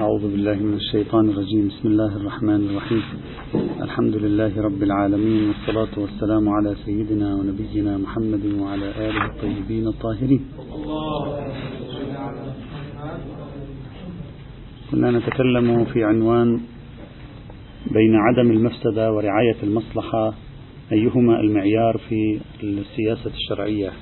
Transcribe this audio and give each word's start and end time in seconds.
أعوذ 0.00 0.22
بالله 0.32 0.54
من 0.54 0.74
الشيطان 0.74 1.28
الرجيم. 1.28 1.68
بسم 1.68 1.88
الله 1.88 2.16
الرحمن 2.16 2.68
الرحيم. 2.70 3.02
الحمد 3.82 4.16
لله 4.16 4.62
رب 4.62 4.82
العالمين 4.82 5.48
والصلاة 5.48 5.94
والسلام 5.96 6.48
على 6.48 6.76
سيدنا 6.84 7.34
ونبينا 7.34 7.98
محمد 7.98 8.44
وعلى 8.60 8.88
آله 9.08 9.26
الطيبين 9.26 9.86
الطاهرين. 9.86 10.44
كنا 14.90 15.10
نتكلم 15.10 15.84
في 15.84 16.04
عنوان 16.04 16.60
بين 17.90 18.14
عدم 18.14 18.50
المفسدة 18.50 19.12
ورعاية 19.12 19.56
المصلحة 19.62 20.34
أيهما 20.92 21.40
المعيار 21.40 22.00
في 22.08 22.40
السياسة 22.62 23.30
الشرعية؟ 23.34 23.92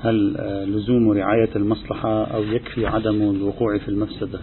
هل 0.00 0.34
لزوم 0.66 1.10
رعاية 1.12 1.50
المصلحة 1.56 2.24
أو 2.24 2.42
يكفي 2.42 2.86
عدم 2.86 3.22
الوقوع 3.22 3.78
في 3.78 3.88
المفسدة؟ 3.88 4.40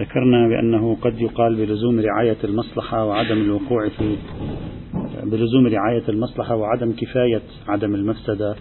ذكرنا 0.00 0.48
بأنه 0.48 0.96
قد 1.02 1.20
يقال 1.20 1.54
بلزوم 1.54 2.00
رعاية 2.00 2.36
المصلحة 2.44 3.04
وعدم 3.04 3.38
الوقوع 3.38 3.88
في 3.88 4.16
بلزوم 5.22 5.66
رعاية 5.66 6.02
المصلحة 6.08 6.56
وعدم 6.56 6.92
كفاية 6.92 7.42
عدم 7.68 7.94
المفسدة. 7.94 8.56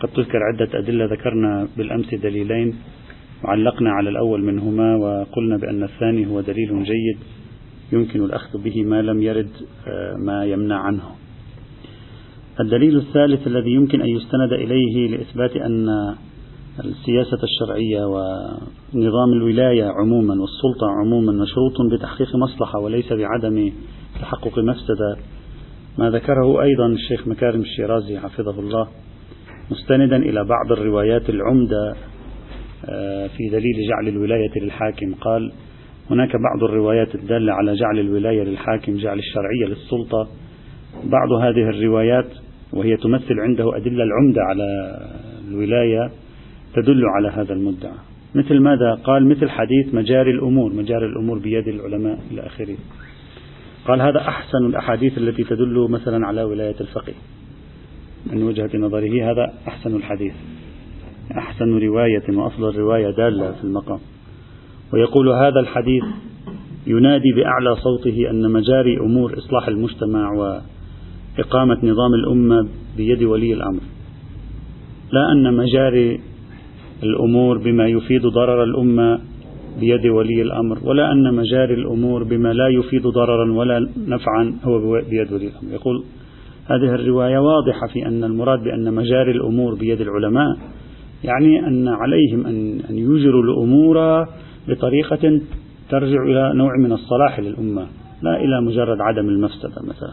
قد 0.00 0.08
تذكر 0.08 0.38
عدة 0.52 0.78
أدلة 0.78 1.04
ذكرنا 1.04 1.68
بالأمس 1.76 2.14
دليلين. 2.14 2.74
وعلقنا 3.44 3.90
على 3.90 4.10
الأول 4.10 4.44
منهما 4.44 4.96
وقلنا 4.96 5.56
بأن 5.56 5.82
الثاني 5.82 6.26
هو 6.26 6.40
دليل 6.40 6.82
جيد 6.82 7.18
يمكن 7.92 8.24
الأخذ 8.24 8.62
به 8.62 8.82
ما 8.82 9.02
لم 9.02 9.22
يرد 9.22 9.50
ما 10.26 10.44
يمنع 10.44 10.78
عنه. 10.78 11.02
الدليل 12.60 12.96
الثالث 12.96 13.46
الذي 13.46 13.70
يمكن 13.70 14.00
أن 14.00 14.08
يستند 14.08 14.52
إليه 14.52 15.08
لإثبات 15.08 15.56
أن 15.56 15.86
السياسة 16.84 17.38
الشرعية 17.42 18.04
ونظام 18.06 19.32
الولاية 19.32 19.84
عموما 19.84 20.34
والسلطة 20.40 20.86
عموما 21.00 21.32
مشروط 21.32 21.92
بتحقيق 21.92 22.36
مصلحة 22.36 22.78
وليس 22.78 23.12
بعدم 23.12 23.72
تحقق 24.20 24.58
مفسدة. 24.58 25.16
ما 25.98 26.10
ذكره 26.10 26.62
أيضا 26.62 26.86
الشيخ 26.86 27.28
مكارم 27.28 27.60
الشيرازي 27.60 28.18
حفظه 28.18 28.60
الله. 28.60 28.88
مستندا 29.70 30.16
إلى 30.16 30.44
بعض 30.44 30.72
الروايات 30.72 31.30
العمدة 31.30 31.94
في 33.36 33.48
دليل 33.52 33.88
جعل 33.88 34.08
الولاية 34.08 34.62
للحاكم. 34.62 35.14
قال 35.14 35.52
هناك 36.10 36.32
بعض 36.32 36.70
الروايات 36.70 37.14
الدالة 37.14 37.52
على 37.52 37.74
جعل 37.74 37.98
الولاية 37.98 38.42
للحاكم 38.42 38.96
جعل 38.96 39.18
الشرعية 39.18 39.66
للسلطة. 39.66 40.28
بعض 41.04 41.32
هذه 41.42 41.68
الروايات 41.68 42.28
وهي 42.72 42.96
تمثل 42.96 43.40
عنده 43.40 43.76
أدلة 43.76 44.04
العمدة 44.04 44.42
على 44.42 44.64
الولاية 45.48 46.10
تدل 46.74 47.04
على 47.04 47.28
هذا 47.28 47.52
المدعى. 47.52 47.94
مثل 48.34 48.60
ماذا 48.60 48.94
قال؟ 49.04 49.28
مثل 49.28 49.50
حديث 49.50 49.94
مجاري 49.94 50.30
الأمور 50.30 50.72
مجاري 50.72 51.06
الأمور 51.06 51.38
بيد 51.38 51.68
العلماء 51.68 52.18
إلى 52.30 52.46
آخره. 52.46 52.76
قال 53.86 54.02
هذا 54.02 54.18
أحسن 54.18 54.66
الأحاديث 54.66 55.18
التي 55.18 55.44
تدل 55.44 55.86
مثلا 55.90 56.26
على 56.26 56.42
ولاية 56.42 56.76
الفقيه. 56.80 57.14
من 58.32 58.42
وجهة 58.42 58.70
نظره 58.74 59.30
هذا 59.30 59.52
أحسن 59.68 59.96
الحديث. 59.96 60.32
أحسن 61.38 61.78
رواية 61.78 62.22
وأفضل 62.28 62.76
رواية 62.78 63.10
دالة 63.10 63.52
في 63.52 63.64
المقام. 63.64 63.98
ويقول 64.92 65.28
هذا 65.28 65.60
الحديث 65.60 66.04
ينادي 66.86 67.32
بأعلى 67.36 67.76
صوته 67.76 68.30
أن 68.30 68.52
مجاري 68.52 68.96
أمور 69.00 69.38
إصلاح 69.38 69.68
المجتمع 69.68 70.32
وإقامة 70.32 71.78
نظام 71.82 72.14
الأمة 72.14 72.68
بيد 72.96 73.22
ولي 73.22 73.54
الأمر. 73.54 73.80
لا 75.12 75.32
أن 75.32 75.56
مجاري 75.56 76.20
الأمور 77.02 77.58
بما 77.58 77.88
يفيد 77.88 78.22
ضرر 78.26 78.64
الأمة 78.64 79.20
بيد 79.80 80.06
ولي 80.06 80.42
الأمر 80.42 80.78
ولا 80.84 81.12
أن 81.12 81.34
مجاري 81.34 81.74
الأمور 81.74 82.24
بما 82.24 82.52
لا 82.52 82.68
يفيد 82.68 83.06
ضررا 83.06 83.52
ولا 83.52 83.88
نفعا 84.08 84.54
هو 84.64 85.00
بيد 85.10 85.32
ولي 85.32 85.46
الأمر. 85.46 85.72
يقول 85.72 86.04
هذه 86.66 86.94
الرواية 86.94 87.38
واضحة 87.38 87.86
في 87.92 88.06
أن 88.06 88.24
المراد 88.24 88.64
بأن 88.64 88.94
مجاري 88.94 89.30
الأمور 89.30 89.74
بيد 89.74 90.00
العلماء 90.00 90.56
يعني 91.24 91.66
أن 91.66 91.88
عليهم 91.88 92.46
أن 92.90 92.98
يجروا 92.98 93.42
الأمور 93.42 94.26
بطريقة 94.68 95.40
ترجع 95.90 96.22
إلى 96.22 96.52
نوع 96.54 96.70
من 96.78 96.92
الصلاح 96.92 97.40
للأمة 97.40 97.86
لا 98.22 98.36
إلى 98.36 98.60
مجرد 98.60 99.00
عدم 99.00 99.28
المفسدة 99.28 99.82
مثلا. 99.88 100.12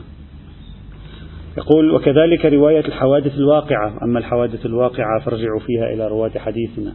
يقول 1.57 1.91
وكذلك 1.91 2.45
رواية 2.45 2.85
الحوادث 2.85 3.35
الواقعة. 3.35 3.97
أما 4.03 4.19
الحوادث 4.19 4.65
الواقعة 4.65 5.19
فارجعوا 5.25 5.59
فيها 5.59 5.93
إلى 5.93 6.07
رواة 6.07 6.31
حديثنا. 6.37 6.93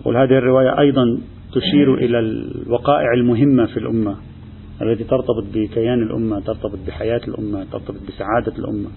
يقول 0.00 0.16
هذه 0.16 0.38
الرواية 0.38 0.78
أيضا 0.78 1.20
تشير 1.52 1.94
إلى 1.94 2.18
الوقائع 2.18 3.12
المهمة 3.12 3.66
في 3.66 3.76
الأمة 3.76 4.16
التي 4.82 5.04
ترتبط 5.04 5.44
بكيان 5.54 6.02
الأمة 6.02 6.40
ترتبط 6.40 6.78
بحياة 6.86 7.20
الأمة 7.28 7.64
ترتبط 7.72 8.00
بسعادة 8.08 8.52
الأمة. 8.58 8.88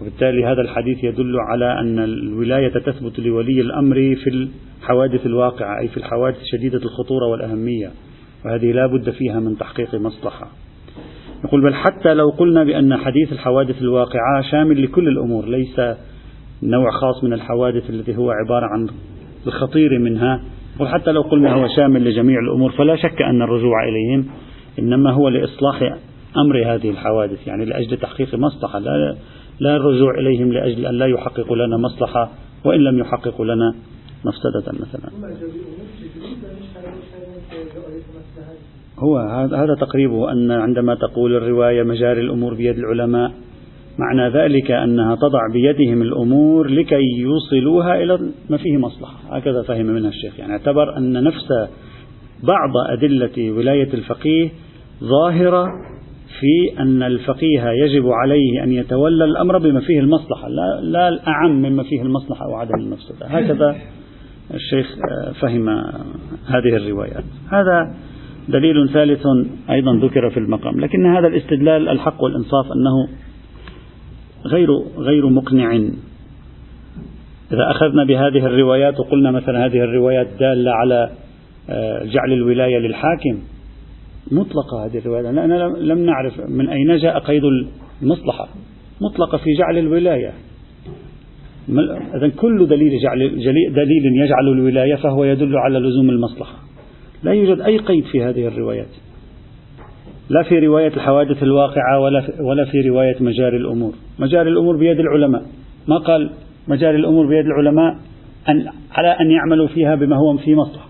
وبالتالي 0.00 0.44
هذا 0.44 0.60
الحديث 0.60 1.04
يدل 1.04 1.36
على 1.50 1.80
أن 1.80 1.98
الولاية 1.98 2.68
تثبت 2.68 3.20
لولي 3.20 3.60
الأمر 3.60 3.94
في 3.94 4.48
الحوادث 4.80 5.26
الواقعة 5.26 5.80
أي 5.80 5.88
في 5.88 5.96
الحوادث 5.96 6.38
شديدة 6.44 6.78
الخطورة 6.78 7.26
والأهمية. 7.26 7.90
وهذه 8.44 8.72
لا 8.72 8.86
بد 8.86 9.10
فيها 9.10 9.40
من 9.40 9.58
تحقيق 9.58 9.94
مصلحة. 9.94 10.48
يقول 11.46 11.62
بل 11.62 11.74
حتى 11.74 12.14
لو 12.14 12.30
قلنا 12.30 12.64
بأن 12.64 12.96
حديث 12.96 13.32
الحوادث 13.32 13.82
الواقعة 13.82 14.42
شامل 14.50 14.82
لكل 14.82 15.08
الأمور 15.08 15.48
ليس 15.48 15.80
نوع 16.62 16.90
خاص 16.90 17.24
من 17.24 17.32
الحوادث 17.32 17.90
التي 17.90 18.16
هو 18.16 18.30
عبارة 18.30 18.66
عن 18.66 18.88
الخطير 19.46 19.98
منها. 19.98 20.40
وحتى 20.80 21.12
لو 21.12 21.22
قلنا 21.22 21.54
هو 21.54 21.68
شامل 21.76 22.04
لجميع 22.04 22.38
الأمور 22.40 22.72
فلا 22.72 22.96
شك 22.96 23.22
أن 23.22 23.42
الرجوع 23.42 23.88
إليهم 23.88 24.26
إنما 24.78 25.12
هو 25.12 25.28
لإصلاح 25.28 25.82
أمر 26.36 26.74
هذه 26.74 26.90
الحوادث. 26.90 27.46
يعني 27.46 27.64
لأجل 27.64 27.96
تحقيق 27.96 28.34
مصلحة. 28.34 28.78
لا, 28.78 29.16
لا 29.60 29.76
الرجوع 29.76 30.18
إليهم 30.18 30.52
لأجل 30.52 30.86
أن 30.86 30.94
لا 30.94 31.06
يحققوا 31.06 31.56
لنا 31.56 31.76
مصلحة 31.76 32.30
وإن 32.64 32.80
لم 32.80 32.98
يحققوا 32.98 33.44
لنا 33.44 33.74
مفسدة 34.24 34.72
مثلا. 34.72 35.10
هو 38.98 39.18
هذا 39.54 39.74
تقريبه 39.80 40.32
أن 40.32 40.50
عندما 40.50 40.94
تقول 40.94 41.36
الرواية 41.36 41.82
مجاري 41.82 42.20
الأمور 42.20 42.54
بيد 42.54 42.78
العلماء 42.78 43.32
معنى 43.98 44.28
ذلك 44.28 44.70
أنها 44.70 45.14
تضع 45.14 45.40
بيدهم 45.52 46.02
الأمور 46.02 46.68
لكي 46.68 47.02
يوصلوها 47.18 48.02
إلى 48.02 48.18
ما 48.50 48.56
فيه 48.56 48.76
مصلحة. 48.76 49.36
هكذا 49.36 49.62
فهم 49.62 49.86
منها 49.86 50.08
الشيخ. 50.08 50.38
يعني 50.38 50.52
اعتبر 50.52 50.96
أن 50.96 51.24
نفس 51.24 51.48
بعض 52.42 52.70
أدلة 52.90 53.50
ولاية 53.50 53.94
الفقيه 53.94 54.50
ظاهرة 55.04 55.64
في 56.40 56.80
أن 56.80 57.02
الفقيه 57.02 57.70
يجب 57.84 58.08
عليه 58.08 58.62
أن 58.64 58.72
يتولى 58.72 59.24
الأمر 59.24 59.58
بما 59.58 59.80
فيه 59.80 60.00
المصلحة 60.00 60.48
لا, 60.48 60.80
لا 60.82 61.08
الأعم 61.08 61.62
مما 61.62 61.82
فيه 61.82 62.02
المصلحة 62.02 62.44
أو 62.44 62.54
عدم 62.54 62.74
المفسدة. 62.80 63.26
هكذا 63.26 63.76
الشيخ 64.54 64.86
فهم 65.40 65.68
هذه 66.46 66.76
الروايات. 66.76 67.24
هذا 67.50 67.94
دليل 68.48 68.88
ثالث 68.92 69.22
أيضا 69.70 69.96
ذكر 69.96 70.30
في 70.30 70.36
المقام 70.36 70.80
لكن 70.80 71.06
هذا 71.06 71.26
الاستدلال 71.26 71.88
الحق 71.88 72.22
والإنصاف 72.22 72.66
أنه 72.66 73.08
غير 74.46 74.68
غير 74.98 75.28
مقنع. 75.28 75.76
إذا 77.52 77.70
أخذنا 77.70 78.04
بهذه 78.04 78.46
الروايات 78.46 79.00
وقلنا 79.00 79.30
مثلا 79.30 79.66
هذه 79.66 79.76
الروايات 79.76 80.26
دالة 80.40 80.70
على 80.70 81.10
جعل 82.04 82.32
الولاية 82.32 82.78
للحاكم 82.78 83.38
مطلقة 84.32 84.86
هذه 84.86 84.98
الرواية. 84.98 85.22
لأننا 85.22 85.64
لم 85.78 85.98
نعرف 85.98 86.40
من 86.48 86.68
أين 86.68 86.96
جاء 86.96 87.18
قيد 87.18 87.42
المصلحة. 88.02 88.48
مطلقة 89.00 89.38
في 89.38 89.50
جعل 89.58 89.78
الولاية. 89.78 90.32
إذا 92.14 92.28
كل 92.28 92.66
دليل 92.66 92.92
جعل 93.02 93.18
دليل 93.74 94.24
يجعل 94.24 94.48
الولاية 94.48 94.94
فهو 94.94 95.24
يدل 95.24 95.56
على 95.56 95.78
لزوم 95.78 96.10
المصلحة. 96.10 96.65
لا 97.22 97.32
يوجد 97.32 97.60
أي 97.60 97.78
قيد 97.78 98.04
في 98.04 98.24
هذه 98.24 98.46
الروايات. 98.46 98.88
لا 100.30 100.42
في 100.42 100.58
رواية 100.58 100.88
الحوادث 100.88 101.42
الواقعة 101.42 102.00
ولا 102.00 102.20
في, 102.20 102.42
ولا 102.42 102.64
في 102.64 102.80
رواية 102.88 103.16
مجاري 103.20 103.56
الأمور. 103.56 103.92
مجاري 104.18 104.50
الأمور 104.50 104.76
بيد 104.76 105.00
العلماء. 105.00 105.42
ما 105.88 105.98
قال 105.98 106.30
مجاري 106.68 106.96
الأمور 106.96 107.26
بيد 107.26 107.46
العلماء 107.46 107.96
أن 108.48 108.66
على 108.92 109.08
أن 109.08 109.30
يعملوا 109.30 109.66
فيها 109.66 109.94
بما 109.94 110.16
هو 110.16 110.36
في 110.36 110.54
مصلحة 110.54 110.86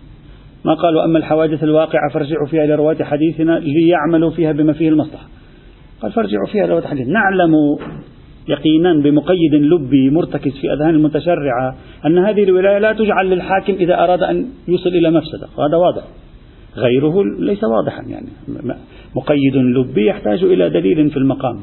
ما 0.65 0.75
قالوا 0.75 1.05
أما 1.05 1.19
الحوادث 1.19 1.63
الواقعة 1.63 2.11
فارجعوا 2.15 2.47
فيها 2.47 2.65
إلى 2.65 2.75
رواة 2.75 2.97
حديثنا 3.05 3.59
ليعملوا 3.59 4.31
فيها 4.31 4.53
بما 4.53 4.73
فيه 4.73 4.89
المصلحة 4.89 5.27
قال 6.03 6.13
فارجعوا 6.13 6.47
فيها 6.47 6.65
إلى 6.65 6.73
رواة 6.73 6.87
حديث 6.87 7.09
نعلم 7.09 7.53
يقينا 8.49 9.03
بمقيد 9.03 9.55
لبي 9.55 10.11
مرتكز 10.11 10.53
في 10.61 10.73
أذهان 10.73 10.95
المتشرعة 10.95 11.77
أن 12.07 12.19
هذه 12.19 12.45
الولاية 12.45 12.79
لا 12.79 12.93
تجعل 12.93 13.31
للحاكم 13.31 13.73
إذا 13.73 14.05
أراد 14.05 14.23
أن 14.23 14.47
يوصل 14.69 14.91
إلى 14.91 15.11
مفسدة 15.11 15.47
وهذا 15.59 15.77
واضح. 15.77 16.03
غيره 16.77 17.25
ليس 17.39 17.65
واضحا 17.65 18.03
يعني. 18.09 18.27
مقيد 19.17 19.57
لبي 19.57 20.07
يحتاج 20.07 20.45
إلى 20.45 20.71
دليل 20.71 21.11
في 21.11 21.17
المقام. 21.17 21.61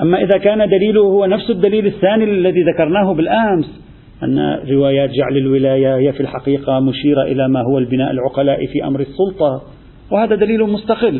أما 0.00 0.22
إذا 0.22 0.38
كان 0.38 0.68
دليله 0.68 1.00
هو 1.00 1.26
نفس 1.26 1.50
الدليل 1.50 1.86
الثاني 1.86 2.24
الذي 2.24 2.62
ذكرناه 2.62 3.14
بالأمس 3.14 3.80
أن 4.22 4.38
روايات 4.70 5.10
جعل 5.10 5.36
الولاية 5.36 5.96
هي 5.96 6.12
في 6.12 6.20
الحقيقة 6.20 6.80
مشيرة 6.80 7.22
إلى 7.22 7.48
ما 7.48 7.60
هو 7.62 7.78
البناء 7.78 8.10
العقلاء 8.10 8.66
في 8.66 8.84
أمر 8.84 9.00
السلطة 9.00 9.62
وهذا 10.10 10.34
دليل 10.34 10.62
مستقل 10.62 11.14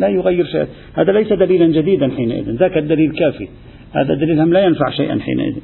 لا 0.00 0.08
يغير 0.08 0.44
شيء 0.44 0.66
هذا 0.94 1.12
ليس 1.12 1.32
دليلا 1.32 1.66
جديدا 1.66 2.10
حينئذ 2.16 2.50
ذاك 2.50 2.78
الدليل 2.78 3.12
كافي. 3.12 3.48
هذا 3.92 4.14
دليل 4.14 4.40
هم 4.40 4.52
لا 4.52 4.60
ينفع 4.60 4.90
شيئا 4.90 5.18
حينئذ. 5.20 5.56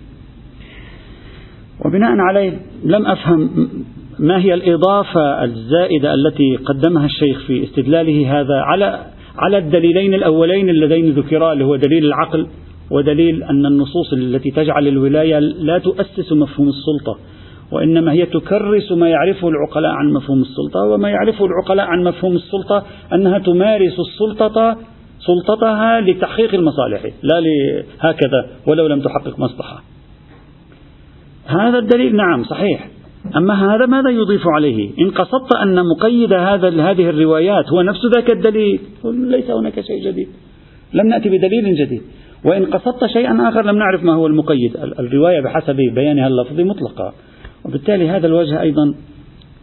وبناء 1.85 2.11
عليه 2.19 2.53
لم 2.85 3.07
أفهم 3.07 3.69
ما 4.19 4.39
هي 4.39 4.55
الإضافة 4.55 5.45
الزائدة 5.45 6.15
التي 6.15 6.57
قدمها 6.57 7.07
الشيخ 7.07 7.47
في 7.47 7.65
استدلاله 7.65 8.41
هذا 8.41 8.55
على 8.55 9.01
على 9.39 9.59
الدليلين 9.59 10.15
الأولين 10.15 10.69
اللذين 10.69 11.11
ذكرا 11.11 11.53
اللي 11.53 11.65
هو 11.65 11.77
دليل 11.77 12.07
العقل 12.07 12.47
ودليل 12.91 13.43
أن 13.43 13.67
النصوص 13.67 14.13
التي 14.13 14.51
تجعل 14.51 14.89
الولاية 14.89 15.39
لا 15.39 15.79
تؤسس 15.79 16.33
مفهوم 16.33 16.69
السلطة 16.69 17.19
وإنما 17.73 18.13
هي 18.13 18.27
تكرس 18.27 18.93
ما 18.93 19.09
يعرفه 19.09 19.49
العقلاء 19.49 19.91
عن 19.93 20.13
مفهوم 20.13 20.41
السلطة 20.41 20.81
وما 20.81 21.11
يعرفه 21.11 21.45
العقلاء 21.45 21.87
عن 21.87 22.05
مفهوم 22.05 22.37
السلطة 22.37 22.83
أنها 23.13 23.39
تمارس 23.39 23.97
السلطة 24.01 24.77
سلطتها 25.27 26.01
لتحقيق 26.01 26.55
المصالح 26.55 27.03
لا 27.23 27.43
هكذا 28.01 28.47
ولو 28.67 28.87
لم 28.87 29.01
تحقق 29.01 29.39
مصلحة. 29.39 29.83
هذا 31.47 31.79
الدليل 31.79 32.17
نعم 32.17 32.45
صحيح. 32.45 32.89
أما 33.37 33.75
هذا 33.75 33.87
ماذا 33.87 34.11
يضيف 34.11 34.43
عليه؟ 34.47 34.91
إن 34.99 35.11
قصدت 35.11 35.57
أن 35.63 35.83
مقيد 35.87 36.33
هذا 36.33 36.69
هذه 36.69 37.11
الروايات 37.11 37.65
هو 37.73 37.83
نفس 37.83 38.01
ذاك 38.17 38.31
الدليل 38.31 38.81
ليس 39.05 39.51
هناك 39.51 39.81
شيء 39.81 40.05
جديد. 40.05 40.29
لم 40.95 41.07
نأتي 41.07 41.29
بدليل 41.29 41.77
جديد. 41.77 42.03
وإن 42.45 42.65
قصدت 42.65 43.07
شيئا 43.07 43.49
آخر 43.49 43.63
لم 43.63 43.79
نعرف 43.79 44.05
ما 44.05 44.15
هو 44.15 44.27
المقيد. 44.27 44.77
الرواية 44.77 45.41
بحسب 45.41 45.77
بيانها 45.77 46.27
اللفظي 46.27 46.65
مطلقة. 46.65 47.13
وبالتالي 47.65 48.09
هذا 48.09 48.27
الوجه 48.27 48.61
أيضا 48.61 48.95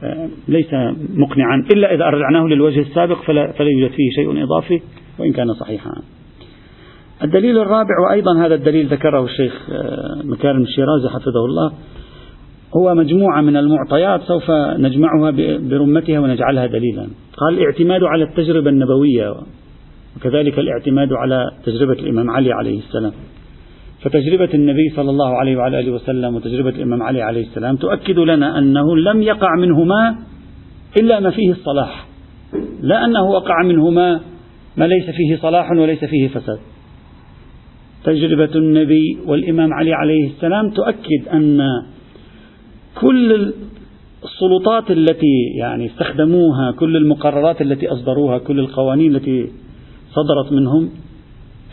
آه، 0.03 0.29
ليس 0.47 0.73
مقنعا. 1.13 1.65
إلا 1.75 1.93
إذا 1.93 2.03
أرجعناه 2.03 2.47
للوجه 2.47 2.79
السابق 2.79 3.21
فلا, 3.21 3.51
فلا 3.51 3.67
يوجد 3.67 3.91
فيه 3.91 4.09
شيء 4.15 4.43
إضافي. 4.43 4.81
وإن 5.19 5.33
كان 5.33 5.53
صحيحا. 5.53 5.91
الدليل 7.23 7.57
الرابع 7.57 7.99
وأيضا 8.07 8.45
هذا 8.45 8.55
الدليل 8.55 8.87
ذكره 8.87 9.23
الشيخ 9.23 9.69
آه، 9.71 10.21
مكارم 10.23 10.61
الشيرازي 10.61 11.09
حفظه 11.09 11.45
الله 11.45 11.73
هو 12.75 12.95
مجموعة 12.95 13.41
من 13.41 13.57
المعطيات 13.57 14.21
سوف 14.21 14.51
نجمعها 14.77 15.31
برمتها 15.57 16.19
ونجعلها 16.19 16.65
دليلا. 16.65 17.07
قال 17.37 17.57
الاعتماد 17.57 18.03
على 18.03 18.23
التجربة 18.23 18.69
النبوية 18.69 19.33
وكذلك 20.17 20.59
الاعتماد 20.59 21.13
على 21.13 21.51
تجربة 21.65 21.93
الإمام 21.93 22.29
علي 22.29 22.51
عليه 22.51 22.79
السلام. 22.79 23.11
فتجربة 24.01 24.49
النبي 24.53 24.89
صلى 24.95 25.09
الله 25.09 25.37
عليه 25.37 25.57
وعلى 25.57 25.79
آله 25.79 25.91
وسلم 25.91 26.35
وتجربة 26.35 26.69
الإمام 26.69 27.03
علي 27.03 27.21
عليه 27.21 27.41
السلام 27.41 27.75
تؤكد 27.75 28.19
لنا 28.19 28.59
أنه 28.59 28.97
لم 28.97 29.21
يقع 29.21 29.55
منهما 29.59 30.15
إلا 30.97 31.19
ما 31.19 31.29
فيه 31.29 31.51
الصلاح. 31.51 32.07
لا 32.81 33.05
أنه 33.05 33.23
وقع 33.23 33.63
منهما 33.63 34.19
ما 34.77 34.85
ليس 34.85 35.09
فيه 35.09 35.37
صلاح 35.41 35.71
وليس 35.71 36.05
فيه 36.05 36.27
فساد. 36.27 36.59
تجربة 38.03 38.55
النبي 38.55 39.17
والإمام 39.25 39.73
علي 39.73 39.93
عليه 39.93 40.27
السلام 40.27 40.69
تؤكد 40.69 41.27
أن 41.33 41.61
كل 43.01 43.53
السلطات 44.23 44.91
التي 44.91 45.35
يعني 45.57 45.85
استخدموها 45.85 46.71
كل 46.71 46.97
المقررات 46.97 47.61
التي 47.61 47.87
أصدروها 47.87 48.37
كل 48.37 48.59
القوانين 48.59 49.15
التي 49.15 49.51
صدرت 50.11 50.51
منهم 50.51 50.89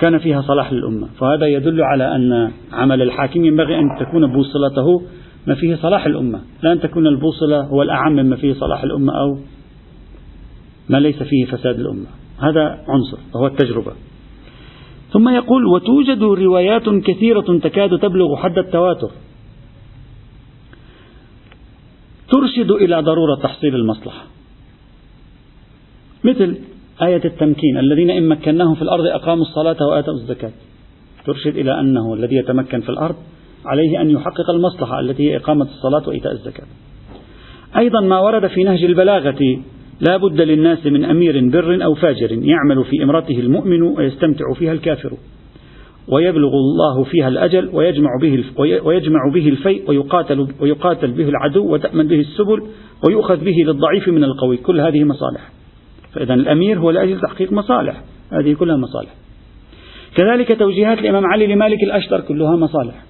كان 0.01 0.19
فيها 0.19 0.43
صلاح 0.43 0.73
للأمة. 0.73 1.09
فهذا 1.21 1.47
يدل 1.47 1.83
على 1.83 2.17
أن 2.17 2.51
عمل 2.73 3.03
الحاكم 3.03 3.45
ينبغي 3.45 3.79
أن 3.79 3.85
تكون 4.01 4.33
بوصلته 4.33 5.03
ما 5.47 5.55
فيه 5.55 5.75
صلاح 5.75 6.07
الأمة. 6.07 6.41
لا 6.63 6.73
أن 6.73 6.81
تكون 6.81 7.07
البوصلة 7.07 7.61
هو 7.61 7.83
الأعم 7.83 8.13
مما 8.13 8.37
فيه 8.37 8.53
صلاح 8.53 8.83
الأمة 8.83 9.13
أو 9.13 9.39
ما 10.89 11.01
ليس 11.01 11.23
فيه 11.23 11.45
فساد 11.45 11.81
الأمة. 11.81 12.07
هذا 12.41 12.85
عنصر 12.89 13.19
وهو 13.35 13.47
التجربة. 13.47 13.93
ثم 15.13 15.29
يقول 15.29 15.67
وتوجد 15.67 16.23
روايات 16.23 16.89
كثيرة 16.89 17.59
تكاد 17.63 17.99
تبلغ 17.99 18.37
حد 18.37 18.59
التواتر. 18.59 19.11
ترشد 22.29 22.71
إلى 22.71 23.01
ضرورة 23.01 23.35
تحصيل 23.43 23.75
المصلحة. 23.75 24.25
مثل 26.25 26.59
آية 27.03 27.25
التمكين 27.25 27.79
الذين 27.79 28.11
إن 28.11 28.29
مكناهم 28.29 28.75
في 28.75 28.83
الأرض 28.83 29.05
أقاموا 29.07 29.45
الصلاة 29.45 29.77
وآتوا 29.87 30.15
الزكاة. 30.15 30.53
ترشد 31.27 31.57
إلى 31.57 31.81
أنه 31.81 32.15
الذي 32.15 32.37
يتمكن 32.37 32.81
في 32.81 32.89
الأرض 32.89 33.17
عليه 33.67 34.01
أن 34.01 34.11
يحقق 34.11 34.51
المصلحة 34.51 35.01
التي 35.01 35.31
هي 35.31 35.37
إقامة 35.37 35.65
الصلاة 35.65 36.09
وإيتاء 36.09 36.33
الزكاة. 36.33 36.67
أيضا 37.77 38.01
ما 38.01 38.21
ورد 38.21 38.47
في 38.47 38.65
نهج 38.65 38.85
البلاغة 38.85 39.63
لا 40.01 40.17
بد 40.17 40.41
للناس 40.41 40.87
من 40.87 41.05
أمير 41.05 41.51
بر 41.51 41.85
أو 41.85 41.95
فاجر 41.95 42.33
يعمل 42.33 42.85
في 42.85 43.03
إمرته 43.03 43.41
المؤمن 43.41 43.83
ويستمتع 43.83 44.53
فيها 44.59 44.73
الكافر. 44.73 45.13
ويبلغ 46.09 46.53
الله 46.55 47.05
فيها 47.05 47.29
الأجل 47.29 47.71
ويجمع 47.73 48.11
به 48.23 48.45
ويجمع 48.85 49.21
به 49.35 49.49
الفيء 49.49 49.91
ويقاتل 49.91 50.49
ويقاتل 50.61 51.11
به 51.11 51.29
العدو 51.29 51.73
وتأمن 51.73 52.09
به 52.09 52.21
السبل 52.21 52.63
ويؤخذ 53.07 53.45
به 53.45 53.57
للضعيف 53.67 54.09
من 54.09 54.25
القوي. 54.25 54.57
كل 54.57 54.81
هذه 54.81 55.05
مصالح. 55.05 55.51
فإذا 56.13 56.35
الأمير 56.35 56.79
هو 56.79 56.91
لأجل 56.91 57.21
تحقيق 57.21 57.53
مصالح. 57.53 58.03
هذه 58.33 58.55
كلها 58.55 58.77
مصالح. 58.77 59.11
كذلك 60.17 60.59
توجيهات 60.59 60.99
الإمام 60.99 61.27
علي 61.27 61.47
لمالك 61.47 61.83
الأشتر 61.83 62.21
كلها 62.21 62.57
مصالح. 62.57 63.05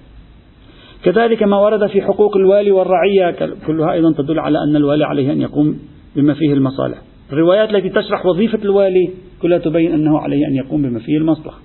كذلك 1.03 1.43
ما 1.43 1.57
ورد 1.57 1.87
في 1.87 2.01
حقوق 2.01 2.37
الوالي 2.37 2.71
والرعية 2.71 3.55
كلها 3.67 3.93
أيضا 3.93 4.13
تدل 4.13 4.39
على 4.39 4.57
أن 4.67 4.75
الوالي 4.75 5.05
عليه 5.05 5.31
أن 5.31 5.41
يقوم 5.41 5.79
بما 6.15 6.33
فيه 6.33 6.53
المصالح. 6.53 6.97
الروايات 7.33 7.69
التي 7.69 7.89
تشرح 7.89 8.25
وظيفة 8.25 8.59
الوالي 8.63 9.09
كلها 9.41 9.57
تبين 9.57 9.93
أنه 9.93 10.19
عليه 10.19 10.47
أن 10.47 10.55
يقوم 10.55 10.81
بما 10.81 10.99
فيه 10.99 11.17
المصلحة. 11.17 11.57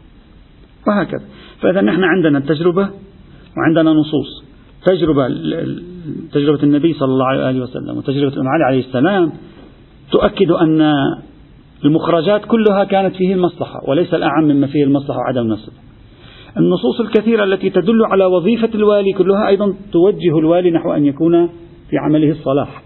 وهكذا. 0.88 1.25
فإذا 1.60 1.81
نحن 1.81 2.04
عندنا 2.04 2.38
التجربة 2.38 2.88
وعندنا 3.56 3.93
نصوص. 3.93 4.46
تجربة 4.87 5.28
تجربة 6.32 6.62
النبي 6.62 6.93
صلى 6.93 7.08
الله 7.08 7.26
عليه 7.26 7.60
وسلم 7.60 7.96
وتجربة 7.96 8.32
الإمام 8.34 8.48
علي 8.48 8.64
عليه 8.64 8.81
السلام 8.81 9.32
تؤكد 10.10 10.50
أن 10.50 10.92
المخرجات 11.84 12.44
كلها 12.44 12.84
كانت 12.84 13.16
فيه 13.16 13.34
المصلحة 13.34 13.81
وليس 13.88 14.14
الأعم 14.14 14.44
مما 14.44 14.66
فيه 14.66 14.84
المصلحة 14.84 15.19
وعدم 15.19 15.40
النصر 15.40 15.72
النصوص 16.56 17.00
الكثيرة 17.00 17.44
التي 17.44 17.70
تدل 17.70 18.04
على 18.04 18.25
وظيفة 18.25 18.70
الوالي 18.75 19.12
كلها 19.12 19.49
أيضا 19.49 19.75
توجه 19.92 20.38
الوالي 20.38 20.70
نحو 20.70 20.92
أن 20.92 21.04
يكون 21.04 21.47
في 21.90 21.97
عمله 21.99 22.30
الصلاح. 22.30 22.82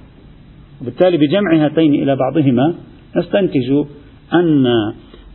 وبالتالي 0.81 1.17
بجمع 1.17 1.65
هاتين 1.65 1.95
إلى 1.95 2.17
بعضهما 2.17 2.75
نستنتج 3.17 3.85
أن 4.35 4.67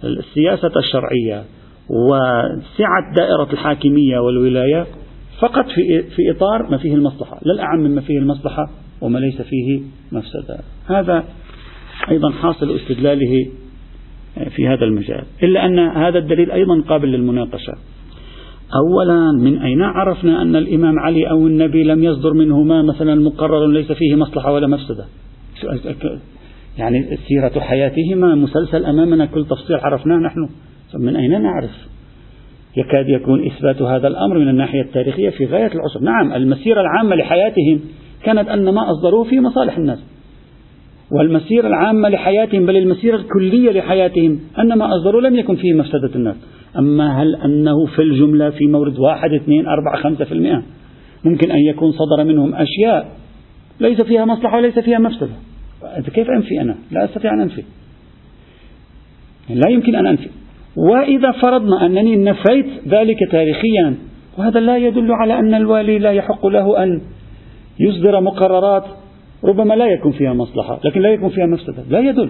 السياسة 0.03 0.71
الشرعية 0.77 1.43
وسعة 1.89 3.13
دائرة 3.15 3.53
الحاكمية 3.53 4.19
والولاية 4.19 4.85
فقط 5.39 5.65
في 5.65 6.03
في 6.15 6.31
إطار 6.31 6.71
ما 6.71 6.77
فيه 6.77 6.93
المصلحة، 6.93 7.39
لا 7.45 7.53
الأعم 7.53 7.79
مما 7.79 8.01
فيه 8.01 8.19
المصلحة 8.19 8.69
وما 9.01 9.19
ليس 9.19 9.41
فيه 9.41 9.81
مفسدة. 10.11 10.57
هذا 10.87 11.23
أيضا 12.11 12.31
حاصل 12.31 12.75
استدلاله 12.75 13.45
في 14.55 14.67
هذا 14.67 14.85
المجال، 14.85 15.23
إلا 15.43 15.65
أن 15.65 15.79
هذا 15.79 16.19
الدليل 16.19 16.51
أيضا 16.51 16.81
قابل 16.81 17.07
للمناقشة. 17.07 17.73
أولا 18.75 19.31
من 19.31 19.57
أين 19.57 19.81
عرفنا 19.81 20.41
أن 20.41 20.55
الإمام 20.55 20.99
علي 20.99 21.29
أو 21.29 21.47
النبي 21.47 21.83
لم 21.83 22.03
يصدر 22.03 22.33
منهما 22.33 22.81
مثلا 22.81 23.15
مقرر 23.15 23.67
ليس 23.67 23.91
فيه 23.91 24.15
مصلحة 24.15 24.51
ولا 24.51 24.67
مفسدة 24.67 25.05
يعني 26.77 27.17
سيرة 27.27 27.59
حياتهما 27.59 28.35
مسلسل 28.35 28.85
أمامنا 28.85 29.25
كل 29.25 29.45
تفصيل 29.45 29.75
عرفناه 29.75 30.17
نحن. 30.17 30.49
من 30.99 31.15
أين 31.15 31.41
نعرف؟ 31.41 31.71
يكاد 32.77 33.09
يكون 33.09 33.45
إثبات 33.45 33.81
هذا 33.81 34.07
الأمر 34.07 34.39
من 34.39 34.47
الناحية 34.47 34.81
التاريخية 34.81 35.29
في 35.29 35.45
غاية 35.45 35.71
العسر 35.75 35.99
نعم 36.01 36.33
المسيرة 36.33 36.81
العامة 36.81 37.15
لحياتهم 37.15 37.79
كانت 38.23 38.49
أن 38.49 38.69
ما 38.69 38.91
أصدروه 38.91 39.23
في 39.23 39.39
مصالح 39.39 39.77
الناس 39.77 39.99
والمسيرة 41.11 41.67
العامة 41.67 42.09
لحياتهم 42.09 42.65
بل 42.65 42.77
المسيرة 42.77 43.15
الكلية 43.15 43.71
لحياتهم 43.71 44.39
أن 44.59 44.77
ما 44.77 44.95
أصدروا 44.95 45.21
لم 45.21 45.35
يكن 45.35 45.55
فيه 45.55 45.73
مفسدة 45.73 46.15
الناس. 46.15 46.35
أما 46.79 47.21
هل 47.21 47.35
أنه 47.35 47.85
في 47.85 48.01
الجملة 48.01 48.49
في 48.49 48.67
مورد 48.67 48.99
واحد 48.99 49.33
اثنين 49.33 49.67
أربعة 49.67 50.03
خمسة 50.03 50.25
في 50.25 50.31
المئة؟ 50.31 50.63
ممكن 51.25 51.51
أن 51.51 51.59
يكون 51.69 51.91
صدر 51.91 52.23
منهم 52.23 52.55
أشياء 52.55 53.11
ليس 53.79 54.01
فيها 54.01 54.25
مصلحة 54.25 54.57
وليس 54.57 54.79
فيها 54.79 54.99
مفسدة. 54.99 55.33
كيف 56.13 56.29
أنفي 56.29 56.61
أنا؟ 56.61 56.75
لا 56.91 57.05
أستطيع 57.05 57.33
أن 57.33 57.41
أنفي. 57.41 57.63
لا 59.49 59.69
يمكن 59.69 59.95
أن 59.95 60.05
أنفي. 60.05 60.29
وإذا 60.75 61.31
فرضنا 61.31 61.85
أنني 61.85 62.15
نفيت 62.15 62.87
ذلك 62.87 63.17
تاريخيا 63.31 63.95
وهذا 64.37 64.59
لا 64.59 64.77
يدل 64.77 65.11
على 65.11 65.39
أن 65.39 65.53
الوالي 65.53 65.99
لا 65.99 66.11
يحق 66.11 66.47
له 66.47 66.83
أن 66.83 67.01
يصدر 67.79 68.21
مقررات 68.21 68.83
ربما 69.43 69.73
لا 69.73 69.85
يكون 69.85 70.11
فيها 70.11 70.33
مصلحة 70.33 70.79
لكن 70.85 71.01
لا 71.01 71.09
يكون 71.09 71.29
فيها 71.29 71.45
مفسدة. 71.45 71.83
لا 71.89 71.99
يدل. 71.99 72.29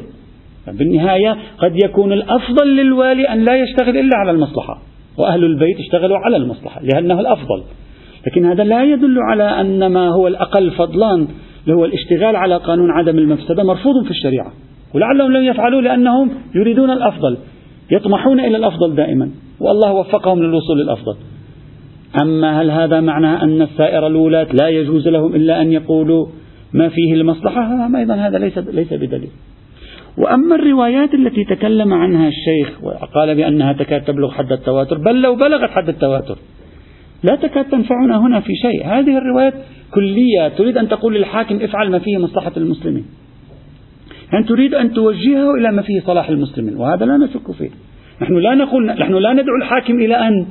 بالنهاية 0.67 1.37
قد 1.57 1.75
يكون 1.85 2.13
الأفضل 2.13 2.67
للوالي 2.75 3.23
أن 3.23 3.45
لا 3.45 3.55
يشتغل 3.55 3.97
إلا 3.97 4.17
على 4.17 4.31
المصلحة 4.31 4.81
وأهل 5.17 5.43
البيت 5.43 5.79
اشتغلوا 5.79 6.17
على 6.17 6.37
المصلحة 6.37 6.81
لأنه 6.83 7.19
الأفضل. 7.19 7.63
لكن 8.27 8.45
هذا 8.45 8.63
لا 8.63 8.83
يدل 8.83 9.19
على 9.19 9.43
أن 9.43 9.87
ما 9.87 10.09
هو 10.09 10.27
الأقل 10.27 10.71
فضلا 10.71 11.27
اللي 11.63 11.75
هو 11.75 11.85
الاشتغال 11.85 12.35
على 12.35 12.57
قانون 12.57 12.91
عدم 12.91 13.17
المفسدة 13.17 13.63
مرفوض 13.63 14.03
في 14.03 14.11
الشريعة. 14.11 14.51
ولعلهم 14.95 15.31
لم 15.31 15.43
يفعلوا 15.43 15.81
لأنهم 15.81 16.31
يريدون 16.55 16.91
الأفضل 16.91 17.37
يطمحون 17.91 18.39
إلى 18.39 18.57
الأفضل 18.57 18.95
دائما 18.95 19.29
والله 19.59 19.93
وفقهم 19.93 20.39
للوصول 20.39 20.77
للأفضل. 20.77 21.15
أما 22.21 22.61
هل 22.61 22.71
هذا 22.71 23.01
معناه 23.01 23.43
أن 23.43 23.61
السائر 23.61 24.07
الولاة 24.07 24.47
لا 24.53 24.69
يجوز 24.69 25.07
لهم 25.07 25.35
إلا 25.35 25.61
أن 25.61 25.71
يقولوا 25.71 26.27
ما 26.73 26.89
فيه 26.89 27.13
المصلحة؟ 27.13 27.89
أيضا 27.97 28.15
هذا 28.15 28.37
ليس, 28.37 28.57
ليس 28.57 28.93
بدليل. 28.93 29.29
وأما 30.17 30.55
الروايات 30.55 31.13
التي 31.13 31.43
تكلم 31.43 31.93
عنها 31.93 32.27
الشيخ 32.27 32.83
وقال 32.83 33.35
بأنها 33.35 33.73
تكاد 33.73 34.03
تبلغ 34.03 34.31
حد 34.31 34.51
التواتر 34.51 34.97
بل 34.97 35.21
لو 35.21 35.35
بلغت 35.35 35.69
حد 35.69 35.89
التواتر 35.89 36.37
لا 37.23 37.35
تكاد 37.35 37.65
تنفعنا 37.65 38.17
هنا 38.17 38.39
في 38.39 38.53
شيء. 38.61 38.85
هذه 38.85 39.17
الروايات 39.17 39.53
كلية. 39.91 40.47
تريد 40.57 40.77
أن 40.77 40.87
تقول 40.87 41.15
للحاكم 41.15 41.55
افعل 41.61 41.91
ما 41.91 41.99
فيه 41.99 42.17
مصلحة 42.17 42.51
المسلمين. 42.57 43.05
يعني 44.33 44.45
تريد 44.45 44.73
أن 44.73 44.93
توجهه 44.93 45.53
إلى 45.59 45.71
ما 45.71 45.81
فيه 45.81 45.99
صلاح 45.99 46.29
المسلمين. 46.29 46.75
وهذا 46.75 47.05
لا 47.05 47.17
نشك 47.17 47.51
فيه. 47.51 47.69
نحن 48.21 48.37
لا 48.37 48.55
نقول 48.55 48.85
نحن 48.85 49.13
لا 49.13 49.33
ندعو 49.33 49.55
الحاكم 49.61 49.93
إلى 49.93 50.15
أن 50.27 50.45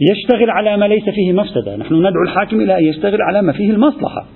يشتغل 0.00 0.50
على 0.50 0.76
ما 0.76 0.84
ليس 0.84 1.04
فيه 1.04 1.32
مفسدة. 1.32 1.76
نحن 1.76 1.94
ندعو 1.94 2.22
الحاكم 2.22 2.60
إلى 2.60 2.78
أن 2.78 2.84
يشتغل 2.84 3.22
على 3.22 3.42
ما 3.42 3.52
فيه 3.52 3.70
المصلحة. 3.70 4.26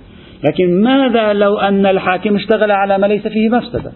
لكن 0.43 0.81
ماذا 0.81 1.33
لو 1.33 1.57
أن 1.57 1.85
الحاكم 1.85 2.35
اشتغل 2.35 2.71
على 2.71 2.97
ما 2.97 3.07
ليس 3.07 3.27
فيه 3.27 3.49
مفسدة؟ 3.49 3.91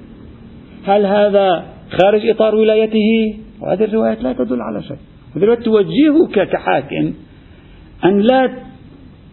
هل 0.87 1.05
هذا 1.05 1.65
خارج 2.01 2.27
إطار 2.27 2.55
ولايته؟ 2.55 3.35
وهذه 3.61 3.83
الروايات 3.83 4.23
لا 4.23 4.33
تدل 4.33 4.61
على 4.61 4.83
شيء. 4.83 4.97
الروايات 5.43 5.63
توجهك 5.63 6.49
كحاكم 6.49 7.13
أن 8.05 8.19
لا 8.19 8.49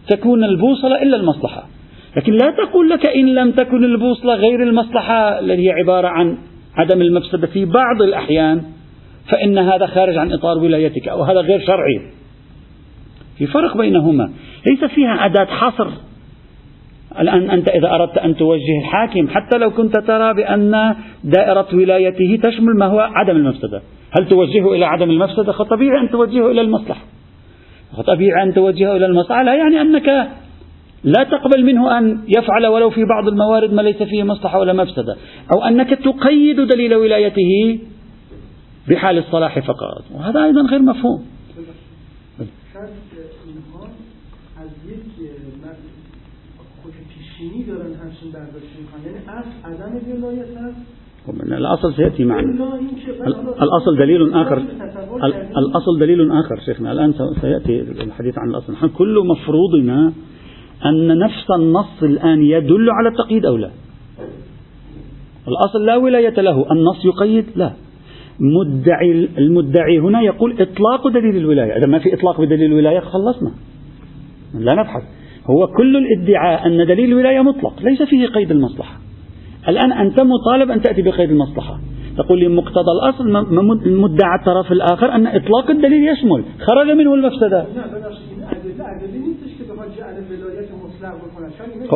تكون 0.07 0.43
البوصلة 0.43 1.01
إلا 1.01 1.17
المصلحة. 1.17 1.67
لكن 2.17 2.33
لا 2.33 2.51
تقول 2.51 2.89
لك 2.89 3.05
إن 3.05 3.35
لم 3.35 3.51
تكن 3.51 3.83
البوصلة 3.83 4.35
غير 4.35 4.63
المصلحة 4.63 5.39
التي 5.39 5.67
هي 5.67 5.71
عبارة 5.71 6.07
عن 6.07 6.37
عدم 6.75 7.01
المفسدة. 7.01 7.47
في 7.47 7.65
بعض 7.65 8.01
الأحيان 8.01 8.63
فإن 9.29 9.57
هذا 9.57 9.85
خارج 9.85 10.17
عن 10.17 10.31
إطار 10.31 10.57
ولايتك 10.57 11.07
أو 11.07 11.23
هذا 11.23 11.39
غير 11.41 11.59
شرعي. 11.59 12.01
في 13.37 13.47
فرق 13.47 13.77
بينهما. 13.77 14.31
ليس 14.67 14.91
فيها 14.91 15.25
أداة 15.25 15.45
حصر. 15.45 15.87
الآن 17.19 17.49
أنت 17.49 17.69
إذا 17.69 17.95
أردت 17.95 18.17
أن 18.17 18.35
توجه 18.35 18.79
الحاكم 18.81 19.27
حتى 19.27 19.57
لو 19.57 19.71
كنت 19.71 19.97
ترى 19.97 20.33
بأن 20.33 20.95
دائرة 21.23 21.67
ولايته 21.73 22.39
تشمل 22.43 22.73
ما 22.79 22.85
هو 22.85 22.99
عدم 22.99 23.35
المفسدة. 23.35 23.81
هل 24.19 24.27
توجهه 24.29 24.73
إلى 24.73 24.85
عدم 24.85 25.09
المفسدة؟ 25.09 25.51
طبيعي 25.51 26.01
أن 26.01 26.09
توجهه 26.09 26.51
إلى 26.51 26.61
المصلحة. 26.61 27.01
طبيعي 28.07 28.43
أن 28.43 28.53
توجهه 28.53 28.95
إلى 28.95 29.05
المصلحة. 29.05 29.43
لا 29.43 29.55
يعني 29.55 29.81
أنك 29.81 30.07
لا 31.03 31.23
تقبل 31.23 31.65
منه 31.65 31.97
أن 31.97 32.19
يفعل 32.37 32.65
ولو 32.65 32.89
في 32.89 33.05
بعض 33.05 33.27
الموارد 33.27 33.73
ما 33.73 33.81
ليس 33.81 34.03
فيه 34.03 34.23
مصلحة 34.23 34.59
ولا 34.59 34.73
مفسدة. 34.73 35.15
أو 35.55 35.63
أنك 35.63 35.89
تقيد 35.89 36.59
دليل 36.61 36.95
ولايته 36.95 37.79
بحال 38.89 39.17
الصلاح 39.17 39.59
فقط. 39.59 40.03
وهذا 40.13 40.43
أيضا 40.43 40.61
غير 40.61 40.81
مفهوم. 40.81 41.25
الأصل 51.29 51.93
سيأتي 51.93 52.25
معنا. 52.25 52.67
الأصل 53.61 53.97
دليل 53.97 54.33
آخر. 54.33 54.57
الأصل 55.57 55.99
دليل 55.99 56.31
آخر 56.31 56.55
شيخنا. 56.65 56.91
الآن 56.91 57.13
سيأتي 57.41 57.81
الحديث 57.81 58.37
عن 58.37 58.49
الأصل. 58.49 58.73
كل 58.97 59.19
مفروضنا 59.25 60.13
أن 60.85 61.19
نفس 61.19 61.51
النص 61.59 62.03
الآن 62.03 62.43
يدل 62.43 62.89
على 62.89 63.09
التقييد 63.09 63.45
أو 63.45 63.57
لا. 63.57 63.69
الأصل 65.47 65.85
لا 65.85 65.95
ولاية 65.95 66.41
له. 66.41 66.71
النص 66.71 67.05
يقيد؟ 67.05 67.45
لا. 67.55 67.73
مدعي 68.39 69.29
المدعي 69.37 69.99
هنا 69.99 70.21
يقول 70.21 70.55
إطلاق 70.59 71.07
دليل 71.07 71.37
الولاية. 71.37 71.77
إذا 71.77 71.85
ما 71.85 71.99
في 71.99 72.13
إطلاق 72.13 72.41
بدليل 72.41 72.71
الولاية 72.71 72.99
خلصنا. 72.99 73.51
لا 74.53 74.75
نبحث. 74.75 75.03
هو 75.49 75.67
كل 75.67 75.97
الادعاء 75.97 76.67
أن 76.67 76.87
دليل 76.87 77.11
الولاية 77.11 77.41
مطلق. 77.41 77.81
ليس 77.81 78.01
فيه 78.01 78.27
قيد 78.27 78.51
المصلحة. 78.51 79.02
الآن 79.67 79.91
أنت 79.91 80.19
مطالب 80.19 80.71
أن 80.71 80.81
تأتي 80.81 81.01
بقيد 81.01 81.29
المصلحة. 81.29 81.79
تقول 82.17 82.39
لي 82.39 82.47
مقتضى 82.47 82.91
الأصل 83.01 83.31
مدعى 84.01 84.39
الطرف 84.39 84.71
الآخر 84.71 85.15
أن 85.15 85.27
إطلاق 85.27 85.69
الدليل 85.69 86.07
يشمل. 86.07 86.43
خرج 86.59 86.91
منه 86.91 87.13
المفسدة. 87.13 87.65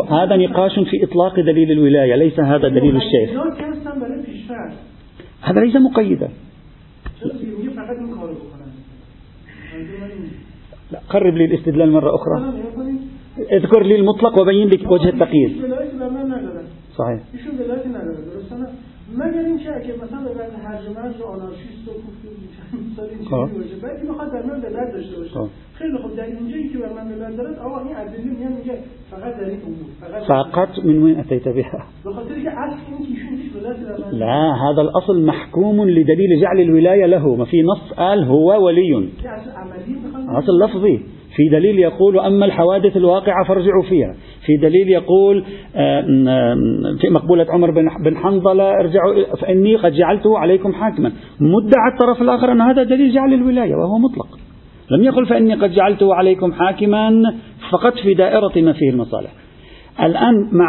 هذا 0.10 0.36
نقاش 0.36 0.80
في 0.80 1.04
إطلاق 1.04 1.36
دليل 1.36 1.72
الولاية 1.72 2.16
ليس 2.16 2.40
هذا 2.40 2.68
دليل 2.68 2.96
الشيخ. 2.96 3.42
هذا 5.42 5.60
ليس 5.60 5.76
مقيدا. 5.76 6.30
لا 10.92 11.00
قرب 11.10 11.34
لي 11.34 11.46
الاستدلال 11.46 11.92
مرة 11.92 12.16
أخرى. 12.16 12.54
اذكر 13.52 13.84
لي 13.84 13.96
المطلق 13.96 14.42
وبين 14.42 14.68
لي 14.68 14.88
وجه 14.88 15.10
التقييد. 15.10 15.52
صحيح. 16.98 17.20
مگر 19.16 19.40
این 19.40 19.58
که 19.58 19.94
مثلا 20.04 20.20
به 20.24 20.30
وضع 20.30 20.58
هرج 20.64 20.84
مرج 20.96 21.22
آنارشیست 21.22 21.88
و 21.88 21.92
خب. 23.30 23.50
بعد 23.82 24.04
میخواد 24.04 24.32
در 24.34 24.44
من 24.46 24.62
به 24.62 24.70
داشته 24.70 25.18
باشه. 25.18 25.30
خب. 25.30 25.48
خیلی 25.74 25.98
خوب 25.98 26.16
در 26.16 26.24
اینجایی 26.24 26.70
که 26.70 26.78
بر 26.78 26.94
من 26.94 27.10
به 27.10 27.16
دارد 27.16 27.60
آقا 27.60 27.80
این 27.80 27.96
ادله 27.96 28.40
میان 28.40 28.52
میگه 28.52 28.78
فقط 29.12 29.38
در 29.38 29.46
این 29.46 29.60
امور 29.62 30.20
فقط 30.28 30.86
من 30.86 31.04
وين 31.04 31.20
اتيت 31.20 31.48
بها؟ 31.48 31.80
بخاطر 32.06 32.40
که 32.44 32.52
اصل 32.52 32.76
این 32.90 33.08
که 34.12 34.16
لا 34.18 34.54
هذا 34.54 34.82
الأصل 34.82 35.26
محكوم 35.26 35.90
لدليل 35.90 36.42
جعل 36.42 36.60
الولاية 36.60 37.06
له 37.06 37.36
ما 37.36 37.46
في 37.46 37.62
نص 37.62 37.94
قال 37.98 38.24
هو 38.24 38.66
ولي. 38.66 39.10
اصل 40.30 40.64
لفظي. 40.64 41.17
في 41.38 41.50
دليل 41.50 41.80
يقول 41.80 42.20
أما 42.20 42.46
الحوادث 42.46 42.98
الواقعة 42.98 43.48
فارجعوا 43.48 43.84
فيها. 43.90 44.16
في 44.46 44.58
دليل 44.58 44.90
يقول 44.90 45.44
في 47.02 47.10
مقبولة 47.10 47.46
عمر 47.50 47.72
بن 48.06 48.18
حنظلة 48.18 48.70
ارجعوا 48.70 49.36
فإني 49.42 49.76
قد 49.76 49.92
جعلته 49.92 50.38
عليكم 50.38 50.74
حاكما. 50.74 51.12
مدعى 51.40 51.92
الطرف 51.94 52.22
الآخر 52.22 52.52
أن 52.52 52.62
هذا 52.62 52.84
دليل 52.84 53.14
جعل 53.14 53.34
الولاية 53.34 53.76
وهو 53.76 53.98
مطلق. 53.98 54.28
لم 54.92 55.04
يقل 55.04 55.26
فإني 55.26 55.54
قد 55.54 55.72
جعلته 55.72 56.16
عليكم 56.16 56.54
حاكما 56.54 57.12
فقط 57.72 57.94
في 57.94 58.14
دائرة 58.14 58.52
ما 58.56 58.74
فيه 58.74 58.90
المصالح. 58.90 59.32
الآن 60.04 60.34
مع 60.52 60.68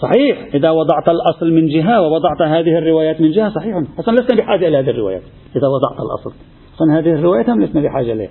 صحيح 0.00 0.54
إذا 0.54 0.70
وضعت 0.70 1.08
الأصل 1.08 1.52
من 1.52 1.66
جهة 1.66 2.02
ووضعت 2.02 2.42
هذه 2.42 2.78
الروايات 2.78 3.20
من 3.20 3.30
جهة 3.30 3.48
صحيح. 3.48 3.76
أصلا 3.98 4.14
لسنا 4.14 4.36
بحاجة 4.36 4.68
إلى 4.68 4.78
هذه 4.78 4.90
الروايات. 4.90 5.22
إذا 5.56 5.66
وضعت 5.66 6.00
الأصل. 6.06 6.36
أصلا 6.74 6.98
هذه 6.98 7.18
الروايات 7.18 7.50
هم 7.50 7.62
لسنا 7.62 7.82
بحاجة 7.82 8.12
إليها. 8.12 8.30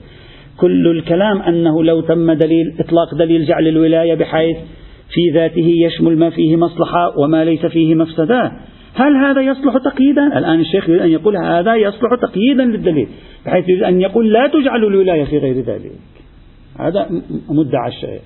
كل 0.60 0.88
الكلام 0.88 1.42
أنه 1.42 1.84
لو 1.84 2.02
تم 2.02 2.32
دليل 2.32 2.76
إطلاق 2.80 3.16
دليل 3.16 3.46
جعل 3.46 3.68
الولاية 3.68 4.16
بحيث 4.16 4.58
في 5.10 5.22
ذاته 5.34 5.74
يشمل 5.86 6.18
ما 6.18 6.30
فيه 6.30 6.56
مصلحة 6.56 7.20
وما 7.20 7.46
ليس 7.46 7.66
فيه 7.66 7.96
مفسدة. 7.96 8.52
هل 8.94 9.16
هذا 9.16 9.42
يصلح 9.42 9.78
تقييدا؟ 9.78 10.38
الآن 10.38 10.60
الشيخ 10.60 10.90
يريد 10.90 11.02
أن 11.02 11.10
يقول 11.10 11.38
هذا 11.38 11.76
يصلح 11.76 12.16
تقييدا 12.22 12.66
للدليل 12.66 13.08
بحيث 13.46 13.70
يريد 13.70 13.84
أن 13.84 14.02
يقول 14.02 14.34
لا 14.34 14.48
تجعل 14.48 14.84
الولاية 14.84 15.24
في 15.24 15.38
غير 15.38 15.56
ذلك. 15.56 15.92
هذا 16.80 17.10
مدعى 17.50 17.88
الشيخ. 17.88 18.22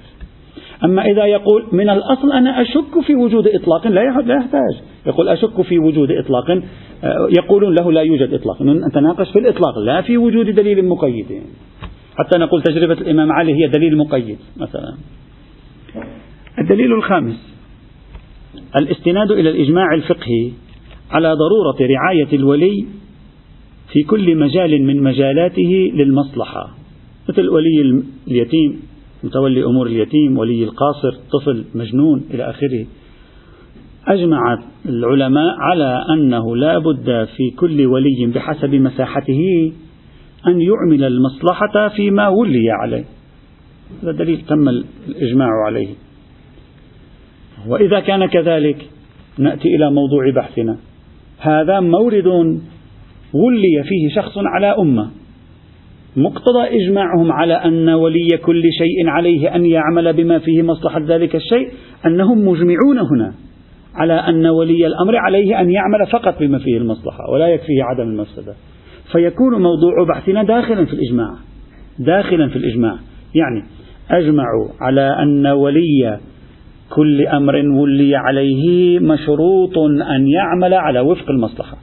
أما 0.83 1.05
إذا 1.05 1.25
يقول 1.25 1.65
من 1.71 1.89
الأصل 1.89 2.31
أنا 2.31 2.61
أشك 2.61 2.99
في 3.07 3.15
وجود 3.15 3.47
إطلاق 3.47 3.87
لا 3.87 4.01
يحتاج. 4.01 4.81
يقول 5.05 5.29
أشك 5.29 5.61
في 5.61 5.79
وجود 5.79 6.11
إطلاق 6.11 6.51
آه، 7.03 7.27
يقولون 7.37 7.75
له 7.75 7.91
لا 7.91 8.01
يوجد 8.01 8.33
إطلاق. 8.33 8.61
نتناقش 8.61 9.31
في 9.31 9.39
الإطلاق 9.39 9.79
لا 9.85 10.01
في 10.01 10.17
وجود 10.17 10.45
دليل 10.45 10.85
مقيد. 10.85 11.25
حتى 12.19 12.37
نقول 12.37 12.61
تجربة 12.61 12.93
الإمام 12.93 13.31
علي 13.31 13.53
هي 13.53 13.67
دليل 13.67 13.97
مقيد 13.97 14.37
مثلا. 14.57 14.97
الدليل 16.59 16.93
الخامس. 16.93 17.55
الاستناد 18.81 19.31
إلى 19.31 19.49
الإجماع 19.49 19.85
الفقهي 19.93 20.51
على 21.11 21.33
ضرورة 21.33 21.89
رعاية 21.91 22.27
الولي 22.33 22.85
في 23.93 24.03
كل 24.03 24.35
مجال 24.35 24.83
من 24.83 25.03
مجالاته 25.03 25.91
للمصلحة. 25.95 26.69
مثل 27.29 27.49
ولي 27.49 28.03
اليتيم 28.27 28.81
متولي 29.23 29.63
أمور 29.63 29.87
اليتيم 29.87 30.37
ولي 30.37 30.63
القاصر 30.63 31.11
طفل 31.31 31.65
مجنون 31.75 32.25
إلى 32.33 32.49
آخره. 32.49 32.85
أجمع 34.07 34.63
العلماء 34.85 35.55
على 35.59 36.05
أنه 36.13 36.55
لا 36.55 36.79
بد 36.79 37.27
في 37.37 37.51
كل 37.57 37.85
ولي 37.85 38.31
بحسب 38.35 38.75
مساحته 38.75 39.71
أن 40.47 40.61
يعمل 40.61 41.03
المصلحة 41.03 41.89
فيما 41.95 42.27
ولي 42.27 42.71
عليه. 42.71 43.03
هذا 44.03 44.11
دليل 44.11 44.41
تم 44.41 44.69
الإجماع 45.07 45.49
عليه. 45.65 45.87
وإذا 47.67 47.99
كان 47.99 48.25
كذلك 48.25 48.89
نأتي 49.37 49.75
إلى 49.75 49.91
موضوع 49.91 50.31
بحثنا. 50.35 50.77
هذا 51.39 51.79
مورد 51.79 52.27
ولي 53.33 53.83
فيه 53.83 54.15
شخص 54.15 54.33
على 54.37 54.67
أمة. 54.67 55.09
مقتضى 56.17 56.63
إجماعهم 56.83 57.31
على 57.31 57.53
أن 57.53 57.89
ولي 57.89 58.27
كل 58.45 58.63
شيء 58.77 59.07
عليه 59.07 59.55
أن 59.55 59.65
يعمل 59.65 60.13
بما 60.13 60.39
فيه 60.39 60.61
مصلحة 60.61 61.01
ذلك 61.07 61.35
الشيء 61.35 61.69
أنهم 62.05 62.47
مجمعون 62.47 62.99
هنا 62.99 63.33
على 63.95 64.13
أن 64.13 64.45
ولي 64.45 64.87
الأمر 64.87 65.15
عليه 65.17 65.61
أن 65.61 65.71
يعمل 65.71 66.07
فقط 66.11 66.39
بما 66.39 66.59
فيه 66.59 66.77
المصلحة 66.77 67.29
ولا 67.33 67.47
يكفيه 67.47 67.83
عدم 67.83 68.03
المفسدة. 68.03 68.55
فيكون 69.11 69.61
موضوع 69.61 70.05
بحثنا 70.09 70.43
داخلا 70.43 70.85
في 70.85 70.93
الإجماع. 70.93 71.35
داخلا 71.99 72.49
في 72.49 72.55
الإجماع. 72.55 72.95
يعني 73.35 73.63
أجمعوا 74.11 74.67
على 74.81 75.01
أن 75.01 75.47
ولي 75.47 76.19
كل 76.89 77.27
أمر 77.27 77.55
ولي 77.55 78.15
عليه 78.15 78.99
مشروط 78.99 79.77
أن 80.15 80.27
يعمل 80.27 80.73
على 80.73 80.99
وفق 80.99 81.29
المصلحة. 81.29 81.77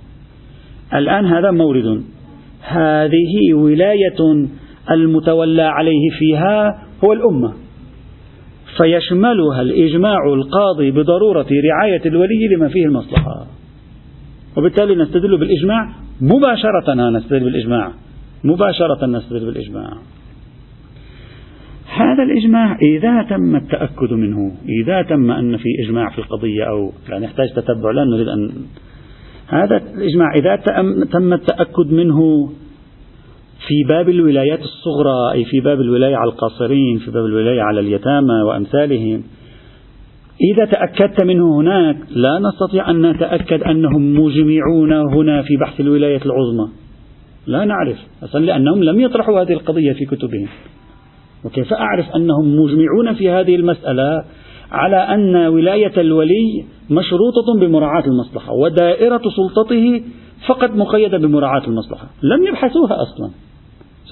الآن 0.94 1.26
هذا 1.26 1.50
مورد. 1.50 2.02
هذه 2.62 3.54
ولاية 3.54 4.48
المتولى 4.90 5.62
عليه 5.62 6.10
فيها 6.18 6.82
هو 7.04 7.12
الأمة. 7.12 7.52
فيشملها 8.76 9.62
الإجماع 9.62 10.18
القاضي 10.34 10.90
بضرورة 10.90 11.46
رعاية 11.64 12.06
الولي 12.06 12.56
لما 12.56 12.68
فيه 12.68 12.86
المصلحة. 12.86 13.46
وبالتالي 14.56 14.94
نستدل 14.94 15.38
بالإجماع 15.38 16.05
مباشرة 16.20 17.10
نستدل 17.10 17.44
بالإجماع. 17.44 17.92
مباشرة 18.44 19.06
نستدل 19.06 19.46
بالإجماع. 19.46 19.90
هذا 21.96 22.22
الإجماع 22.22 22.78
إذا 22.82 23.22
تم 23.22 23.56
التأكد 23.56 24.12
منه 24.12 24.52
إذا 24.82 25.02
تم 25.02 25.30
أن 25.30 25.56
في 25.56 25.68
إجماع 25.84 26.10
في 26.10 26.18
القضية 26.18 26.64
أو 26.64 26.92
لا 27.08 27.18
نحتاج 27.18 27.52
تتبع 27.52 27.90
لا 27.90 28.04
نريد 28.04 28.28
أن 28.28 28.50
هذا 29.48 29.76
الإجماع 29.76 30.34
إذا 30.34 30.56
تم 31.12 31.32
التأكد 31.32 31.92
منه 31.92 32.50
في 33.66 33.88
باب 33.88 34.08
الولايات 34.08 34.60
الصغرى 34.60 35.32
أي 35.32 35.44
في 35.44 35.60
باب 35.60 35.80
الولاية 35.80 36.16
على 36.16 36.30
القاصرين 36.30 36.98
في 36.98 37.10
باب 37.10 37.24
الولاية 37.24 37.62
على 37.62 37.80
اليتامى 37.80 38.42
وأمثالهم 38.42 39.22
إذا 40.40 40.64
تأكدت 40.64 41.22
منه 41.22 41.60
هناك 41.60 41.96
لا 42.10 42.38
نستطيع 42.38 42.90
أن 42.90 43.10
نتأكد 43.10 43.62
أنهم 43.62 44.20
مجمعون 44.20 44.92
هنا 44.92 45.42
في 45.42 45.56
بحث 45.56 45.80
الولاية 45.80 46.20
العظمى. 46.26 46.68
لا 47.46 47.64
نعرف 47.64 47.96
أصلا 48.22 48.44
لأنهم 48.44 48.82
لم 48.82 49.00
يطرحوا 49.00 49.42
هذه 49.42 49.52
القضية 49.52 49.92
في 49.92 50.04
كتبهم. 50.04 50.48
وكيف 51.44 51.72
أعرف 51.72 52.06
أنهم 52.16 52.60
مجمعون 52.60 53.14
في 53.14 53.30
هذه 53.30 53.56
المسألة 53.56 54.24
على 54.72 54.96
أن 54.96 55.36
ولاية 55.36 56.00
الولي 56.00 56.64
مشروطة 56.90 57.60
بمراعاة 57.60 58.04
المصلحة 58.06 58.52
ودائرة 58.52 59.22
سلطته 59.36 60.02
فقط 60.46 60.70
مقيدة 60.70 61.18
بمراعاة 61.18 61.66
المصلحة؟ 61.66 62.06
لم 62.22 62.46
يبحثوها 62.46 63.02
أصلا. 63.02 63.30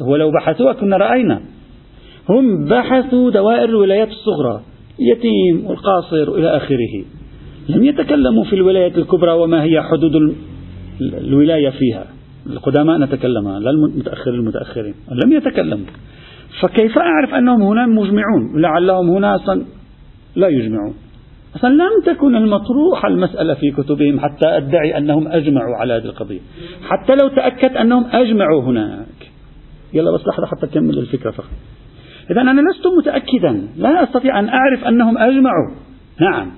ولو 0.08 0.30
بحثوها 0.30 0.72
كنا 0.72 0.96
رأينا. 0.96 1.40
هم 2.28 2.64
بحثوا 2.64 3.30
دوائر 3.30 3.64
الولايات 3.64 4.08
الصغرى. 4.08 4.60
يتيم 4.98 5.66
والقاصر 5.66 6.34
إلى 6.34 6.56
آخره. 6.56 7.04
لم 7.68 7.84
يتكلموا 7.84 8.44
في 8.44 8.52
الولايات 8.52 8.98
الكبرى 8.98 9.32
وما 9.32 9.62
هي 9.62 9.82
حدود 9.82 10.34
الولاية 11.00 11.70
فيها. 11.70 12.06
القدماء 12.46 12.98
نتكلمها 12.98 13.60
لا 13.60 13.70
المتأخرين 13.70 14.40
المتأخرين. 14.40 14.94
لم 15.24 15.32
يتكلموا. 15.32 15.86
فكيف 16.60 16.98
أعرف 16.98 17.34
أنهم 17.34 17.62
هنا 17.62 17.86
مجمعون؟ 17.86 18.60
لعلهم 18.60 19.10
هنا 19.10 19.34
أصلا 19.34 19.62
لا 20.36 20.48
يجمعون. 20.48 20.94
أصلا 21.56 21.68
لم 21.68 22.14
تكن 22.14 22.36
المطروحة 22.36 23.08
المسألة 23.08 23.54
في 23.54 23.70
كتبهم 23.70 24.20
حتى 24.20 24.46
أدعي 24.46 24.98
أنهم 24.98 25.28
أجمعوا 25.28 25.76
على 25.76 25.92
هذه 25.94 26.04
القضية. 26.04 26.40
حتى 26.82 27.14
لو 27.14 27.28
تأكد 27.28 27.76
أنهم 27.76 28.04
أجمعوا 28.12 28.62
هناك. 28.62 29.30
يلا 29.94 30.10
بس 30.14 30.20
لحظة 30.26 30.46
حتى 30.46 30.66
أكمل 30.66 30.98
الفكرة 30.98 31.30
فقط. 31.30 31.50
إذا 32.30 32.40
أنا 32.40 32.60
لست 32.60 32.86
متأكدا 32.98 33.68
لا 33.76 34.02
أستطيع 34.02 34.38
أن 34.38 34.48
أعرف 34.48 34.84
أنهم 34.84 35.18
أجمعوا. 35.18 35.70
نعم. 36.20 36.50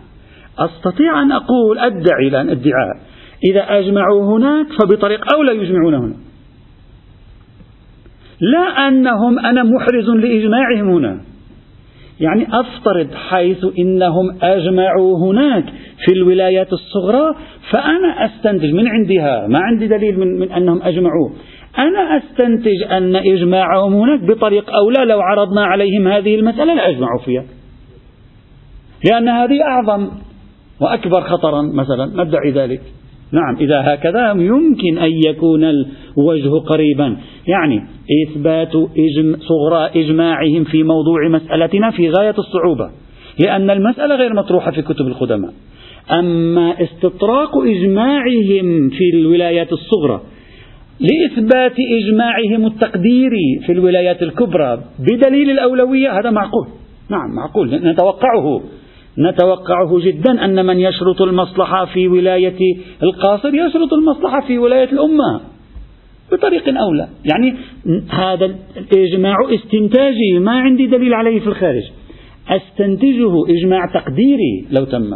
أستطيع 0.59 1.23
أن 1.23 1.33
أقول 1.33 1.79
أدعي 1.79 2.29
الآن 2.29 2.49
ادعاء 2.49 2.97
إذا 3.51 3.61
أجمعوا 3.61 4.37
هناك 4.37 4.67
فبطريق 4.81 5.35
أولى 5.35 5.57
يجمعون 5.57 5.95
هنا. 5.95 6.17
لا 8.41 8.89
أنهم 8.89 9.39
أنا 9.39 9.63
محرز 9.63 10.11
لإجماعهم 10.11 10.89
هنا. 10.89 11.21
يعني 12.21 12.47
أفترض 12.53 13.15
حيث 13.15 13.67
إنهم 13.79 14.39
أجمعوا 14.43 15.19
هناك 15.19 15.65
في 16.05 16.13
الولايات 16.13 16.73
الصغرى 16.73 17.35
فأنا 17.71 18.25
أستنتج 18.25 18.73
من 18.75 18.89
عندها 18.89 19.47
ما 19.49 19.59
عندي 19.59 19.87
دليل 19.87 20.21
من, 20.21 20.39
من 20.39 20.53
أنهم 20.53 20.83
أجمعوا. 20.83 21.31
أنا 21.79 22.17
أستنتج 22.17 22.83
أن 22.91 23.17
إجماعهم 23.17 23.95
هناك 23.95 24.21
بطريق 24.21 24.71
أولى 24.71 25.05
لو 25.05 25.21
عرضنا 25.21 25.65
عليهم 25.65 26.09
هذه 26.09 26.35
المسألة 26.35 26.75
لأجمعوا 26.75 27.21
فيها. 27.25 27.45
لأن 29.11 29.29
هذه 29.29 29.63
أعظم 29.63 30.11
وأكبر 30.81 31.21
خطرا 31.21 31.63
مثلا 31.63 32.25
ندعي 32.25 32.51
ذلك. 32.51 32.81
نعم 33.33 33.57
إذا 33.61 33.95
هكذا 33.95 34.33
يمكن 34.33 34.99
أن 34.99 35.11
يكون 35.27 35.65
الوجه 35.65 36.59
قريبا. 36.69 37.17
يعني 37.47 37.83
إثبات 38.29 38.75
إجم 38.77 39.37
صغرى 39.39 39.91
إجماعهم 40.05 40.65
في 40.65 40.83
موضوع 40.83 41.29
مسألتنا 41.29 41.91
في 41.91 42.11
غاية 42.11 42.35
الصعوبة 42.39 42.91
لأن 43.39 43.71
المسألة 43.71 44.17
غير 44.17 44.35
مطروحة 44.35 44.71
في 44.71 44.83
كتب 44.83 45.07
القدماء 45.07 45.53
أما 46.11 46.83
استطراق 46.83 47.57
إجماعهم 47.57 48.89
في 48.89 49.11
الولايات 49.15 49.73
الصغرى 49.73 50.21
لإثبات 51.01 51.75
إجماعهم 51.79 52.67
التقديري 52.67 53.61
في 53.67 53.73
الولايات 53.73 54.23
الكبرى 54.23 54.85
بدليل 54.99 55.51
الأولوية 55.51 56.19
هذا 56.19 56.31
معقول. 56.31 56.69
نعم 57.11 57.35
معقول. 57.37 57.75
نتوقعه. 57.75 58.63
نتوقعه 59.19 60.01
جدا 60.01 60.45
أن 60.45 60.67
من 60.67 60.81
يشرط 60.81 61.23
المصلحة 61.23 61.85
في 61.85 62.09
ولاية 62.09 62.59
القاصر 63.03 63.55
يشرط 63.55 63.93
المصلحة 63.93 64.41
في 64.47 64.59
ولاية 64.59 64.93
الأمة 64.93 65.41
بطريق 66.33 66.69
أولى. 66.69 67.09
يعني 67.25 67.55
هذا 68.11 68.57
الإجماع 68.77 69.37
استنتاجي 69.55 70.39
ما 70.39 70.53
عندي 70.53 70.87
دليل 70.87 71.15
عليه 71.15 71.41
في 71.41 71.47
الخارج. 71.47 71.83
أستنتجه 72.49 73.33
إجماع 73.49 73.87
تقديري 73.95 74.67
لو 74.71 74.85
تم. 74.85 75.11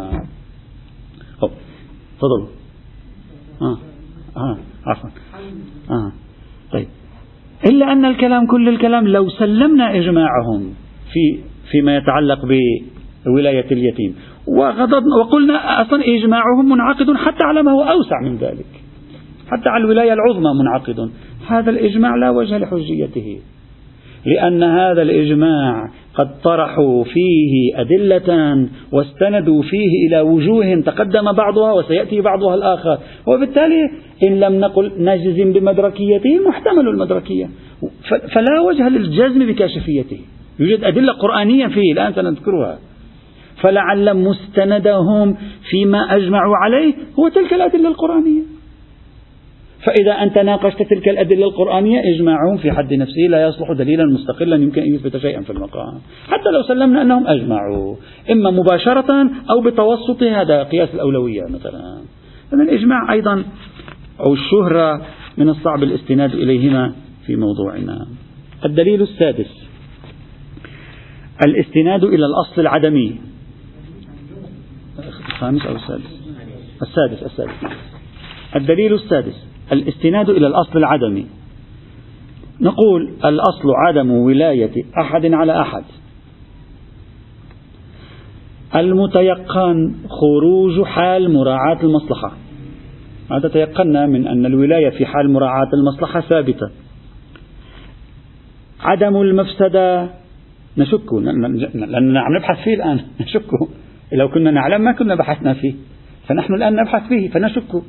تفضل. 2.18 2.46
آه. 3.62 3.78
آه. 4.36 4.58
عفوا. 4.86 5.10
آه. 5.90 6.12
طيب. 6.72 6.86
إلا 7.66 7.92
أن 7.92 8.04
الكلام 8.04 8.46
كل 8.46 8.68
الكلام 8.68 9.08
لو 9.08 9.28
سلمنا 9.28 9.96
إجماعهم 9.98 10.74
في 11.12 11.38
فيما 11.70 11.96
يتعلق 11.96 12.38
بولاية 13.26 13.66
اليتيم 13.72 14.14
وغضضنا 14.46 15.16
وقلنا 15.20 15.82
أصلا 15.82 16.02
إجماعهم 16.04 16.68
منعقد 16.68 17.12
حتى 17.12 17.44
على 17.44 17.62
ما 17.62 17.72
هو 17.72 17.82
أوسع 17.82 18.20
من 18.22 18.36
ذلك. 18.36 18.66
حتى 19.50 19.68
على 19.68 19.84
الولاية 19.84 20.12
العظمى 20.12 20.50
منعقد. 20.60 21.10
هذا 21.48 21.70
الإجماع 21.70 22.16
لا 22.16 22.30
وجه 22.30 22.58
لحجيته 22.58 23.40
لأن 24.26 24.62
هذا 24.62 25.02
الإجماع 25.02 25.90
قد 26.20 26.40
طرحوا 26.44 27.04
فيه 27.04 27.80
أدلة 27.80 28.30
واستندوا 28.92 29.62
فيه 29.62 30.08
إلى 30.08 30.20
وجوه 30.20 30.80
تقدم 30.80 31.32
بعضها 31.32 31.72
وسيأتي 31.72 32.20
بعضها 32.20 32.54
الآخر. 32.54 32.98
وبالتالي 33.26 33.90
إن 34.22 34.40
لم 34.40 34.60
نقل 34.60 34.92
نجزم 34.98 35.52
بمدركيته 35.52 36.40
محتمل 36.48 36.88
المدركية. 36.88 37.48
فلا 38.34 38.60
وجه 38.60 38.88
للجزم 38.88 39.46
بكاشفيته. 39.46 40.20
يوجد 40.60 40.84
أدلة 40.84 41.12
قرآنية 41.12 41.66
فيه 41.66 41.92
الآن 41.92 42.12
سنذكرها. 42.12 42.78
فلعل 43.62 44.16
مستندهم 44.16 45.36
فيما 45.70 46.16
أجمعوا 46.16 46.56
عليه 46.56 46.94
هو 47.18 47.28
تلك 47.28 47.54
الأدلة 47.54 47.88
القرآنية. 47.88 48.59
فإذا 49.84 50.12
أنت 50.12 50.38
ناقشت 50.38 50.82
تلك 50.82 51.08
الأدلة 51.08 51.44
القرآنية 51.44 52.00
إجماعهم 52.14 52.56
في 52.56 52.72
حد 52.72 52.94
نفسه 52.94 53.20
لا 53.30 53.48
يصلح 53.48 53.72
دليلا 53.72 54.04
مستقلا 54.04 54.56
يمكن 54.56 54.82
أن 54.82 54.94
يثبت 54.94 55.16
شيئا 55.16 55.40
في 55.40 55.50
المقام. 55.50 56.00
حتى 56.28 56.50
لو 56.50 56.62
سلمنا 56.62 57.02
أنهم 57.02 57.26
أجمعوا 57.26 57.96
إما 58.30 58.50
مباشرة 58.50 59.30
أو 59.50 59.60
بتوسط 59.60 60.22
هذا 60.22 60.62
قياس 60.62 60.94
الأولوية 60.94 61.42
مثلا. 61.50 62.02
الإجماع 62.52 63.12
أيضا 63.12 63.44
أو 64.20 64.32
الشهرة 64.32 65.06
من 65.38 65.48
الصعب 65.48 65.82
الاستناد 65.82 66.34
إليهما 66.34 66.92
في 67.26 67.36
موضوعنا. 67.36 68.06
الدليل 68.64 69.02
السادس 69.02 69.68
الاستناد 71.46 72.04
إلى 72.04 72.26
الأصل 72.26 72.60
العدمي. 72.60 73.18
الخامس 75.28 75.66
أو 75.66 75.76
السادس؟ 75.76 76.20
السادس 76.82 77.22
السادس. 77.22 77.74
الدليل 78.56 78.94
السادس 78.94 79.49
الاستناد 79.72 80.30
إلى 80.30 80.46
الأصل 80.46 80.78
العدمي. 80.78 81.26
نقول 82.60 83.10
الأصل 83.24 83.70
عدم 83.86 84.10
ولاية 84.10 84.84
أحد 85.00 85.26
على 85.26 85.60
أحد. 85.60 85.84
المتيقن 88.74 89.94
خروج 90.08 90.82
حال 90.82 91.32
مراعاة 91.32 91.82
المصلحة. 91.82 92.32
هذا 93.32 93.48
تيقنا 93.48 94.06
من 94.06 94.26
أن 94.26 94.46
الولاية 94.46 94.90
في 94.90 95.06
حال 95.06 95.32
مراعاة 95.32 95.68
المصلحة 95.74 96.20
ثابتة. 96.20 96.70
عدم 98.80 99.16
المفسدة 99.16 100.10
نشك. 100.78 101.12
لأننا 101.74 102.20
عم 102.20 102.36
نبحث 102.36 102.64
فيه 102.64 102.74
الآن. 102.74 103.00
نشك. 103.20 103.50
لو 104.12 104.28
كنا 104.28 104.50
نعلم 104.50 104.80
ما 104.80 104.92
كنا 104.92 105.14
بحثنا 105.14 105.54
فيه. 105.54 105.74
فنحن 106.28 106.54
الآن 106.54 106.76
نبحث 106.76 107.08
فيه. 107.08 107.30
فنشك. 107.30 107.82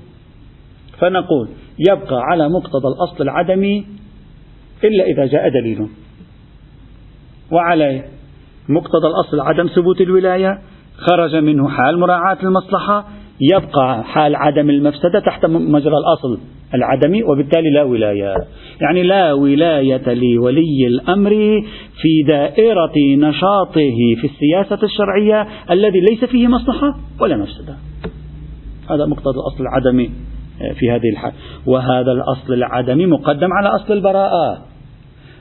فنقول 1.02 1.48
يبقى 1.80 2.22
على 2.22 2.50
مقتضى 2.50 2.88
الأصل 2.88 3.24
العدمي 3.24 3.86
إلا 4.84 5.04
إذا 5.04 5.26
جاء 5.26 5.50
دليل. 5.50 5.88
وعليه 7.52 8.06
مقتضى 8.70 9.08
الأصل 9.08 9.40
عدم 9.40 9.68
ثبوت 9.68 10.02
الولاية 10.02 10.62
خرج 10.98 11.36
منه 11.36 11.70
حال 11.70 12.00
مراعاة 12.00 12.38
المصلحة 12.44 13.08
يبقى 13.54 14.04
حال 14.04 14.36
عدم 14.36 14.70
المفسدة 14.70 15.20
تحت 15.20 15.46
مجرى 15.46 15.94
الأصل 15.98 16.42
العدمي 16.74 17.24
وبالتالي 17.24 17.70
لا 17.70 17.84
ولاية. 17.84 18.36
يعني 18.82 19.04
لا 19.04 19.34
ولاية 19.34 20.14
لولي 20.14 20.88
الأمر 20.88 21.30
في 22.02 22.24
دائرة 22.28 22.94
نشاطه 23.18 23.92
في 24.22 24.28
السياسة 24.28 24.84
الشرعية 24.84 25.48
الذي 25.72 26.00
ليس 26.00 26.26
فيه 26.26 26.48
مصلحة 26.48 26.98
ولا 27.20 27.38
مفسدة. 27.38 27.76
هذا 28.90 29.06
مقتضى 29.06 29.36
الأصل 29.40 29.64
العدمي. 29.64 30.12
في 30.80 30.92
هذه 30.92 31.10
الحال. 31.14 31.32
وهذا 31.66 32.12
الأصل 32.12 32.54
العدمي 32.54 33.06
مقدم 33.06 33.48
على 33.54 33.70
أصل 33.70 33.94
البراءة. 33.94 34.72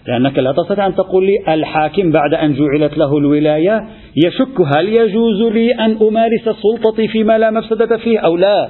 لأنك 0.09 0.39
لا 0.39 0.53
تستطيع 0.53 0.87
أن 0.87 0.95
تقول 0.95 1.27
لي 1.27 1.55
الحاكم 1.55 2.13
بعد 2.13 2.35
أن 2.35 2.55
جعلت 2.55 2.99
له 2.99 3.19
الولاية 3.19 3.85
يشك 4.27 4.61
هل 4.77 4.89
يجوز 4.89 5.53
لي 5.53 5.75
أن 5.75 5.97
أمارس 6.03 6.45
سلطتي 6.45 7.09
فيما 7.09 7.39
لا 7.39 7.51
مفسدة 7.51 7.97
فيه 7.97 8.19
أو 8.19 8.37
لا. 8.37 8.69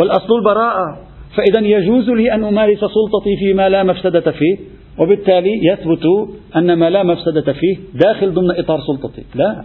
والأصل 0.00 0.38
البراءة. 0.38 0.98
فإذا 1.36 1.66
يجوز 1.66 2.10
لي 2.10 2.34
أن 2.34 2.44
أمارس 2.44 2.78
سلطتي 2.78 3.36
فيما 3.38 3.68
لا 3.68 3.82
مفسدة 3.82 4.30
فيه. 4.32 4.56
وبالتالي 4.98 5.50
يثبت 5.72 6.04
أن 6.56 6.72
ما 6.72 6.90
لا 6.90 7.02
مفسدة 7.02 7.52
فيه 7.52 7.76
داخل 7.94 8.34
ضمن 8.34 8.50
إطار 8.50 8.80
سلطتي. 8.80 9.22
لا. 9.34 9.64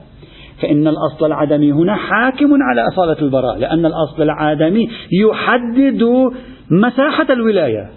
فإن 0.61 0.87
الأصل 0.87 1.25
العدمي 1.25 1.71
هنا 1.71 1.95
حاكم 1.95 2.49
على 2.63 2.87
أصالة 2.87 3.21
البراءة 3.21 3.57
لأن 3.57 3.85
الأصل 3.85 4.21
العدمي 4.21 4.89
يحدد 5.11 6.03
مساحة 6.71 7.33
الولاية 7.33 7.89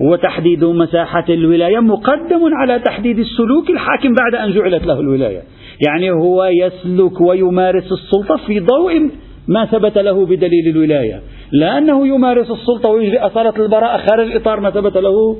وتحديد 0.00 0.64
مساحة 0.64 1.24
الولاية 1.28 1.78
مقدم 1.78 2.54
على 2.54 2.78
تحديد 2.78 3.18
السلوك 3.18 3.70
الحاكم 3.70 4.14
بعد 4.14 4.34
أن 4.34 4.52
جعلت 4.52 4.86
له 4.86 5.00
الولاية. 5.00 5.42
يعني 5.86 6.10
هو 6.10 6.44
يسلك 6.44 7.20
ويمارس 7.20 7.92
السلطة 7.92 8.36
في 8.46 8.60
ضوء 8.60 9.10
ما 9.48 9.66
ثبت 9.66 9.98
له 9.98 10.26
بدليل 10.26 10.68
الولاية 10.68 11.20
لا 11.52 11.78
أنه 11.78 12.06
يمارس 12.06 12.50
السلطة 12.50 12.88
ويجري 12.88 13.18
أصالة 13.18 13.54
البراءة 13.56 14.06
خارج 14.10 14.36
إطار 14.36 14.60
ما 14.60 14.70
ثبت 14.70 14.96
له 14.96 15.36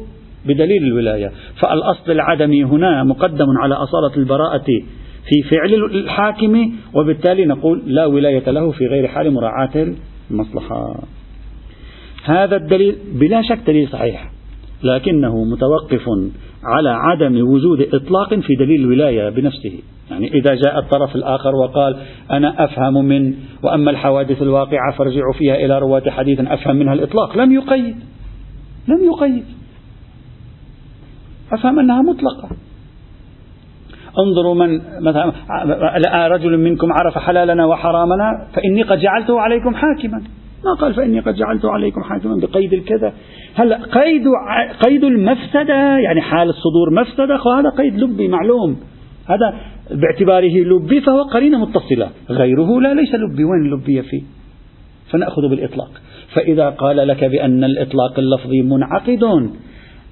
بدليل 0.46 0.82
الولاية. 0.82 1.30
فالأصل 1.60 2.12
العدمي 2.12 2.64
هنا 2.64 3.04
مقدم 3.04 3.46
على 3.62 3.74
أصالة 3.74 4.16
البراءة 4.16 4.66
في 5.30 5.42
فعل 5.50 5.74
الحاكم 5.74 6.72
وبالتالي 6.94 7.44
نقول 7.44 7.82
لا 7.86 8.06
ولاية 8.06 8.50
له 8.50 8.70
في 8.70 8.86
غير 8.86 9.08
حال 9.08 9.30
مراعاة 9.30 9.94
المصلحة. 10.30 11.02
هذا 12.24 12.56
الدليل 12.56 12.96
بلا 13.14 13.42
شك 13.42 13.58
دليل 13.66 13.88
صحيح 13.88 14.30
لكنه 14.82 15.44
متوقف 15.44 16.04
على 16.64 16.90
عدم 16.90 17.48
وجود 17.48 17.94
إطلاق 17.94 18.34
في 18.34 18.54
دليل 18.54 18.80
الولاية 18.80 19.28
بنفسه. 19.28 19.78
يعني 20.10 20.34
إذا 20.34 20.54
جاء 20.54 20.78
الطرف 20.78 21.16
الآخر 21.16 21.54
وقال 21.54 21.96
أنا 22.30 22.64
أفهم 22.64 23.04
من 23.04 23.34
وأما 23.62 23.90
الحوادث 23.90 24.42
الواقعة 24.42 24.96
فارجعوا 24.98 25.32
فيها 25.38 25.54
إلى 25.54 25.78
رواة 25.78 26.10
حديث 26.10 26.40
أفهم 26.40 26.76
منها 26.76 26.92
الإطلاق. 26.92 27.36
لم 27.36 27.52
يقيد 27.52 27.96
لم 28.88 29.04
يقيد. 29.04 29.44
أفهم 31.52 31.78
أنها 31.78 32.02
مطلقة. 32.02 32.56
انظروا 34.18 34.54
من 34.54 34.80
مثلا 35.00 35.32
رجل 36.28 36.58
منكم 36.58 36.88
عرف 36.92 37.18
حلالنا 37.18 37.66
وحرامنا 37.66 38.46
فإني 38.54 38.82
قد 38.82 38.98
جعلته 38.98 39.40
عليكم 39.40 39.74
حاكما. 39.74 40.22
ما 40.64 40.74
قال 40.80 40.94
فإني 40.94 41.20
قد 41.20 41.34
جعلت 41.34 41.64
عليكم 41.64 42.02
حاكما 42.02 42.40
بقيد 42.42 42.72
الكذا. 42.72 43.12
هلا 43.54 43.76
قيد 43.76 44.24
قيد 44.86 45.04
المفسدة 45.04 45.98
يعني 45.98 46.20
حال 46.20 46.48
الصدور 46.48 46.90
مفسدة 47.00 47.58
هذا 47.58 47.70
قيد 47.78 47.98
لبي 47.98 48.28
معلوم. 48.28 48.76
هذا 49.26 49.54
باعتباره 49.90 50.58
لبي 50.58 51.00
فهو 51.00 51.22
قرينة 51.22 51.58
متصلة. 51.58 52.08
غيره 52.30 52.80
لا 52.80 52.94
ليس 52.94 53.14
لبي. 53.14 53.44
وين 53.44 53.64
اللبية 53.66 54.00
فيه 54.00 54.22
فنأخذ 55.10 55.48
بالإطلاق. 55.48 55.90
فإذا 56.34 56.70
قال 56.70 57.08
لك 57.08 57.24
بأن 57.24 57.64
الإطلاق 57.64 58.18
اللفظي 58.18 58.62
منعقد 58.62 59.50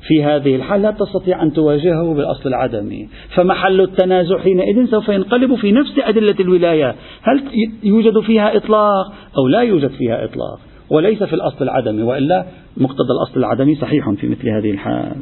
في 0.07 0.25
هذه 0.25 0.57
الحال 0.57 0.83
لا 0.83 0.91
تستطيع 0.91 1.43
أن 1.43 1.53
تواجهه 1.53 2.15
بالأصل 2.15 2.49
العدمي. 2.49 3.09
فمحل 3.35 3.81
التنازع 3.81 4.39
حينئذ 4.39 4.87
سوف 4.91 5.09
ينقلب 5.09 5.55
في 5.55 5.73
نفس 5.73 5.93
أدلة 5.99 6.35
الولاية. 6.41 6.95
هل 7.23 7.43
يوجد 7.83 8.21
فيها 8.21 8.57
إطلاق 8.57 9.13
أو 9.39 9.49
لا 9.49 9.61
يوجد 9.61 9.91
فيها 9.91 10.25
إطلاق؟ 10.25 10.61
وليس 10.91 11.23
في 11.23 11.33
الأصل 11.33 11.65
العدمي 11.65 12.03
وإلا 12.03 12.47
مقتضى 12.77 13.13
الأصل 13.21 13.41
العدمي 13.41 13.75
صحيح 13.75 14.11
في 14.11 14.29
مثل 14.29 14.49
هذه 14.49 14.71
الحال. 14.71 15.17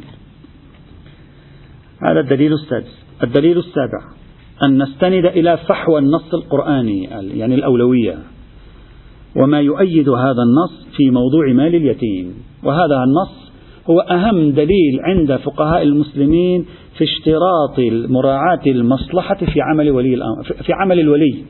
هذا 2.03 2.19
الدليل 2.19 2.53
السادس. 2.53 3.05
الدليل 3.23 3.57
السابع. 3.57 4.01
أن 4.65 4.83
نستند 4.83 5.25
إلى 5.25 5.57
فحوى 5.57 5.99
النص 5.99 6.33
القرآني 6.33 7.03
يعني 7.11 7.55
الأولوية. 7.55 8.17
وما 9.35 9.61
يؤيد 9.61 10.09
هذا 10.09 10.43
النص 10.43 10.87
في 10.97 11.11
موضوع 11.11 11.53
مال 11.53 11.75
اليتيم. 11.75 12.33
وهذا 12.63 13.03
النص 13.03 13.46
هو 13.89 13.99
أهم 13.99 14.51
دليل 14.51 14.99
عند 15.03 15.35
فقهاء 15.35 15.83
المسلمين 15.83 16.65
في 16.97 17.03
اشتراط 17.03 17.79
مراعاة 18.09 18.61
المصلحة 18.67 19.35
في 19.35 19.61
عمل 19.61 19.91
ولي 19.91 20.13
الأمر 20.13 20.43
في 20.43 20.73
عمل 20.73 20.99
الولي. 20.99 21.43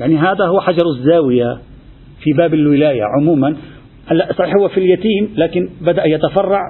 يعني 0.00 0.16
هذا 0.16 0.46
هو 0.46 0.60
حجر 0.60 0.86
الزاوية 0.96 1.58
في 2.20 2.32
باب 2.32 2.54
الولاية 2.54 3.02
عموما. 3.20 3.56
صحيح 4.38 4.54
هو 4.60 4.68
في 4.68 4.80
اليتيم 4.80 5.34
لكن 5.36 5.68
بدأ 5.80 6.04
يتفرع 6.04 6.60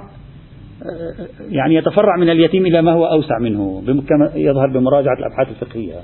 يعني 1.48 1.74
يتفرع 1.74 2.16
من 2.20 2.30
اليتيم 2.30 2.66
إلى 2.66 2.82
ما 2.82 2.92
هو 2.92 3.06
أوسع 3.06 3.38
منه 3.38 3.82
كما 3.86 4.32
يظهر 4.34 4.72
بمراجعة 4.74 5.14
الأبحاث 5.18 5.48
الفقهية. 5.48 5.94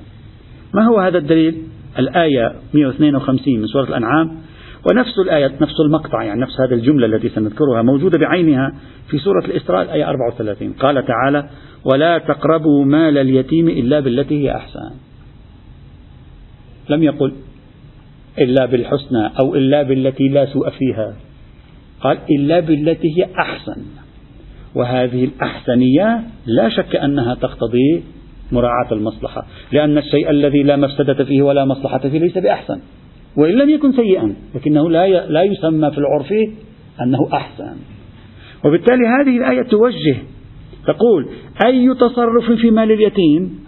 ما 0.75 0.87
هو 0.87 0.99
هذا 0.99 1.19
الدليل؟ 1.19 1.63
الآية 1.99 2.53
152 2.75 3.61
من 3.61 3.67
سورة 3.67 3.85
الأنعام. 3.85 4.44
ونفس 4.87 5.19
الآية 5.19 5.53
نفس 5.61 5.75
المقطع 5.87 6.23
يعني 6.23 6.41
نفس 6.41 6.61
هذه 6.61 6.75
الجملة 6.75 7.07
التي 7.07 7.29
سنذكرها 7.29 7.83
موجودة 7.83 8.19
بعينها 8.19 8.73
في 9.11 9.19
سورة 9.19 9.45
الإسراء 9.45 9.83
الآية 9.83 10.09
34 10.09 10.73
قال 10.73 11.07
تعالى 11.07 11.49
ولا 11.85 12.19
تقربوا 12.19 12.85
مال 12.85 13.19
اليتيم 13.19 13.69
إلا 13.69 14.01
بالتي 14.01 14.45
هي 14.45 14.57
أحسن. 14.57 14.91
لم 16.89 17.03
يقل 17.03 17.33
إلا 18.39 18.67
بالحسنى 18.67 19.31
أو 19.41 19.55
إلا 19.55 19.83
بالتي 19.83 20.29
لا 20.29 20.47
سوء 20.47 20.71
فيها. 20.71 21.15
قال 22.01 22.19
إلا 22.39 22.61
بالتي 22.61 23.09
هي 23.19 23.29
أحسن. 23.39 23.83
وهذه 24.75 25.25
الأحسنية 25.25 26.23
لا 26.47 26.69
شك 26.69 26.97
أنها 26.97 27.35
تقتضي 27.35 28.03
مراعاة 28.53 28.93
المصلحة 28.93 29.47
لأن 29.73 29.99
الشيء 29.99 30.31
الذي 30.31 30.63
لا 30.63 30.77
مفسدة 30.77 31.25
فيه 31.25 31.43
ولا 31.43 31.65
مصلحة 31.65 31.99
فيه 31.99 32.19
ليس 32.19 32.39
بأحسن. 32.39 32.81
وإن 33.37 33.55
لم 33.55 33.71
يكن 33.71 33.93
سيئا 33.93 34.35
لكنه 34.55 34.91
لا 34.91 35.27
لا 35.29 35.43
يسمى 35.43 35.91
في 35.91 35.99
العرف 35.99 36.33
أنه 37.03 37.29
أحسن. 37.33 37.77
وبالتالي 38.65 39.07
هذه 39.07 39.37
الآية 39.39 39.63
توجه 39.63 40.17
تقول 40.87 41.29
أي 41.67 41.95
تصرف 41.95 42.53
في 42.61 42.71
مال 42.71 42.93
اليتيم؟ 42.93 43.65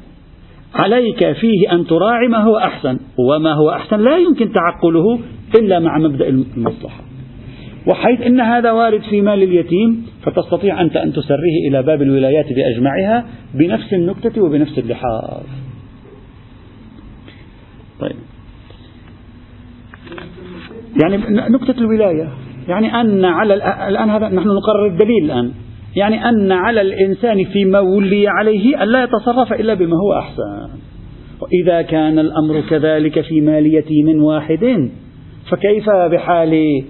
عليك 0.75 1.33
فيه 1.33 1.73
أن 1.73 1.87
تراعي 1.87 2.29
ما 2.29 2.39
هو 2.39 2.59
أحسن 2.59 2.99
وما 3.19 3.53
هو 3.53 3.71
أحسن 3.71 4.01
لا 4.01 4.17
يمكن 4.17 4.53
تعقله 4.53 5.19
إلا 5.59 5.79
مع 5.79 5.99
مبدأ 5.99 6.29
المصلحة. 6.29 7.01
وحيث 7.87 8.21
أن 8.21 8.41
هذا 8.41 8.73
وارد 8.73 9.03
في 9.11 9.21
مال 9.21 9.43
اليتيم 9.43 10.07
فتستطيع 10.23 10.81
أنت 10.81 10.97
أن 10.97 11.13
تسريه 11.13 11.69
إلى 11.69 11.83
باب 11.83 12.03
الولايات 12.03 12.47
بأجمعها 12.53 13.27
بنفس 13.55 13.95
النكتة 13.95 14.43
وبنفس 14.43 14.79
اللحاظ. 14.79 15.43
طيب. 18.01 18.17
يعني 21.03 21.17
نكتة 21.51 21.79
الولاية. 21.79 22.29
يعني 22.69 23.01
أن 23.01 23.25
على 23.25 23.55
الآن 23.89 24.11
هذا 24.11 24.29
نحن 24.29 24.49
نقرر 24.49 24.87
الدليل 24.87 25.25
الآن. 25.25 25.53
يعني 25.97 26.29
أن 26.29 26.53
على 26.53 26.81
الإنسان 26.81 27.45
فيما 27.45 27.81
ولي 27.81 28.29
عليه 28.29 28.83
أن 28.83 28.89
لا 28.89 29.05
يتصرف 29.05 29.53
إلا 29.53 29.75
بما 29.75 29.97
هو 29.97 30.19
أحسن. 30.19 30.69
وإذا 31.41 31.83
كان 31.83 32.19
الأمر 32.19 32.61
كذلك 32.61 33.21
في 33.21 33.41
مال 33.41 33.75
يتيم 33.75 34.23
واحد 34.23 34.91
فكيف 35.51 35.91
بحال 35.91 36.83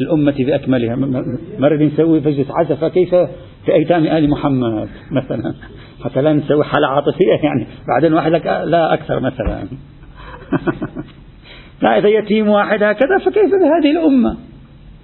الأمة 0.00 0.34
بأكملها 0.38 0.96
مرة 1.58 1.76
نسوي 1.76 2.20
مجلس 2.20 2.46
عزة 2.50 2.74
فكيف 2.74 3.14
في 3.64 3.74
أيتام 3.74 4.06
آل 4.06 4.30
محمد 4.30 4.88
مثلا؟ 5.10 5.54
حتى 6.04 6.22
لا 6.22 6.32
نسوي 6.32 6.64
حالة 6.64 6.86
عاطفية 6.86 7.32
يعني. 7.42 7.66
بعدين 7.88 8.14
واحد 8.14 8.32
لك 8.32 8.46
لا 8.46 8.94
أكثر 8.94 9.20
مثلا. 9.20 9.68
لا 11.82 11.98
إذا 11.98 12.08
يتيم 12.08 12.48
واحد 12.48 12.82
هكذا 12.82 13.18
فكيف 13.18 13.50
بهذه 13.50 13.90
الأمة؟ 13.90 14.36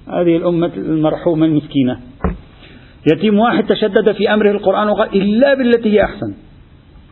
هذه 0.09 0.37
الأمة 0.37 0.71
المرحومة 0.77 1.47
المسكينة. 1.47 1.99
يتيم 3.13 3.39
واحد 3.39 3.65
تشدد 3.67 4.13
في 4.13 4.35
أمره 4.35 4.51
القرآن 4.51 4.89
وقال 4.89 5.23
إلا 5.23 5.55
بالتي 5.55 5.93
هي 5.93 6.05
أحسن. 6.05 6.35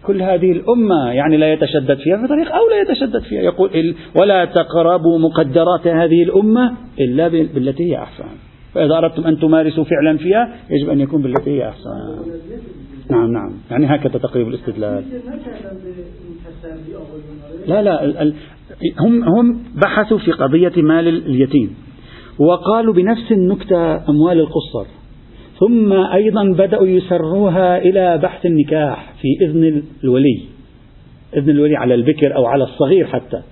كل 0.07 0.23
هذه 0.23 0.53
الأمة 0.53 1.13
يعني 1.13 1.37
لا 1.37 1.53
يتشدد 1.53 1.99
فيها 1.99 2.17
بطريقة 2.17 2.51
أو 2.51 2.69
لا 2.71 2.81
يتشدد 2.81 3.23
فيها. 3.23 3.43
يقول 3.43 3.95
ولا 4.17 4.45
تقربوا 4.45 5.19
مقدرات 5.19 5.87
هذه 5.87 6.23
الأمة 6.23 6.75
إلا 7.01 7.29
بالتي 7.29 7.91
هي 7.91 7.99
أحسن. 7.99 8.25
فإذا 8.75 8.99
أردتم 8.99 9.27
أن 9.27 9.39
تمارسوا 9.39 9.85
فعلا 9.85 10.19
فيها 10.19 10.57
يجب 10.71 10.91
أن 10.91 11.01
يكون 11.01 11.23
بالتي 11.23 11.51
هي 11.51 11.69
أحسن. 11.69 11.91
نعم 13.11 13.33
نعم. 13.33 13.53
يعني 13.71 13.87
هكذا 13.87 14.19
تقريب 14.19 14.49
الاستدلال. 14.49 15.05
لا 17.67 17.83
لا 17.83 18.33
هم 19.01 19.23
هم 19.23 19.63
بحثوا 19.85 20.19
في 20.19 20.33
قضية 20.33 20.83
مال 20.83 21.09
اليتيم 21.09 21.75
وقالوا 22.39 22.95
بنفس 22.95 23.33
النكتة 23.33 23.95
أموال 24.11 24.41
القصر 24.41 24.87
ثم 25.61 25.93
أيضا 25.93 26.45
بدأوا 26.45 26.87
يسروها 26.87 27.79
إلى 27.79 28.19
بحث 28.23 28.47
النكاح 28.47 29.15
في 29.21 29.45
إذن 29.45 29.83
الولي 30.05 30.43
إذن 31.37 31.51
الولي 31.51 31.77
على 31.77 31.95
البكر 31.95 32.37
أو 32.37 32.47
على 32.47 32.65
الصغير 32.65 33.07
حتى. 33.07 33.43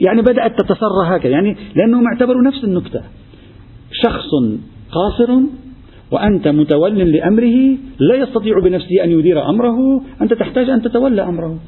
يعني 0.00 0.22
بدأت 0.22 0.60
تتسرى 0.60 1.06
هكذا 1.06 1.32
يعني 1.32 1.56
لأنهم 1.76 2.04
اعتبروا 2.06 2.42
نفس 2.42 2.64
النكتة. 2.64 3.00
شخص 3.92 4.28
قاصر 4.92 5.40
وأنت 6.12 6.48
متول 6.48 6.98
لأمره 6.98 7.76
لا 7.98 8.14
يستطيع 8.14 8.58
بنفسه 8.64 9.04
أن 9.04 9.10
يدير 9.10 9.50
أمره 9.50 10.02
أنت 10.22 10.34
تحتاج 10.34 10.70
أن 10.70 10.82
تتولى 10.82 11.22
أمره. 11.22 11.58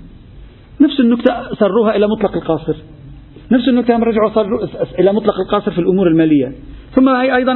نفس 0.82 1.00
النكتة 1.00 1.54
سروها 1.54 1.96
إلى 1.96 2.06
مطلق 2.06 2.36
القاصر. 2.36 2.76
نفس 3.52 3.68
النكتة 3.68 3.98
رجعوا 3.98 4.30
صاروا 4.34 4.66
إلى 4.98 5.12
مطلق 5.12 5.34
القاصر 5.46 5.70
في 5.70 5.78
الأمور 5.78 6.06
المالية. 6.08 6.52
ثم 6.94 7.08
هي 7.08 7.36
أيضا 7.36 7.52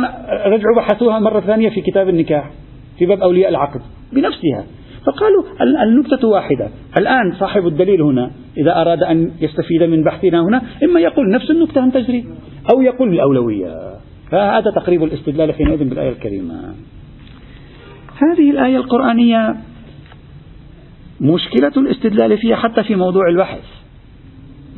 رجعوا 0.47 0.77
بحثوها 0.77 1.19
مرة 1.19 1.41
ثانية 1.41 1.69
في 1.69 1.81
كتاب 1.81 2.09
النكاح 2.09 2.51
في 2.99 3.07
باب 3.07 3.21
أولياء 3.21 3.51
العقد 3.51 3.81
بنفسها. 4.12 4.65
فقالوا 5.07 5.45
النكتة 5.83 6.29
واحدة. 6.29 6.69
الآن 6.99 7.33
صاحب 7.39 7.67
الدليل 7.67 8.03
هنا 8.03 8.31
إذا 8.59 8.81
أراد 8.81 9.03
أن 9.03 9.31
يستفيد 9.41 9.83
من 9.83 10.05
بحثنا 10.05 10.43
هنا 10.43 10.62
إما 10.85 11.01
يقول 11.01 11.31
نفس 11.31 11.51
النكتة 11.51 11.85
أن 11.85 11.93
تجري 11.93 12.25
أو 12.75 12.81
يقول 12.81 13.12
الأولوية. 13.12 13.97
فهذا 14.31 14.71
تقريب 14.71 15.05
الاستدلال 15.05 15.55
حينئذ 15.55 15.89
بالآية 15.89 16.09
الكريمة. 16.09 16.75
هذه 18.17 18.51
الآية 18.51 18.77
القرآنية 18.77 19.57
مشكلة 21.20 21.72
الاستدلال 21.76 22.38
فيها 22.38 22.57
حتى 22.57 22.83
في 22.83 22.94
موضوع 22.94 23.29
البحث. 23.29 23.62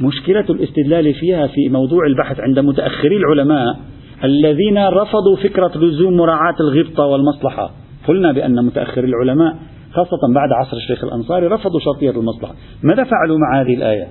مشكلة 0.00 0.44
الاستدلال 0.50 1.14
فيها 1.14 1.46
في 1.46 1.68
موضوع 1.68 2.06
البحث 2.06 2.40
عند 2.40 2.58
متأخري 2.58 3.16
العلماء 3.16 3.76
الذين 4.24 4.78
رفضوا 4.78 5.36
فكرة 5.42 5.72
لزوم 5.76 6.16
مراعاة 6.16 6.54
الغبطة 6.60 7.04
والمصلحة. 7.04 7.70
قلنا 8.08 8.32
بأن 8.32 8.64
متأخري 8.64 9.06
العلماء 9.06 9.56
خاصة 9.92 10.34
بعد 10.34 10.52
عصر 10.52 10.76
الشيخ 10.76 11.04
الأنصاري 11.04 11.46
رفضوا 11.46 11.80
شرطية 11.80 12.10
المصلحة. 12.10 12.54
ماذا 12.82 13.04
فعلوا 13.04 13.38
مع 13.38 13.60
هذه 13.60 13.74
الآية؟ 13.74 14.08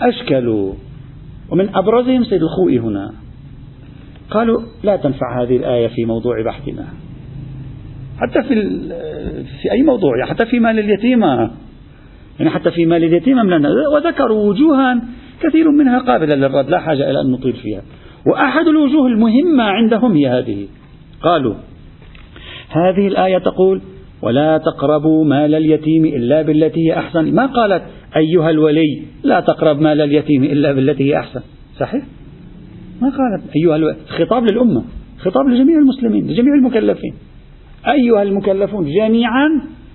أشكلوا. 0.00 0.72
ومن 1.52 1.76
أبرزهم 1.76 2.24
سيد 2.24 2.42
الخوئي 2.42 2.78
هنا. 2.78 3.12
قالوا 4.30 4.62
لا 4.82 4.96
تنفع 4.96 5.42
هذه 5.42 5.56
الآية 5.56 5.88
في 5.88 6.04
موضوع 6.04 6.42
بحثنا. 6.42 6.86
حتى 8.20 8.42
في 8.42 8.54
في 9.62 9.72
أي 9.72 9.82
موضوع 9.82 10.18
يعني 10.18 10.30
حتى 10.30 10.46
في 10.46 10.60
مال 10.60 10.78
اليتيمة 10.78 11.50
يعني 12.38 12.50
حتى 12.50 12.70
في 12.70 12.86
مال 12.86 13.04
اليتيمة 13.04 13.42
من 13.42 13.66
وذكروا 13.66 14.48
وجوها 14.48 15.00
كثير 15.42 15.70
منها 15.70 15.98
قابلة 15.98 16.34
للرد 16.34 16.70
لا 16.70 16.78
حاجة 16.78 17.10
إلى 17.10 17.20
أن 17.20 17.30
نطيل 17.30 17.52
فيها. 17.52 17.82
وأحد 18.26 18.66
الوجوه 18.66 19.06
المهمة 19.06 19.62
عندهم 19.62 20.12
هي 20.12 20.28
هذه. 20.28 20.66
قالوا 21.22 21.54
هذه 22.68 23.08
الآية 23.08 23.38
تقول 23.38 23.82
ولا 24.22 24.58
تقربوا 24.58 25.24
مال 25.24 25.54
اليتيم 25.54 26.04
إلا 26.04 26.42
بالتي 26.42 26.88
هي 26.88 26.98
أحسن. 26.98 27.34
ما 27.34 27.46
قالت 27.46 27.82
أيها 28.16 28.50
الولي 28.50 29.02
لا 29.22 29.40
تقرب 29.40 29.80
مال 29.80 30.00
اليتيم 30.00 30.44
إلا 30.44 30.72
بالتي 30.72 31.04
هي 31.04 31.18
أحسن. 31.18 31.40
صحيح؟ 31.80 32.04
ما 33.02 33.08
قالت 33.08 33.56
أيها 33.56 33.76
الولي. 33.76 33.96
خطاب 34.08 34.50
للأمة 34.52 34.84
خطاب 35.18 35.48
لجميع 35.48 35.78
المسلمين 35.78 36.26
لجميع 36.26 36.54
المكلفين. 36.54 37.14
أيها 37.86 38.22
المكلفون 38.22 38.90
جميعا 38.90 39.48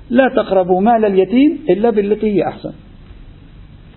لا 0.10 0.28
تقربوا 0.36 0.82
مال 0.82 1.06
اليتيم 1.06 1.60
إلا 1.70 1.90
بالتي 1.90 2.28
هي 2.28 2.48
أحسن. 2.48 2.74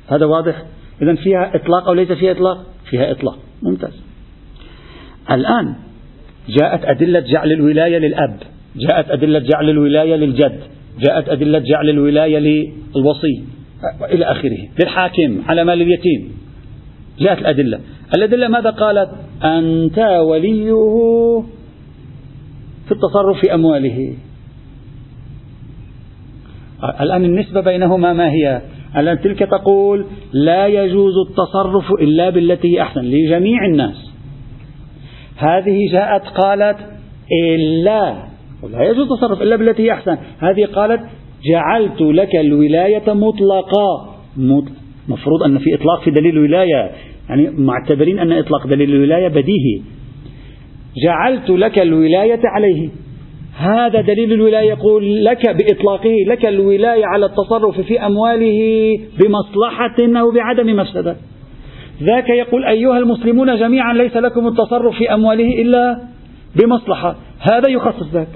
هذا 0.09 0.27
واضح؟ 0.27 0.63
إذا 1.03 1.15
فيها 1.15 1.53
إطلاق 1.55 1.89
أو 1.89 1.95
ليس 1.95 2.13
فيها 2.13 2.33
إطلاق؟ 2.33 2.67
فيها 2.91 3.11
إطلاق. 3.11 3.39
ممتاز. 3.63 4.03
الآن 5.31 5.75
جاءت 6.49 6.85
أدلة 6.85 7.21
جعل 7.21 7.53
الولاية 7.53 7.99
للأب. 7.99 8.37
جاءت 8.77 9.11
أدلة 9.11 9.39
جعل 9.39 9.71
الولاية 9.71 10.17
للجد. 10.17 10.61
جاءت 10.99 11.29
أدلة 11.29 11.59
جعل 11.59 11.91
الولاية 11.91 12.39
للوصي. 12.39 13.45
إلى 14.03 14.25
آخره. 14.25 14.59
للحاكم 14.81 15.43
على 15.49 15.65
مال 15.65 15.83
اليتيم. 15.83 16.33
جاءت 17.21 17.39
الأدلة. 17.39 17.81
الأدلة 18.17 18.49
ماذا 18.49 18.71
قالت؟ 18.71 19.11
أنت 19.45 19.99
وليه 19.99 20.73
في 22.87 22.93
التصرف 22.93 23.41
في 23.41 23.55
أمواله. 23.55 24.15
الآن 27.01 27.25
النسبة 27.25 27.61
بينهما 27.61 28.13
ما 28.13 28.31
هي؟ 28.31 28.63
الآن 28.97 29.21
تلك 29.21 29.39
تقول 29.39 30.07
لا 30.33 30.67
يجوز 30.67 31.15
التصرف 31.29 31.91
إلا 32.01 32.31
بالتي 32.31 32.77
هي 32.77 32.83
أحسن 32.83 33.01
لجميع 33.01 33.67
الناس. 33.67 34.13
هذه 35.37 35.79
جاءت 35.93 36.23
قالت 36.23 36.79
إلا 37.45 38.17
لا 38.71 38.83
يجوز 38.83 39.13
التصرف 39.13 39.43
إلا 39.43 39.57
بالتي 39.57 39.83
هي 39.83 39.93
أحسن. 39.93 40.17
هذه 40.39 40.65
قالت 40.65 41.01
جعلت 41.45 42.01
لك 42.01 42.37
الولاية 42.37 43.13
مطلقا. 43.13 44.17
مفروض 45.09 45.43
أن 45.43 45.59
في 45.59 45.75
إطلاق 45.75 46.03
في 46.05 46.11
دليل 46.11 46.37
الولاية. 46.37 46.91
يعني 47.29 47.51
معتبرين 47.51 48.19
أن 48.19 48.33
إطلاق 48.33 48.67
دليل 48.67 48.95
الولاية 48.95 49.29
بديهي. 49.29 49.83
جعلت 51.05 51.51
لك 51.51 51.79
الولاية 51.79 52.41
عليه. 52.45 52.89
هذا 53.57 54.01
دليل 54.01 54.33
الولاية. 54.33 54.69
يقول 54.69 55.25
لك 55.25 55.49
بإطلاقه 55.49 56.15
لك 56.27 56.47
الولاية 56.47 57.07
على 57.07 57.27
التصرف 57.27 57.81
في 57.81 58.07
أمواله 58.07 58.59
بمصلحة 59.21 60.21
أو 60.21 60.31
بعدم 60.31 60.77
مفسدة. 60.77 61.17
ذاك 62.03 62.29
يقول 62.29 62.65
أيها 62.65 62.99
المسلمون 62.99 63.59
جميعا 63.59 63.95
ليس 63.95 64.17
لكم 64.17 64.47
التصرف 64.49 64.99
في 64.99 65.15
أمواله 65.15 65.63
إلا 65.63 66.01
بمصلحة. 66.57 67.17
هذا 67.53 67.71
يخصص 67.71 68.13
ذاك. 68.13 68.29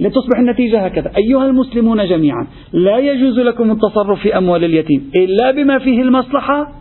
لتصبح 0.00 0.38
النتيجة 0.38 0.80
هكذا. 0.80 1.12
أيها 1.16 1.46
المسلمون 1.46 2.08
جميعا 2.08 2.46
لا 2.72 2.98
يجوز 2.98 3.38
لكم 3.38 3.70
التصرف 3.70 4.20
في 4.20 4.38
أموال 4.38 4.64
اليتيم 4.64 5.10
إلا 5.16 5.50
بما 5.50 5.78
فيه 5.78 6.02
المصلحة 6.02 6.72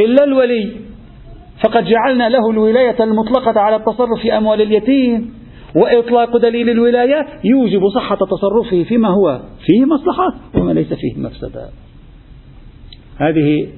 إلا 0.00 0.24
الولي. 0.24 0.91
فقد 1.62 1.84
جعلنا 1.84 2.28
له 2.28 2.50
الولاية 2.50 3.04
المطلقة 3.04 3.60
على 3.60 3.76
التصرف 3.76 4.20
في 4.22 4.36
أموال 4.36 4.62
اليتيم 4.62 5.34
وإطلاق 5.76 6.36
دليل 6.36 6.70
الولاية 6.70 7.26
يوجب 7.44 7.88
صحة 7.94 8.16
تصرفه 8.16 8.84
فيما 8.84 9.08
هو 9.08 9.40
فيه 9.66 9.84
مصلحة 9.84 10.34
وما 10.54 10.72
ليس 10.72 10.92
فيه 10.94 11.20
مفسدة 11.20 11.68
هذه 13.16 13.68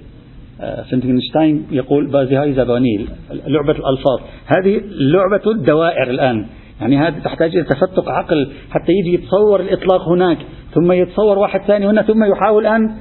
آه، 0.60 0.82
فنتنشتاين 0.82 1.66
يقول 1.70 2.10
بازي 2.10 2.52
زبانيل 2.52 3.08
لعبة 3.30 3.72
الألفاظ 3.72 4.20
هذه 4.46 4.82
لعبة 4.86 5.50
الدوائر 5.50 6.10
الآن 6.10 6.46
يعني 6.80 6.98
هذه 6.98 7.18
تحتاج 7.18 7.56
إلى 7.56 7.64
تفتق 7.64 8.08
عقل 8.08 8.52
حتى 8.70 8.92
يجي 8.92 9.14
يتصور 9.14 9.60
الإطلاق 9.60 10.08
هناك 10.08 10.38
ثم 10.74 10.92
يتصور 10.92 11.38
واحد 11.38 11.60
ثاني 11.60 11.86
هنا 11.86 12.02
ثم 12.02 12.24
يحاول 12.24 12.66
أن. 12.66 12.96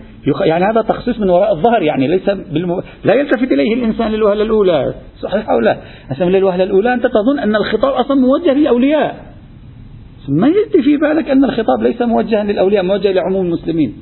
يعني 0.45 0.65
هذا 0.65 0.81
تخصيص 0.81 1.19
من 1.19 1.29
وراء 1.29 1.53
الظهر 1.53 1.81
يعني 1.81 2.07
ليس 2.07 2.29
بالم... 2.29 2.81
لا 3.03 3.13
يلتفت 3.13 3.51
إليه 3.51 3.73
الإنسان 3.73 4.11
للوهلة 4.11 4.43
الأولى. 4.43 4.93
صحيح 5.19 5.49
أو 5.49 5.59
لا؟ 5.59 5.77
أسمى 6.11 6.29
للوهلة 6.29 6.63
الأولى 6.63 6.93
أنت 6.93 7.03
تظن 7.03 7.39
أن 7.39 7.55
الخطاب 7.55 7.93
أصلا 7.93 8.17
موجه 8.17 8.53
للأولياء. 8.53 9.33
ما 10.29 10.47
يأتي 10.47 10.81
في 10.81 10.97
بالك 10.97 11.29
أن 11.29 11.43
الخطاب 11.43 11.81
ليس 11.81 12.01
موجها 12.01 12.43
للأولياء 12.43 12.83
موجه 12.83 13.11
لعموم 13.11 13.45
المسلمين. 13.45 13.93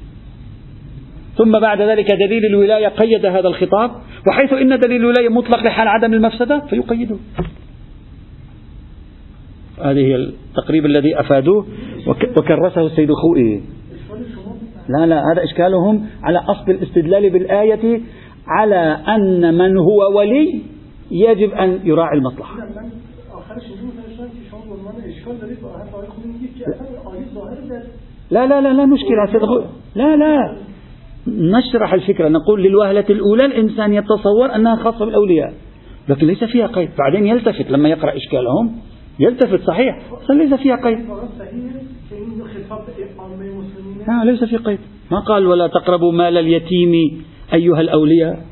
ثم 1.38 1.60
بعد 1.60 1.82
ذلك 1.82 2.12
دليل 2.12 2.46
الولاية 2.46 2.88
قيد 2.88 3.26
هذا 3.26 3.48
الخطاب. 3.48 3.92
وحيث 4.28 4.54
إن 4.54 4.80
دليل 4.80 5.02
الولاية 5.02 5.30
مطلق 5.30 5.64
لحال 5.64 5.88
عدم 5.88 6.14
المفسدة 6.14 6.60
فيقيده. 6.60 7.18
هذه 9.84 10.16
التقريب 10.16 10.86
الذي 10.86 11.20
أفادوه 11.20 11.66
وكرسه 12.38 12.86
السيد 12.86 13.10
الخوئي 13.10 13.62
لا 14.90 15.06
لا 15.06 15.24
هذا 15.34 15.44
إشكالهم 15.44 16.06
على 16.24 16.40
أصل 16.40 16.72
الاستدلال 16.72 17.30
بالآية 17.30 18.02
على 18.48 18.98
أن 19.08 19.58
من 19.58 19.78
هو 19.78 20.18
ولي 20.18 20.62
يجب 21.12 21.52
أن 21.52 21.80
يراعي 21.84 22.18
المصلحة. 22.18 22.56
لا 28.32 28.48
لا 28.48 28.62
لا. 28.62 28.74
لا 28.74 28.86
مشكلة. 28.86 29.66
لا 29.96 30.16
لا. 30.16 30.58
نشرح 31.28 31.94
الفكرة. 31.94 32.30
نقول 32.30 32.64
للوهلة 32.64 33.06
الأولى 33.10 33.46
الإنسان 33.46 33.94
يتصور 33.94 34.56
أنها 34.56 34.76
خاصة 34.76 35.06
بالأولياء. 35.06 35.54
لكن 36.10 36.28
ليس 36.28 36.44
فيها 36.44 36.68
قيد. 36.68 36.90
بعدين 37.00 37.28
يلتفت. 37.28 37.72
لما 37.72 37.90
يقرأ 37.90 38.18
إشكالهم 38.18 38.76
يلتفت. 39.20 39.62
صحيح. 39.68 40.00
ليس 40.30 40.54
فيها 40.54 40.76
قيد. 40.76 41.00
لا 44.08 44.32
ليس 44.32 44.44
في 44.44 44.58
قيد. 44.58 44.80
ما 45.12 45.20
قال 45.20 45.48
ولا 45.48 45.68
تقربوا 45.68 46.12
مال 46.12 46.38
اليتيم 46.38 47.24
أيها 47.54 47.82
الأولياء؟ 47.82 48.46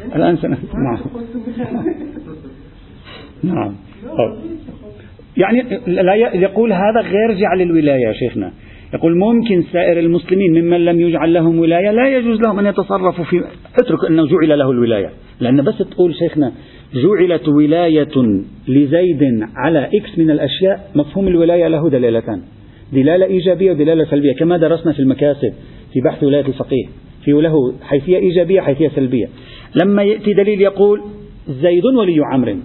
الآن 0.16 0.36
سنة 0.36 0.58
نعم. 0.74 0.98
نعم. 3.42 3.74
يعني 5.36 5.62
لا 5.86 6.14
يقول 6.14 6.72
هذا 6.72 7.00
غير 7.00 7.32
جعل 7.32 7.62
الولاية 7.62 8.12
شيخنا 8.12 8.52
يقول 8.94 9.18
ممكن 9.18 9.62
سائر 9.72 9.98
المسلمين 9.98 10.64
ممن 10.64 10.84
لم 10.84 11.00
يجعل 11.00 11.32
لهم 11.32 11.58
ولاية 11.58 11.90
لا 11.90 12.16
يجوز 12.16 12.40
لهم 12.40 12.58
أن 12.58 12.66
يتصرفوا 12.66 13.24
في 13.24 13.44
اترك 13.82 14.04
أنه 14.10 14.26
جعل 14.26 14.58
له 14.58 14.70
الولاية. 14.70 15.10
لأن 15.40 15.62
بس 15.62 15.78
تقول 15.78 16.14
شيخنا 16.14 16.52
جعلت 16.94 17.48
ولاية 17.48 18.42
لزيد 18.68 19.22
على 19.56 19.90
إكس 19.94 20.18
من 20.18 20.30
الأشياء 20.30 20.90
مفهوم 20.94 21.28
الولاية 21.28 21.68
له 21.68 21.90
دلالتان. 21.90 22.42
دلالة 22.92 23.26
إيجابية 23.26 23.72
ودلالة 23.72 24.04
سلبية 24.04 24.32
كما 24.32 24.56
درسنا 24.56 24.92
في 24.92 25.00
المكاسب 25.00 25.52
في 25.92 26.00
بحث 26.00 26.24
ولاية 26.24 26.46
الفقيه 26.46 26.86
في 27.24 27.30
له 27.30 27.74
حيثية 27.82 28.16
إيجابية 28.16 28.60
حيثية 28.60 28.88
سلبية. 28.88 29.26
لما 29.82 30.02
يأتي 30.02 30.32
دليل 30.32 30.60
يقول 30.60 31.02
زيد 31.48 31.84
ولي 31.84 32.16
عمرو 32.32 32.56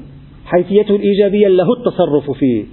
حيثيته 0.46 0.96
الإيجابية 0.96 1.48
له 1.48 1.68
التصرف 1.80 2.32
في 2.40 2.66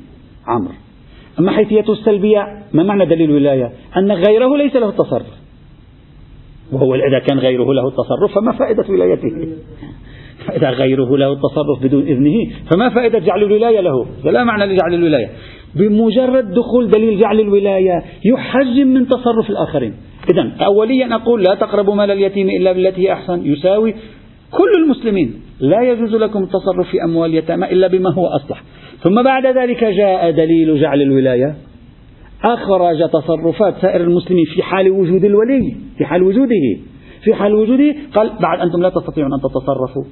عمرو. 0.47 0.90
أما 1.39 1.53
حيثيته 1.53 1.93
السلبية 1.93 2.63
ما 2.73 2.83
معنى 2.83 3.07
دليل 3.07 3.31
الولاية؟ 3.31 3.73
أن 3.97 4.13
غيره 4.13 4.57
ليس 4.57 4.77
له 4.77 4.89
التصرف. 4.89 5.27
وهو 6.73 6.95
إذا 6.95 7.19
كان 7.19 7.39
غيره 7.39 7.73
له 7.73 7.89
التصرف 7.89 8.35
فما 8.35 8.53
فائدة 8.53 8.85
ولايته؟ 8.89 9.29
فإذا 10.47 10.71
غيره 10.71 11.17
له 11.17 11.33
التصرف 11.33 11.83
بدون 11.83 12.03
إذنه 12.03 12.51
فما 12.71 12.89
فائدة 12.89 13.19
جعل 13.19 13.43
الولاية 13.43 13.81
له؟ 13.81 14.07
لا 14.25 14.45
معنى 14.45 14.67
لجعل 14.67 14.95
الولاية. 14.95 15.29
بمجرد 15.75 16.55
دخول 16.55 16.91
دليل 16.91 17.21
جعل 17.21 17.41
الولاية 17.41 18.03
يحجم 18.25 18.87
من 18.87 19.07
تصرف 19.07 19.51
الآخرين. 19.51 19.95
إذا 20.33 20.65
أوليا 20.67 21.15
أقول 21.15 21.43
لا 21.43 21.55
تقربوا 21.55 21.95
مال 21.95 22.11
اليتيم 22.11 22.49
إلا 22.51 22.73
بالتي 22.73 23.09
هي 23.09 23.13
أحسن. 23.13 23.47
يساوي 23.47 23.95
كل 24.51 24.83
المسلمين 24.85 25.35
لا 25.61 25.83
يجوز 25.83 26.15
لكم 26.15 26.43
التصرف 26.43 26.91
في 26.91 27.05
أموال 27.05 27.31
اليتامى 27.31 27.73
إلا 27.73 27.87
بما 27.87 28.15
هو 28.15 28.27
أصلح. 28.27 28.63
ثم 29.03 29.23
بعد 29.23 29.47
ذلك 29.47 29.85
جاء 29.85 30.31
دليل 30.31 30.81
جعل 30.81 31.03
الولاية. 31.03 31.55
أخرج 32.45 33.11
تصرفات 33.13 33.75
سائر 33.83 34.01
المسلمين 34.01 34.45
في 34.55 34.63
حال 34.63 34.91
وجود 34.91 35.25
الولي 35.25 35.77
في 35.99 36.05
حال 36.05 36.23
وجوده 36.23 36.77
في 37.25 37.35
حال 37.35 37.55
وجوده. 37.55 37.95
قال 38.15 38.31
بعد 38.41 38.61
أنتم 38.61 38.83
لا 38.83 38.89
تستطيعون 38.89 39.33
أن 39.33 39.41
تتصرفوا. 39.41 40.05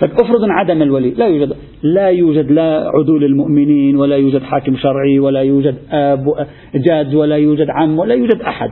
طيب 0.00 0.10
أفرض 0.10 0.44
عدم 0.44 0.82
الولي. 0.82 1.10
لا 1.10 1.26
يوجد 1.26 1.56
لا 1.82 2.08
يوجد 2.08 2.50
لا 2.50 2.90
عدول 2.94 3.24
المؤمنين 3.24 3.96
ولا 3.96 4.16
يوجد 4.16 4.42
حاكم 4.42 4.76
شرعي 4.76 5.18
ولا 5.18 5.40
يوجد 5.40 5.74
آب 5.90 6.46
جاد 6.74 7.14
ولا 7.14 7.36
يوجد 7.36 7.66
عم 7.70 7.98
ولا 7.98 8.14
يوجد 8.14 8.40
أحد. 8.40 8.70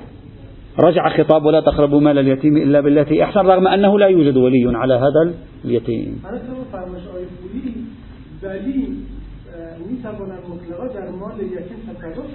رجع 0.80 1.08
خطاب 1.08 1.44
ولا 1.44 1.60
تقربوا 1.60 2.00
مال 2.00 2.18
اليتيم 2.18 2.56
إلا 2.56 2.80
بالتي 2.80 3.24
أحسن 3.24 3.40
رغم 3.40 3.68
أنه 3.68 3.98
لا 3.98 4.06
يوجد 4.06 4.36
ولي 4.36 4.76
على 4.76 4.94
هذا 4.94 5.34
اليتيم. 5.64 6.22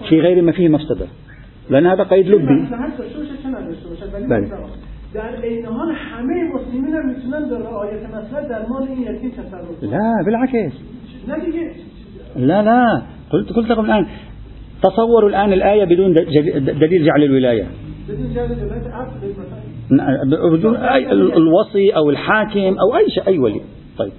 في 0.10 0.20
غير 0.20 0.42
ما 0.42 0.52
فيه 0.52 0.70
مفسده 0.70 1.08
لأن 1.70 1.86
هذا 1.88 2.04
قيد 2.04 2.28
لبي. 2.28 2.68
بله. 4.28 4.48
در 5.14 5.22
حال 5.72 5.92
همه 5.92 6.54
مسلمین 6.56 6.94
هم 6.94 7.10
میتونن 7.10 7.50
به 7.50 7.58
رعایت 7.58 8.04
مسئله 8.06 8.48
در 8.50 8.66
مال 8.70 8.88
این 8.88 9.02
یتیم 9.02 9.32
تصرف 9.32 9.84
لا 9.84 10.24
بالعكس 10.26 10.74
لا 12.36 12.62
لا. 12.62 13.02
قلت 13.32 13.52
قلت 13.52 13.70
لكم 13.72 13.86
الآن. 13.86 14.06
تصوروا 14.84 15.30
الآن 15.30 15.54
الآية 15.54 15.86
بدون 15.86 16.14
دليل 16.80 17.06
جعل 17.06 17.24
الولاية. 17.24 17.68
بدون 20.54 20.76
أي 20.76 21.12
الوصي 21.12 21.96
أو 21.96 22.10
الحاكم 22.10 22.76
أو 22.80 22.98
أي 22.98 23.10
شيء 23.10 23.28
أي 23.28 23.40
ولي. 23.40 23.62
طيب. 23.98 24.12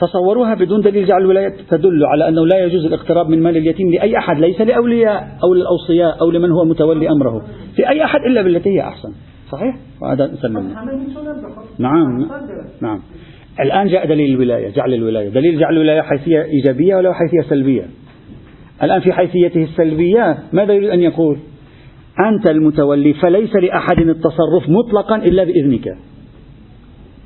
تصوروها 0.00 0.54
بدون 0.54 0.80
دليل 0.80 1.06
جعل 1.06 1.20
الولاية 1.20 1.54
تدل 1.70 2.04
على 2.04 2.28
أنه 2.28 2.46
لا 2.46 2.64
يجوز 2.64 2.84
الاقتراب 2.84 3.28
من 3.28 3.42
مال 3.42 3.56
اليتيم 3.56 3.90
لأي 3.90 4.18
أحد 4.18 4.38
ليس 4.40 4.60
لأولياء 4.60 5.38
أو 5.44 5.54
للأوصياء 5.54 6.20
أو 6.20 6.30
لمن 6.30 6.50
هو 6.50 6.64
متولي 6.64 7.08
أمره. 7.08 7.42
في 7.76 7.88
أي 7.88 8.04
أحد 8.04 8.20
إلا 8.20 8.42
بالتي 8.42 8.70
هي 8.70 8.80
أحسن. 8.80 9.12
صحيح؟ 9.50 9.76
وهذا 10.02 10.26
نسلم. 10.26 10.74
نعم 11.78 12.18
نعم. 12.82 13.00
الآن 13.60 13.86
جاء 13.86 14.06
دليل 14.06 14.34
الولاية 14.34 14.68
جعل 14.68 14.94
الولاية. 14.94 15.28
دليل 15.28 15.58
جعل 15.58 15.72
الولاية 15.72 16.00
حيثية 16.00 16.42
إيجابية 16.42 16.96
ولا 16.96 17.12
حيثية 17.12 17.50
سلبية؟ 17.50 17.84
الآن 18.82 19.00
في 19.00 19.12
حيثيته 19.12 19.62
السلبية 19.62 20.38
ماذا 20.52 20.72
يريد 20.72 20.90
أن 20.90 21.00
يقول؟ 21.00 21.38
أنت 22.28 22.46
المتولي 22.46 23.12
فليس 23.12 23.56
لأحد 23.56 23.98
التصرف 23.98 24.68
مطلقا 24.68 25.16
إلا 25.16 25.44
بإذنك. 25.44 25.88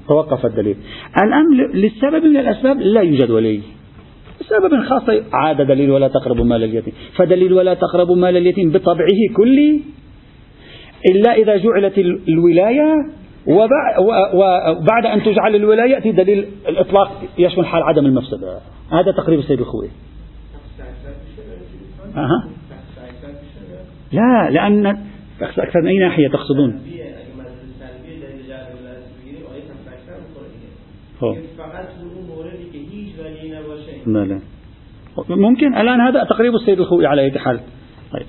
توقف 0.08 0.46
الدليل. 0.46 0.76
الآن 1.24 1.44
للسبب 1.74 2.24
من 2.24 2.36
الأسباب 2.36 2.80
لا 2.80 3.00
يوجد 3.00 3.30
ولي. 3.30 3.60
سبب 4.48 4.82
خاص 4.82 5.02
عاد 5.32 5.62
دليل 5.66 5.90
ولا 5.90 6.08
تقربوا 6.08 6.44
مال 6.44 6.64
اليتيم. 6.64 6.94
فدليل 7.16 7.52
ولا 7.52 7.74
تقربوا 7.74 8.16
مال 8.16 8.36
اليتيم 8.36 8.70
بطبعه 8.70 9.20
كلي 9.36 9.80
إلا 11.10 11.32
إذا 11.32 11.56
جعلت 11.56 11.98
الولاية 12.28 12.94
وبعد 13.46 15.06
أن 15.06 15.22
تجعل 15.22 15.54
الولاية 15.54 15.90
يأتي 15.90 16.12
دليل 16.12 16.46
الإطلاق 16.68 17.22
يشمل 17.38 17.66
حال 17.66 17.82
عدم 17.82 18.06
المفسدة 18.06 18.58
هذا 18.92 19.12
تقريب 19.12 19.38
السيد 19.38 19.60
الخوي. 19.60 19.88
أه. 22.16 22.48
لا 24.12 24.50
لأن 24.50 24.86
أكثر 25.40 25.80
من 25.82 25.88
أي 25.88 25.98
ناحية 25.98 26.28
تقصدون؟ 26.28 26.80
لا 34.06 34.40
ممكن 35.28 35.74
الآن 35.74 36.00
هذا 36.00 36.24
تقريب 36.24 36.54
السيد 36.54 36.80
الخوي 36.80 37.06
على 37.06 37.22
أي 37.22 37.38
حال 37.38 37.60
طيب. 38.12 38.26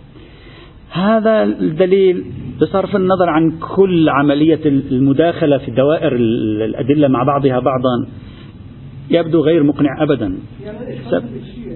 هذا 0.91 1.43
الدليل 1.43 2.25
بصرف 2.61 2.95
النظر 2.95 3.29
عن 3.29 3.59
كل 3.75 4.09
عملية 4.09 4.65
المداخلة 4.65 5.57
في 5.57 5.71
دوائر 5.71 6.15
الأدلة 6.15 7.07
مع 7.07 7.23
بعضها 7.23 7.59
بعضا 7.59 8.07
يبدو 9.09 9.41
غير 9.41 9.63
مقنع 9.63 10.03
أبدا. 10.03 10.37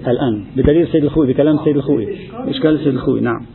الآن 0.06 0.44
بدليل 0.56 0.88
سيد 0.88 1.04
الخوي 1.04 1.32
بكلام 1.32 1.58
سيد 1.64 1.76
الخوي. 1.76 2.06
إشكال 2.32 2.78
سيد 2.78 2.94
الخوي 2.94 3.20
نعم. 3.20 3.46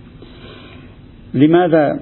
لماذا 1.33 1.99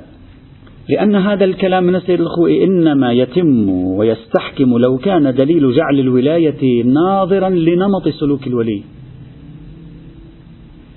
لأن 0.89 1.15
هذا 1.15 1.45
الكلام 1.45 1.83
من 1.83 1.95
السيد 1.95 2.21
الخوي 2.21 2.63
إنما 2.63 3.13
يتم 3.13 3.69
ويستحكم 3.69 4.77
لو 4.77 4.97
كان 4.97 5.33
دليل 5.35 5.75
جعل 5.75 5.99
الولاية 5.99 6.83
ناظرا 6.83 7.49
لنمط 7.49 8.07
سلوك 8.19 8.47
الولي. 8.47 8.83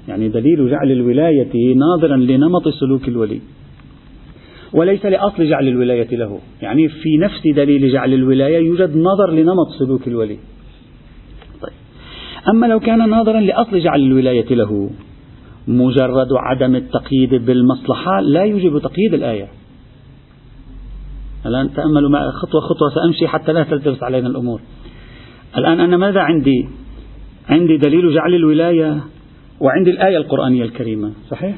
يعني 0.08 0.28
دليل 0.28 0.70
جعل 0.70 0.92
الولاية 0.92 1.74
ناظرا 1.74 2.16
لنمط 2.16 2.68
سلوك 2.80 3.08
الولي. 3.08 3.40
وليس 4.72 5.06
لأصل 5.06 5.48
جعل 5.48 5.68
الولاية 5.68 6.16
له. 6.16 6.38
يعني 6.62 6.88
في 6.88 7.16
نفس 7.16 7.46
دليل 7.56 7.92
جعل 7.92 8.14
الولاية 8.14 8.58
يوجد 8.58 8.96
نظر 8.96 9.30
لنمط 9.30 9.68
سلوك 9.78 10.08
الولي. 10.08 10.38
طيب. 11.62 11.72
أما 12.48 12.66
لو 12.66 12.80
كان 12.80 13.10
ناظرا 13.10 13.40
لأصل 13.40 13.80
جعل 13.80 14.00
الولاية 14.00 14.54
له 14.54 14.90
مجرد 15.68 16.28
عدم 16.32 16.74
التقييد 16.74 17.34
بالمصلحة 17.34 18.20
لا 18.20 18.42
يوجب 18.44 18.78
تقييد 18.78 19.14
الآية. 19.14 19.59
الآن 21.46 21.74
تأملوا 21.74 22.10
معي 22.10 22.30
خطوة 22.42 22.60
خطوة 22.60 22.88
سأمشي 22.94 23.28
حتى 23.28 23.52
لا 23.52 23.62
تلتبس 23.62 24.02
علينا 24.02 24.28
الأمور. 24.28 24.60
الآن 25.56 25.80
أنا 25.80 25.96
ماذا 25.96 26.20
عندي؟ 26.20 26.68
عندي 27.48 27.76
دليل 27.76 28.14
جعل 28.14 28.34
الولاية 28.34 29.00
وعندي 29.60 29.90
الآية 29.90 30.16
القرآنية 30.16 30.64
الكريمة 30.64 31.12
صحيح؟ 31.30 31.56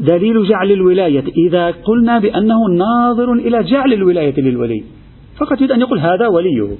دليل 0.00 0.44
جعل 0.48 0.72
الولاية 0.72 1.24
إذا 1.48 1.70
قلنا 1.70 2.18
بأنه 2.18 2.56
ناظر 2.78 3.32
إلى 3.32 3.62
جعل 3.62 3.92
الولاية 3.92 4.40
للولي 4.40 4.84
فقط 5.38 5.60
يريد 5.60 5.70
أن 5.70 5.80
يقول 5.80 5.98
هذا 5.98 6.26
وليه؟ 6.26 6.76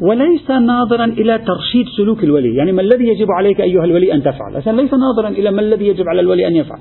وليس 0.00 0.50
ناظرا 0.50 1.04
إلى 1.04 1.38
ترشيد 1.38 1.86
سلوك 1.96 2.24
الولي 2.24 2.54
يعني 2.54 2.72
ما 2.72 2.82
الذي 2.82 3.04
يجب 3.04 3.26
عليك 3.30 3.60
أيها 3.60 3.84
الولي 3.84 4.14
أن 4.14 4.22
تفعل؟ 4.22 4.76
ليس 4.76 4.94
ناظرا 4.94 5.28
إلى 5.28 5.50
ما 5.50 5.60
الذي 5.60 5.86
يجب 5.86 6.04
على 6.08 6.20
الولي 6.20 6.48
أن 6.48 6.56
يفعل. 6.56 6.78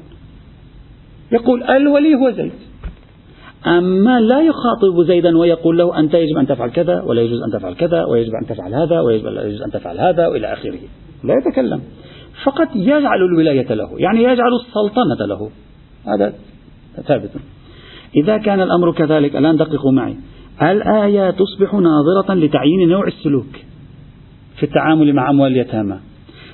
يقول 1.32 1.64
الولي 1.64 2.16
هو 2.16 2.32
زيد. 2.32 2.52
أما 3.68 4.20
لا 4.20 4.42
يخاطب 4.42 5.04
زيدا 5.08 5.38
ويقول 5.38 5.78
له 5.78 6.00
أنت 6.00 6.14
يجب 6.14 6.38
أن 6.38 6.48
تفعل 6.48 6.70
كذا 6.70 7.02
ولا 7.02 7.22
يجوز 7.22 7.44
أن 7.44 7.60
تفعل 7.60 7.74
كذا 7.74 8.06
ويجب 8.06 8.32
أن 8.42 8.48
تفعل 8.48 8.74
هذا 8.74 9.00
ويجب 9.00 9.28
أن 9.66 9.72
تفعل 9.72 10.00
هذا 10.00 10.28
وإلى 10.28 10.54
آخره. 10.54 10.80
لا 11.24 11.34
يتكلم. 11.34 11.82
فقط 12.44 12.68
يجعل 12.76 13.22
الولاية 13.22 13.74
له. 13.74 13.90
يعني 13.98 14.24
يجعل 14.24 14.52
السلطنة 14.66 15.26
له. 15.26 15.50
هذا 16.08 16.34
ثابت. 17.08 17.32
إذا 18.16 18.38
كان 18.38 18.62
الأمر 18.62 18.92
كذلك 18.92 19.36
الآن 19.36 19.58
دققوا 19.58 19.92
معي. 19.92 20.16
الآية 20.62 21.32
تصبح 21.32 21.74
ناظرة 21.74 22.34
لتعيين 22.34 22.90
نوع 22.90 23.08
السلوك 23.08 23.56
في 24.58 24.64
التعامل 24.64 25.14
مع 25.14 25.30
أموال 25.30 25.52
اليتامى. 25.52 26.00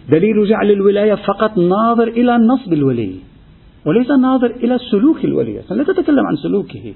دليل 0.10 0.46
جعل 0.46 0.72
الولاية 0.72 1.16
فقط 1.16 1.58
ناظر 1.58 2.08
إلى 2.08 2.38
نصب 2.38 2.74
الولي. 2.74 3.31
وليس 3.86 4.12
ناظر 4.12 4.52
إلى 4.64 4.78
سلوك 4.92 5.26
الولي. 5.26 5.54
لا 5.72 5.84
تتكلم 5.84 6.26
عن 6.26 6.36
سلوكه. 6.36 6.94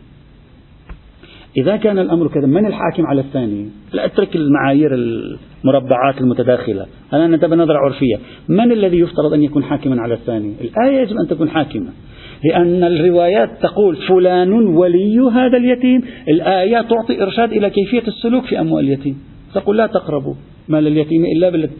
إذا 1.57 1.75
كان 1.75 1.99
الأمر 1.99 2.27
كذا 2.27 2.45
من 2.45 2.65
الحاكم 2.65 3.05
على 3.05 3.21
الثاني؟ 3.21 3.69
لا 3.93 4.05
أترك 4.05 4.35
المعايير 4.35 4.93
المربعات 4.93 6.21
المتداخلة. 6.21 6.85
أنا 7.13 7.27
نتبع 7.27 7.55
نظرة 7.55 7.77
عرفية. 7.77 8.15
من 8.49 8.71
الذي 8.71 8.99
يفترض 8.99 9.33
أن 9.33 9.43
يكون 9.43 9.63
حاكما 9.63 10.01
على 10.01 10.13
الثاني؟ 10.13 10.53
الآية 10.61 11.01
يجب 11.01 11.17
أن 11.17 11.27
تكون 11.27 11.49
حاكمة. 11.49 11.89
لأن 12.43 12.83
الروايات 12.83 13.49
تقول 13.61 13.95
فلان 13.95 14.53
ولي 14.53 15.19
هذا 15.33 15.57
اليتيم. 15.57 16.01
الآية 16.27 16.81
تعطي 16.81 17.23
إرشاد 17.23 17.51
إلى 17.51 17.69
كيفية 17.69 18.07
السلوك 18.07 18.45
في 18.45 18.59
أموال 18.59 18.85
اليتيم. 18.85 19.17
تقول 19.53 19.77
لا 19.77 19.87
تقربوا 19.87 20.33
مال 20.69 20.87
اليتيم 20.87 21.25
إلا 21.25 21.49
بالتي 21.49 21.75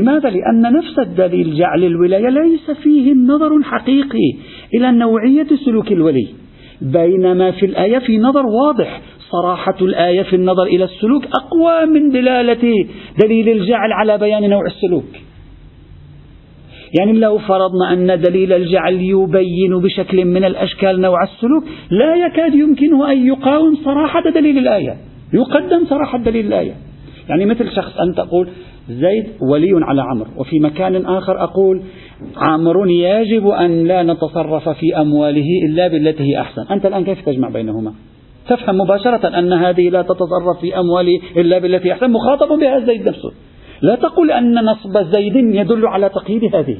لماذا؟ 0.00 0.30
لأن 0.30 0.62
نفس 0.72 0.98
الدليل 0.98 1.56
جعل 1.56 1.84
الولاية 1.84 2.28
ليس 2.28 2.70
فيه 2.70 3.14
نظر 3.14 3.62
حقيقي 3.62 4.32
إلى 4.74 4.92
نوعية 4.92 5.46
سلوك 5.64 5.92
الولي 5.92 6.28
بينما 6.82 7.50
في 7.50 7.66
الآية 7.66 7.98
في 7.98 8.18
نظر 8.18 8.46
واضح 8.46 9.00
صراحة 9.30 9.76
الآية 9.82 10.22
في 10.22 10.36
النظر 10.36 10.62
إلى 10.62 10.84
السلوك 10.84 11.24
أقوى 11.24 11.86
من 11.86 12.08
دلالة 12.10 12.86
دليل 13.24 13.48
الجعل 13.48 13.92
على 13.92 14.18
بيان 14.18 14.50
نوع 14.50 14.66
السلوك 14.66 15.04
يعني 16.98 17.12
لو 17.12 17.38
فرضنا 17.38 17.92
أن 17.92 18.20
دليل 18.20 18.52
الجعل 18.52 18.94
يبين 18.94 19.78
بشكل 19.78 20.24
من 20.24 20.44
الأشكال 20.44 21.00
نوع 21.00 21.22
السلوك 21.22 21.64
لا 21.90 22.26
يكاد 22.26 22.54
يمكنه 22.54 23.12
أن 23.12 23.26
يقاوم 23.26 23.76
صراحة 23.84 24.30
دليل 24.30 24.58
الآية 24.58 24.96
يقدم 25.32 25.86
صراحة 25.86 26.18
دليل 26.18 26.46
الآية 26.46 26.74
يعني 27.28 27.46
مثل 27.46 27.72
شخص 27.76 27.96
أن 28.00 28.14
تقول 28.14 28.48
زيد 28.88 29.26
ولي 29.50 29.70
على 29.82 30.02
عمرو 30.02 30.30
وفي 30.36 30.60
مكان 30.60 31.06
آخر 31.06 31.44
أقول 31.44 31.82
عمرو 32.36 32.84
يجب 32.84 33.48
أن 33.48 33.84
لا 33.84 34.02
نتصرف 34.02 34.68
في 34.68 35.00
أمواله 35.00 35.46
إلا 35.68 35.88
بالتي 35.88 36.22
هي 36.22 36.40
أحسن. 36.40 36.62
أنت 36.70 36.86
الآن 36.86 37.04
كيف 37.04 37.24
تجمع 37.26 37.48
بينهما؟ 37.48 37.92
تفهم 38.48 38.78
مباشرة 38.78 39.38
أن 39.38 39.52
هذه 39.52 39.90
لا 39.90 40.02
تتصرف 40.02 40.60
في 40.60 40.78
أمواله 40.78 41.20
إلا 41.36 41.58
بالتي 41.58 41.92
أحسن 41.92 42.10
مخاطب 42.10 42.58
بها 42.58 42.78
زيد 42.78 43.08
نفسه. 43.08 43.32
لا 43.82 43.94
تقل 43.94 44.30
أن 44.30 44.54
نصب 44.54 44.98
زيد 45.12 45.36
يدل 45.36 45.86
على 45.86 46.08
تقييد 46.08 46.54
هذه. 46.54 46.76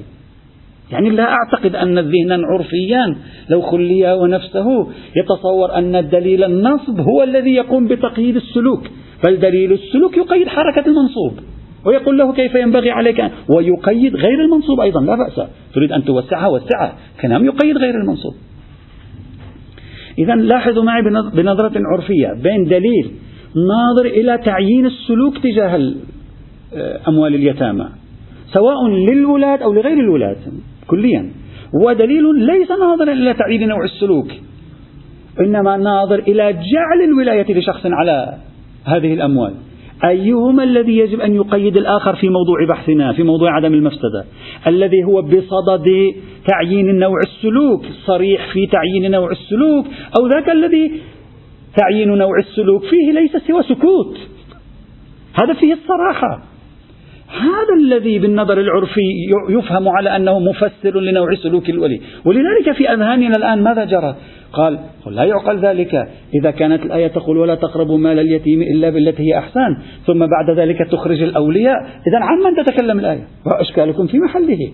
يعني 0.95 1.11
لا 1.11 1.27
أعتقد 1.33 1.77
أن 1.77 1.99
ذهنا 1.99 2.47
عرفيا 2.47 3.17
لو 3.49 3.61
خلي 3.61 4.13
ونفسه 4.13 4.67
يتصور 5.17 5.79
أن 5.79 6.09
دليل 6.09 6.45
النصب 6.45 7.01
هو 7.01 7.23
الذي 7.23 7.55
يقوم 7.55 7.87
بتقييد 7.87 8.37
السلوك. 8.37 8.83
بل 9.27 9.41
دليل 9.41 9.73
السلوك 9.73 10.17
يقيد 10.17 10.49
حركة 10.49 10.87
المنصوب. 10.87 11.33
ويقول 11.87 12.19
له 12.19 12.33
كيف 12.33 12.55
ينبغي 12.55 12.91
عليك 12.91 13.31
ويقيد 13.49 14.17
غير 14.17 14.41
المنصوب 14.45 14.81
أيضا 14.81 15.01
لا 15.01 15.17
بأس. 15.17 15.49
تريد 15.75 15.93
أن 15.93 16.05
توسعها 16.05 16.47
وسعها. 16.47 16.95
كلام 17.23 17.45
يقيد 17.45 17.77
غير 17.77 17.95
المنصوب. 17.95 18.35
إذا 20.19 20.35
لاحظوا 20.35 20.83
معي 20.83 21.03
بنظرة 21.35 21.73
عرفية 21.93 22.43
بين 22.43 22.65
دليل 22.65 23.11
ناظر 23.69 24.07
إلى 24.07 24.39
تعيين 24.39 24.87
السلوك 24.87 25.39
تجاه 25.39 25.93
أموال 27.09 27.35
اليتامى. 27.35 27.89
سواء 28.53 28.89
للولاة 28.89 29.57
أو 29.57 29.73
لغير 29.73 29.99
الولاة 30.01 30.37
كليا. 30.87 31.31
ودليل 31.85 32.35
ليس 32.35 32.71
ناظرا 32.71 33.13
إلى 33.13 33.35
تعيين 33.35 33.69
نوع 33.69 33.85
السلوك 33.85 34.29
إنما 35.41 35.77
ناظر 35.77 36.19
إلى 36.19 36.53
جعل 36.53 37.03
الولاية 37.05 37.59
لشخص 37.59 37.87
على 37.87 38.39
هذه 38.85 39.15
الأموال. 39.15 39.55
أيهما 40.05 40.65
الذي 40.65 40.99
يجب 40.99 41.21
أن 41.21 41.35
يقيد 41.35 41.77
الآخر 41.77 42.17
في 42.17 42.29
موضوع 42.29 42.67
بحثنا 42.69 43.13
في 43.13 43.23
موضوع 43.23 43.57
عدم 43.57 43.75
المفسدة؟ 43.75 44.25
الذي 44.67 45.05
هو 45.05 45.23
بصدد 45.23 46.15
تعيين 46.47 46.99
نوع 46.99 47.19
السلوك 47.27 47.85
صريح 48.07 48.53
في 48.53 48.67
تعيين 48.67 49.11
نوع 49.11 49.31
السلوك 49.31 49.87
أو 50.19 50.27
ذاك 50.27 50.49
الذي 50.51 51.01
تعيين 51.77 52.09
نوع 52.19 52.39
السلوك 52.39 52.83
فيه 52.85 53.13
ليس 53.13 53.37
سوى 53.37 53.63
سكوت. 53.63 54.19
هذا 55.43 55.53
فيه 55.53 55.73
الصراحة. 55.73 56.54
هذا 57.35 57.75
الذي 57.81 58.19
بالنظر 58.19 58.61
العرفي 58.61 59.01
يفهم 59.51 59.89
على 59.89 60.17
أنه 60.17 60.39
مفسر 60.39 61.01
لنوع 61.01 61.35
سلوك 61.35 61.71
الولي. 61.71 62.01
ولذلك 62.25 62.77
في 62.77 62.93
أذهاننا 62.93 63.37
الآن 63.37 63.63
ماذا 63.63 63.85
جرى 63.85 64.17
قال 64.53 64.79
لا 65.07 65.25
يعقل 65.25 65.59
ذلك. 65.59 66.09
إذا 66.35 66.51
كانت 66.51 66.83
الآية 66.83 67.07
تقول 67.07 67.39
ولا 67.39 67.55
تقربوا 67.55 67.99
مال 67.99 68.19
اليتيم 68.19 68.63
إلا 68.63 68.91
بالتي 68.91 69.23
هي 69.23 69.39
أحسن 69.39 69.77
ثم 70.07 70.19
بعد 70.19 70.59
ذلك 70.59 70.79
تخرج 70.91 71.23
الأولياء. 71.23 71.77
إذا 71.83 72.19
عن 72.19 72.39
من 72.39 72.65
تتكلم 72.65 72.99
الآية؟ 72.99 73.25
وأشكالكم 73.47 74.07
في 74.07 74.19
محله. 74.19 74.73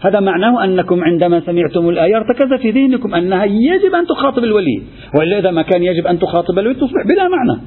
هذا 0.00 0.20
معناه 0.20 0.64
أنكم 0.64 1.04
عندما 1.04 1.40
سمعتم 1.40 1.88
الآية 1.88 2.16
ارتكز 2.16 2.60
في 2.62 2.70
ذهنكم 2.70 3.14
أنها 3.14 3.44
يجب 3.44 3.94
أن 3.94 4.06
تخاطب 4.06 4.44
الولي 4.44 4.82
وإلا 5.18 5.38
إذا 5.38 5.50
ما 5.50 5.62
كان 5.62 5.82
يجب 5.82 6.06
أن 6.06 6.18
تخاطب 6.18 6.58
الولي 6.58 6.74
تصبح 6.74 7.06
بلا 7.06 7.28
معنى. 7.28 7.60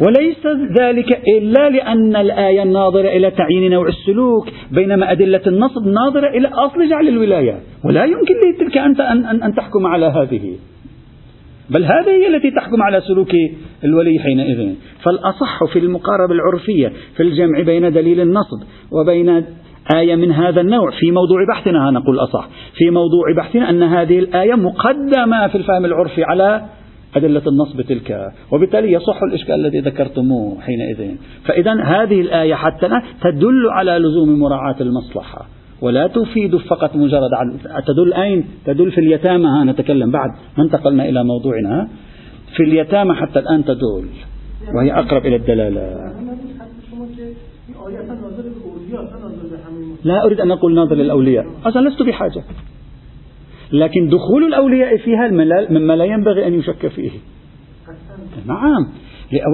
وليس 0.00 0.46
ذلك 0.78 1.20
إلا 1.38 1.70
لأن 1.70 2.16
الآية 2.16 2.64
ناظرة 2.64 3.08
إلى 3.08 3.30
تعيين 3.30 3.70
نوع 3.70 3.88
السلوك 3.88 4.48
بينما 4.70 5.12
أدلة 5.12 5.40
النصب 5.46 5.86
ناظرة 5.86 6.28
إلى 6.28 6.48
أصل 6.48 6.88
جعل 6.88 7.08
الولاية. 7.08 7.60
ولا 7.84 8.04
يمكن 8.04 8.34
لتلك 8.54 8.78
أنت 8.78 9.00
أن, 9.00 9.24
أن, 9.24 9.42
أن 9.42 9.54
تحكم 9.54 9.86
على 9.86 10.06
هذه. 10.06 10.56
بل 11.70 11.84
هذه 11.84 12.10
هي 12.10 12.36
التي 12.36 12.50
تحكم 12.50 12.82
على 12.82 13.00
سلوك 13.00 13.30
الولي 13.84 14.18
حينئذ. 14.18 14.74
فالأصح 15.04 15.64
في 15.72 15.78
المقاربة 15.78 16.34
العرفية 16.34 16.92
في 17.16 17.22
الجمع 17.22 17.60
بين 17.60 17.92
دليل 17.92 18.20
النصب 18.20 18.62
وبين 18.92 19.44
آية 19.96 20.14
من 20.14 20.32
هذا 20.32 20.60
النوع 20.60 20.90
في 20.90 21.10
موضوع 21.10 21.38
بحثنا 21.54 21.90
نقول 21.90 22.18
أصح. 22.18 22.48
في 22.74 22.90
موضوع 22.90 23.24
بحثنا 23.36 23.70
أن 23.70 23.82
هذه 23.82 24.18
الآية 24.18 24.54
مقدمة 24.54 25.48
في 25.48 25.54
الفهم 25.54 25.84
العرفي 25.84 26.24
على 26.24 26.62
أدلة 27.16 27.42
النصب 27.46 27.80
تلك. 27.80 28.32
وبالتالي 28.52 28.92
يصح 28.92 29.22
الإشكال 29.22 29.54
الذي 29.54 29.80
ذكرتموه 29.80 30.60
حينئذ. 30.60 31.14
فإذا 31.44 31.82
هذه 31.82 32.20
الآية 32.20 32.54
حتى 32.54 32.88
تدل 33.22 33.70
على 33.70 33.98
لزوم 33.98 34.40
مراعاة 34.40 34.76
المصلحة. 34.80 35.46
ولا 35.80 36.06
تفيد 36.06 36.56
فقط 36.56 36.96
مجرد 36.96 37.30
عن 37.32 37.58
تدل 37.86 38.12
أين؟ 38.14 38.44
تدل 38.66 38.90
في 38.92 38.98
اليتامى. 38.98 39.46
ها 39.46 39.64
نتكلم 39.64 40.10
بعد. 40.10 40.30
ما 40.58 40.64
انتقلنا 40.64 41.08
إلى 41.08 41.24
موضوعنا. 41.24 41.88
في 42.56 42.62
اليتامى 42.62 43.14
حتى 43.14 43.38
الآن 43.38 43.64
تدل. 43.64 44.06
وهي 44.74 44.92
أقرب 44.92 45.26
إلى 45.26 45.36
الدلالة. 45.36 46.12
لا 50.04 50.24
أريد 50.24 50.40
أن 50.40 50.50
أقول 50.50 50.74
ناظر 50.74 50.94
للأولياء 50.94 51.46
أصلا 51.66 51.88
لست 51.88 52.02
بحاجة. 52.02 52.42
لكن 53.72 54.08
دخول 54.08 54.44
الأولياء 54.44 54.96
فيها 54.96 55.28
مما 55.70 55.92
لا 55.96 56.04
ينبغي 56.04 56.46
أن 56.46 56.54
يشك 56.54 56.86
فيه. 56.86 57.10
نعم. 58.46 58.86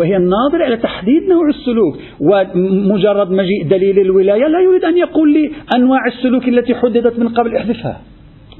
وهي 0.00 0.16
الناظرة 0.16 0.66
إلى 0.66 0.76
تحديد 0.76 1.22
نوع 1.22 1.48
السلوك 1.48 1.98
ومجرد 2.20 3.30
مجيء 3.30 3.68
دليل 3.70 3.98
الولاية 3.98 4.46
لا 4.46 4.60
يريد 4.60 4.84
أن 4.84 4.96
يقول 4.96 5.32
لي 5.32 5.50
أنواع 5.76 6.06
السلوك 6.06 6.48
التي 6.48 6.74
حددت 6.74 7.18
من 7.18 7.28
قبل 7.28 7.56
احذفها. 7.56 8.00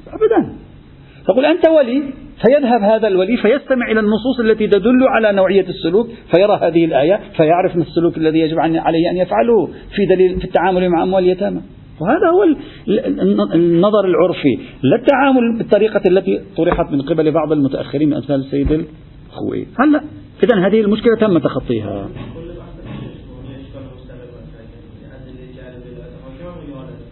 أبدا. 0.09 0.54
تقول 1.26 1.44
أنت 1.44 1.68
ولي 1.68 2.02
فيذهب 2.46 2.82
هذا 2.82 3.09
الولي 3.09 3.36
فيستمع 3.36 3.90
إلى 3.90 4.00
النصوص 4.00 4.40
التي 4.40 4.66
تدل 4.66 5.02
على 5.09 5.32
نوعية 5.32 5.66
السلوك 5.68 6.09
فيرى 6.34 6.59
هذه 6.62 6.84
الآية 6.84 7.20
فيعرف 7.36 7.76
ما 7.76 7.82
السلوك 7.82 8.16
الذي 8.16 8.38
يجب 8.38 8.59
عليه 8.59 9.11
أن 9.11 9.16
يفعله 9.16 9.66
في 9.66 10.06
دليل 10.14 10.38
في 10.38 10.44
التعامل 10.44 10.88
مع 10.88 11.02
أموال 11.02 11.24
اليتامى. 11.24 11.61
وهذا 12.01 12.28
هو 12.34 12.44
النظر 13.55 14.05
العرفي. 14.05 14.59
لا 14.82 14.96
التعامل 14.96 15.59
بالطريقة 15.59 16.01
التي 16.07 16.40
طرحت 16.57 16.92
من 16.92 17.03
قبل 17.03 17.30
بعض 17.30 17.53
المتأخرين 17.53 18.09
من 18.09 18.14
أمثال 18.14 18.36
السيد 18.36 18.86
الخوئي. 19.30 19.66
هلا 19.80 20.01
إذا 20.42 20.66
هذه 20.66 20.80
المشكلة 20.80 21.16
تم 21.20 21.38
تخطيها. 21.38 22.09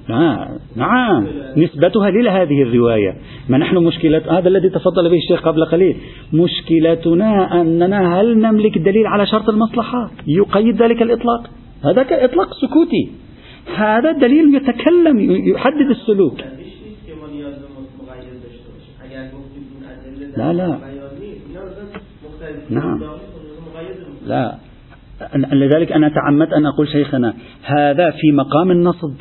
نعم 0.08 0.48
نعم. 0.76 1.26
نسبتها 1.56 2.10
لهذه 2.10 2.62
الرواية. 2.62 3.16
ما 3.48 3.58
نحن 3.58 3.76
مشكلة 3.76 4.38
هذا 4.38 4.48
الذي 4.48 4.68
تفضل 4.68 5.10
به 5.10 5.16
الشيخ 5.16 5.42
قبل 5.48 5.64
قليل. 5.64 5.96
مشكلتنا 6.32 7.60
أننا 7.60 8.20
هل 8.20 8.38
نملك 8.38 8.78
دليل 8.78 9.06
على 9.06 9.26
شرط 9.26 9.48
المصلحة؟ 9.48 10.10
يقيد 10.26 10.82
ذلك 10.82 11.02
الإطلاق. 11.02 11.50
هذا 11.84 12.24
إطلاق 12.24 12.48
سكوتي. 12.54 13.25
هذا 13.74 14.12
دليل 14.12 14.54
يتكلم 14.54 15.20
يحدد 15.54 15.90
السلوك. 15.90 16.40
لا 20.36 20.52
لا. 20.52 20.78
نعم. 22.70 23.00
لا. 24.26 24.58
لذلك 25.52 25.92
أنا 25.92 26.08
تعمدت 26.08 26.52
أن 26.52 26.66
أقول 26.66 26.88
شيخنا 26.88 27.34
هذا 27.62 28.10
في 28.10 28.32
مقام 28.32 28.70
النصب. 28.70 29.14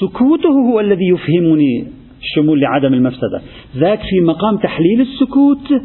سكوته 0.00 0.50
هو 0.70 0.80
الذي 0.80 1.08
يفهمني 1.08 1.86
الشمول 2.20 2.60
لعدم 2.60 2.94
المفسدة. 2.94 3.42
ذاك 3.76 4.00
في 4.00 4.20
مقام 4.20 4.56
تحليل 4.56 5.00
السكوت. 5.00 5.82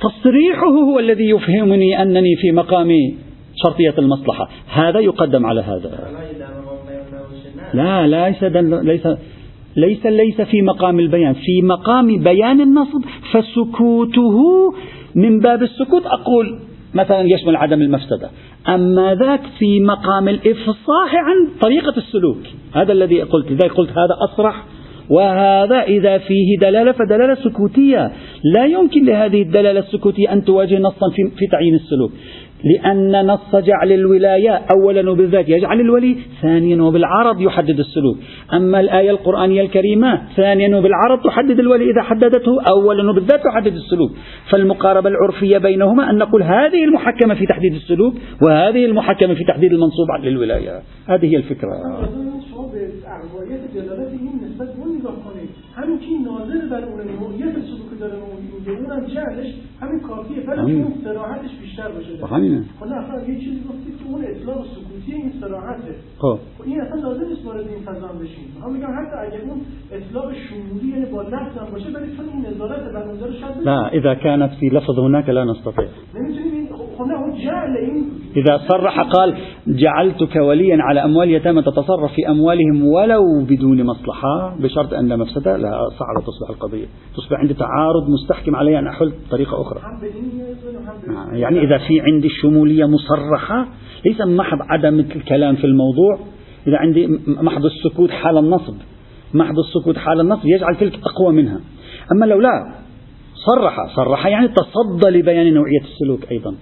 تصريحه 0.00 0.66
هو 0.66 0.98
الذي 0.98 1.30
يفهمني 1.30 2.02
أنني 2.02 2.36
في 2.36 2.52
مقام 2.52 2.88
شرطية 3.54 3.94
المصلحة. 3.98 4.48
هذا 4.72 5.00
يقدم 5.00 5.46
على 5.46 5.60
هذا. 5.60 6.08
لا 7.74 8.06
ليس 8.06 8.42
ليس 8.84 9.06
ليس 9.76 10.06
ليس 10.06 10.40
في 10.40 10.62
مقام 10.62 11.00
البيان. 11.00 11.32
في 11.32 11.62
مقام 11.62 12.22
بيان 12.22 12.60
النصب 12.60 13.02
فسكوته 13.32 14.38
من 15.14 15.40
باب 15.40 15.62
السكوت. 15.62 16.06
أقول 16.06 16.58
مثلا 16.94 17.20
يشمل 17.20 17.56
عدم 17.56 17.82
المفسدة. 17.82 18.30
أما 18.68 19.14
ذاك 19.14 19.40
في 19.58 19.80
مقام 19.80 20.28
الإفصاح 20.28 21.14
عن 21.14 21.48
طريقة 21.60 21.96
السلوك. 21.96 22.38
هذا 22.74 22.92
الذي 22.92 23.22
قلت 23.22 23.50
لذلك 23.50 23.72
قلت 23.72 23.90
هذا 23.90 24.32
أصرح 24.32 24.64
وهذا 25.10 25.82
إذا 25.82 26.18
فيه 26.18 26.58
دلالة 26.60 26.92
فدلالة 26.92 27.34
سكوتية. 27.34 28.12
لا 28.44 28.64
يمكن 28.64 29.04
لهذه 29.04 29.42
الدلالة 29.42 29.80
السكوتية 29.80 30.32
أن 30.32 30.44
تواجه 30.44 30.78
نصا 30.78 31.10
في, 31.10 31.22
في 31.38 31.46
تعيين 31.52 31.74
السلوك. 31.74 32.12
لأن 32.64 33.26
نص 33.26 33.56
جعل 33.56 33.92
الولاية 33.92 34.60
أولا 34.76 35.10
وبالذات 35.10 35.48
يجعل 35.48 35.80
الولي 35.80 36.16
ثانيا 36.42 36.82
وبالعرض 36.82 37.40
يحدد 37.40 37.78
السلوك. 37.78 38.16
أما 38.54 38.80
الآية 38.80 39.10
القرآنية 39.10 39.62
الكريمة 39.62 40.22
ثانيا 40.36 40.76
وبالعرض 40.76 41.22
تحدد 41.24 41.58
الولي 41.58 41.84
إذا 41.84 42.02
حددته 42.02 42.62
أولا 42.70 43.10
وبالذات 43.10 43.40
تحدد 43.44 43.74
السلوك. 43.74 44.10
فالمقاربة 44.50 45.08
العرفية 45.08 45.58
بينهما 45.58 46.10
أن 46.10 46.18
نقول 46.18 46.42
هذه 46.42 46.84
المحكمة 46.84 47.34
في 47.34 47.46
تحديد 47.46 47.74
السلوك 47.74 48.14
وهذه 48.42 48.84
المحكمة 48.84 49.34
في 49.34 49.44
تحديد 49.44 49.72
المنصوب 49.72 50.06
للولاية 50.22 50.82
هذه 51.08 51.26
هي 51.32 51.36
الفكرة. 51.36 51.68
همین 55.82 55.98
که 55.98 56.30
ناظر 56.30 56.66
بر 56.66 56.84
اون 56.84 57.00
نوعیت 57.00 57.54
سلوک 57.54 58.00
داره 58.00 58.16
میگه 58.58 58.72
اونم 58.80 59.06
جهلش 59.06 59.54
همین 59.80 60.00
کافیه 60.00 60.46
ولی 60.46 60.74
اون 60.82 60.94
سراحتش 61.04 61.50
بیشتر 61.60 61.88
باشه. 61.88 62.26
خب 62.26 62.32
همینه. 62.34 62.64
خب 62.80 62.84
اصلا 62.84 63.22
یه 63.28 63.40
چیزی 63.40 63.60
گفتید 63.68 63.98
که 63.98 64.04
اون 64.06 64.24
اطلاق 64.24 64.66
سکوتی 64.74 65.12
این 65.12 65.32
سراحته 65.40 65.94
خب. 66.18 66.38
این 66.64 66.80
اصلا 66.80 67.00
لازم 67.00 67.24
نیست 67.28 67.46
وارد 67.46 67.66
این 67.68 67.82
فضا 67.86 68.06
بشیم. 68.06 68.46
من 68.60 68.72
میگم 68.72 68.92
حتی 68.98 69.16
اگر 69.26 69.40
اون 69.48 69.60
اطلاق 69.92 70.32
شمولی 70.44 70.88
یعنی 70.88 71.06
با 71.06 71.22
لفظ 71.22 71.58
هم 71.58 71.72
باشه 71.72 71.88
ولی 71.90 72.16
چون 72.16 72.26
این 72.32 72.46
نظارت 72.54 72.92
بر 72.92 73.02
اونجا 73.08 73.32
شاید 73.32 73.54
لا 73.64 73.86
اذا 73.86 74.14
كانت 74.14 74.50
في 74.60 74.68
لفظ 74.68 74.98
هناك 74.98 75.28
لا 75.28 75.44
نستطيع. 75.44 75.88
نمی‌تونیم 76.14 76.61
إذا 78.36 78.60
صرح 78.68 79.00
قال 79.00 79.34
جعلتك 79.66 80.36
وليا 80.36 80.76
على 80.80 81.04
أموال 81.04 81.30
يتامى 81.30 81.62
تتصرف 81.62 82.12
في 82.12 82.28
أموالهم 82.28 82.86
ولو 82.86 83.44
بدون 83.48 83.84
مصلحة 83.84 84.56
بشرط 84.60 84.94
أن 84.94 85.08
لا 85.08 85.16
مفسدة 85.16 85.56
لا 85.56 85.70
صعبة 85.98 86.26
تصبح 86.26 86.50
القضية. 86.50 86.86
تصبح 87.16 87.38
عندي 87.38 87.54
تعارض 87.54 88.08
مستحكم 88.08 88.56
علي 88.56 88.78
أن 88.78 88.86
أحل 88.86 89.12
بطريقة 89.28 89.62
أخرى. 89.62 89.80
يعني 91.32 91.64
إذا 91.64 91.78
في 91.78 92.00
عندي 92.00 92.26
الشمولية 92.26 92.86
مصرحة 92.86 93.66
ليس 94.04 94.20
محض 94.20 94.58
عدم 94.60 95.00
الكلام 95.00 95.56
في 95.56 95.64
الموضوع. 95.64 96.18
إذا 96.66 96.76
عندي 96.76 97.08
محض 97.26 97.64
السكوت 97.64 98.10
حال 98.10 98.38
النصب. 98.38 98.74
محض 99.34 99.58
السكوت 99.58 99.96
حال 99.96 100.20
النصب 100.20 100.46
يجعل 100.46 100.76
تلك 100.76 101.00
أقوى 101.06 101.32
منها. 101.32 101.60
أما 102.12 102.26
لو 102.26 102.40
لا 102.40 102.74
صرح. 103.34 103.96
صرح 103.96 104.26
يعني 104.26 104.48
تصدى 104.48 105.18
لبيان 105.18 105.54
نوعية 105.54 105.80
السلوك 105.80 106.30
أيضا. 106.30 106.54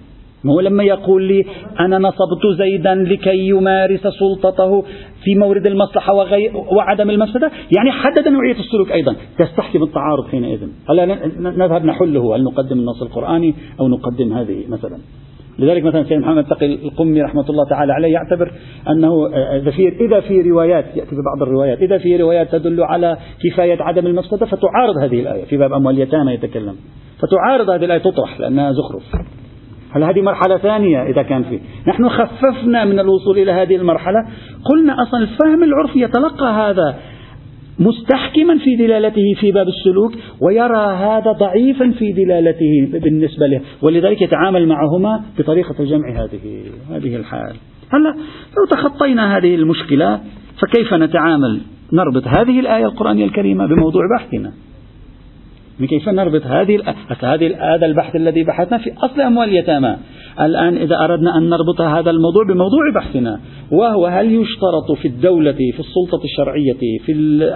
ما 0.43 0.53
هو 0.53 0.59
لما 0.59 0.83
يقول 0.83 1.23
لي 1.23 1.45
أنا 1.79 1.97
نصبت 1.97 2.57
زيدا 2.57 2.95
لكي 2.95 3.47
يمارس 3.47 4.07
سلطته 4.07 4.81
في 5.23 5.35
مورد 5.35 5.67
المصلحة 5.67 6.13
وغي 6.13 6.51
وعدم 6.77 7.09
المفسدة؟ 7.09 7.51
يعني 7.77 7.91
حدد 7.91 8.27
نوعية 8.27 8.59
السلوك 8.59 8.91
أيضا. 8.91 9.15
تستحكم 9.37 9.83
التعارض 9.83 10.27
حينئذ. 10.31 10.67
هلا 10.89 11.05
نذهب 11.39 11.85
نحله. 11.85 12.35
هل 12.35 12.43
نقدم 12.43 12.79
النص 12.79 13.01
القرآني 13.01 13.55
أو 13.79 13.87
نقدم 13.87 14.33
هذه 14.33 14.63
مثلا؟ 14.69 14.97
لذلك 15.59 15.83
مثلا 15.83 16.03
سيد 16.03 16.17
محمد 16.17 16.45
تقي 16.45 16.65
القمي 16.65 17.21
رحمة 17.21 17.49
الله 17.49 17.69
تعالى 17.69 17.93
عليه 17.93 18.13
يعتبر 18.13 18.51
أنه 18.89 19.27
إذا 19.55 19.71
في 19.71 19.87
إذا 20.05 20.19
في 20.19 20.41
روايات 20.41 20.85
يأتي 20.85 21.09
في 21.09 21.15
بعض 21.15 21.47
الروايات 21.47 21.81
إذا 21.81 21.97
في 21.97 22.17
روايات 22.17 22.51
تدل 22.51 22.83
على 22.83 23.17
كفاية 23.43 23.81
عدم 23.81 24.07
المفسدة 24.07 24.45
فتعارض 24.45 24.97
هذه 25.03 25.19
الآية. 25.19 25.45
في 25.45 25.57
باب 25.57 25.73
أموال 25.73 25.95
اليتامى 25.95 26.33
يتكلم. 26.33 26.75
فتعارض 27.19 27.69
هذه 27.69 27.85
الآية 27.85 27.99
تطرح 27.99 28.39
لأنها 28.39 28.71
زخرف. 28.71 29.03
هل 29.91 30.03
هذه 30.03 30.21
مرحلة 30.21 30.57
ثانية 30.57 31.03
إذا 31.03 31.21
كان 31.21 31.43
في؟ 31.43 31.59
نحن 31.87 32.09
خففنا 32.09 32.85
من 32.85 32.99
الوصول 32.99 33.37
إلى 33.37 33.51
هذه 33.51 33.75
المرحلة. 33.75 34.19
قلنا 34.65 35.03
أصلا 35.03 35.19
الفهم 35.19 35.63
العرفي 35.63 36.01
يتلقى 36.01 36.53
هذا 36.53 36.95
مستحكما 37.79 38.57
في 38.57 38.75
دلالته 38.75 39.33
في 39.39 39.51
باب 39.51 39.67
السلوك 39.67 40.13
ويرى 40.41 40.95
هذا 40.95 41.31
ضعيفا 41.31 41.91
في 41.91 42.11
دلالته 42.11 42.89
بالنسبة 42.93 43.47
له 43.47 43.61
ولذلك 43.81 44.21
يتعامل 44.21 44.67
معهما 44.67 45.21
بطريقة 45.39 45.75
الجمع 45.79 46.09
هذه 46.09 46.63
هذه 46.89 47.15
الحال. 47.15 47.55
هلا 47.93 48.15
لو 48.57 48.65
تخطينا 48.71 49.37
هذه 49.37 49.55
المشكلة 49.55 50.19
فكيف 50.61 50.93
نتعامل؟ 50.93 51.61
نربط 51.93 52.27
هذه 52.27 52.59
الآية 52.59 52.85
القرآنية 52.85 53.25
الكريمة 53.25 53.65
بموضوع 53.65 54.01
بحثنا. 54.17 54.51
كيف 55.87 56.09
نربط 56.09 56.45
هذه 56.45 56.79
هذه 57.23 57.75
هذا 57.75 57.85
البحث 57.85 58.15
الذي 58.15 58.43
بحثنا 58.43 58.77
في 58.77 58.93
أصل 58.97 59.21
أموال 59.21 59.49
اليتامى؟ 59.49 59.97
الآن 60.39 60.77
إذا 60.77 60.99
أردنا 60.99 61.37
أن 61.37 61.49
نربط 61.49 61.81
هذا 61.81 62.09
الموضوع 62.09 62.43
بموضوع 62.43 62.91
بحثنا 62.95 63.39
وهو 63.71 64.05
هل 64.05 64.25
يشترط 64.25 64.91
في 65.01 65.07
الدولة 65.07 65.51
في 65.51 65.79
السلطة 65.79 66.23
الشرعية 66.23 66.99
في 67.05 67.13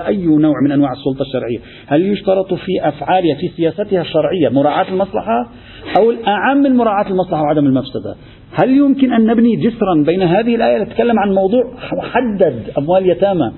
أي 0.08 0.26
نوع 0.26 0.54
من 0.66 0.72
أنواع 0.72 0.92
السلطة 0.92 1.22
الشرعية 1.22 1.60
هل 1.88 2.02
يشترط 2.02 2.54
في 2.54 2.88
أفعالها 2.88 3.36
في 3.36 3.48
سياستها 3.58 4.02
الشرعية 4.02 4.50
مراعاة 4.50 4.90
المصلحة 4.90 5.50
أو 5.98 6.12
الأعم 6.12 6.58
من 6.58 6.76
مراعاة 6.76 7.10
المصلحة 7.10 7.42
وعدم 7.42 7.66
المفسدة؟ 7.66 8.16
هل 8.52 8.78
يمكن 8.78 9.14
أن 9.14 9.26
نبني 9.26 9.56
جسرا 9.56 10.04
بين 10.06 10.22
هذه 10.22 10.56
التي 10.56 10.86
تتكلم 10.86 11.20
عن 11.20 11.34
موضوع 11.34 11.64
محدد 11.98 12.64
أموال 12.78 13.10
يتامى 13.10 13.52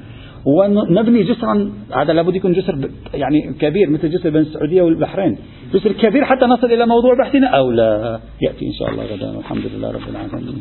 ونبني 0.47 1.23
جسرا 1.23 1.71
هذا 1.95 2.13
لابد 2.13 2.35
يكون 2.35 2.53
جسر 2.53 2.89
يعني 3.13 3.53
كبير 3.59 3.89
مثل 3.89 4.09
جسر 4.09 4.29
بين 4.29 4.41
السعودية 4.41 4.81
والبحرين، 4.81 5.37
جسر 5.73 5.91
كبير 5.91 6.25
حتى 6.25 6.45
نصل 6.45 6.67
إلى 6.67 6.85
موضوع 6.85 7.13
بحثنا 7.19 7.47
أو 7.47 7.71
لا؟ 7.71 8.19
يأتي 8.41 8.65
إن 8.65 8.73
شاء 8.79 8.89
الله 8.89 9.03
غدا. 9.03 9.37
والحمد 9.37 9.63
لله 9.75 9.91
رب 9.91 10.07
العالمين. 10.09 10.59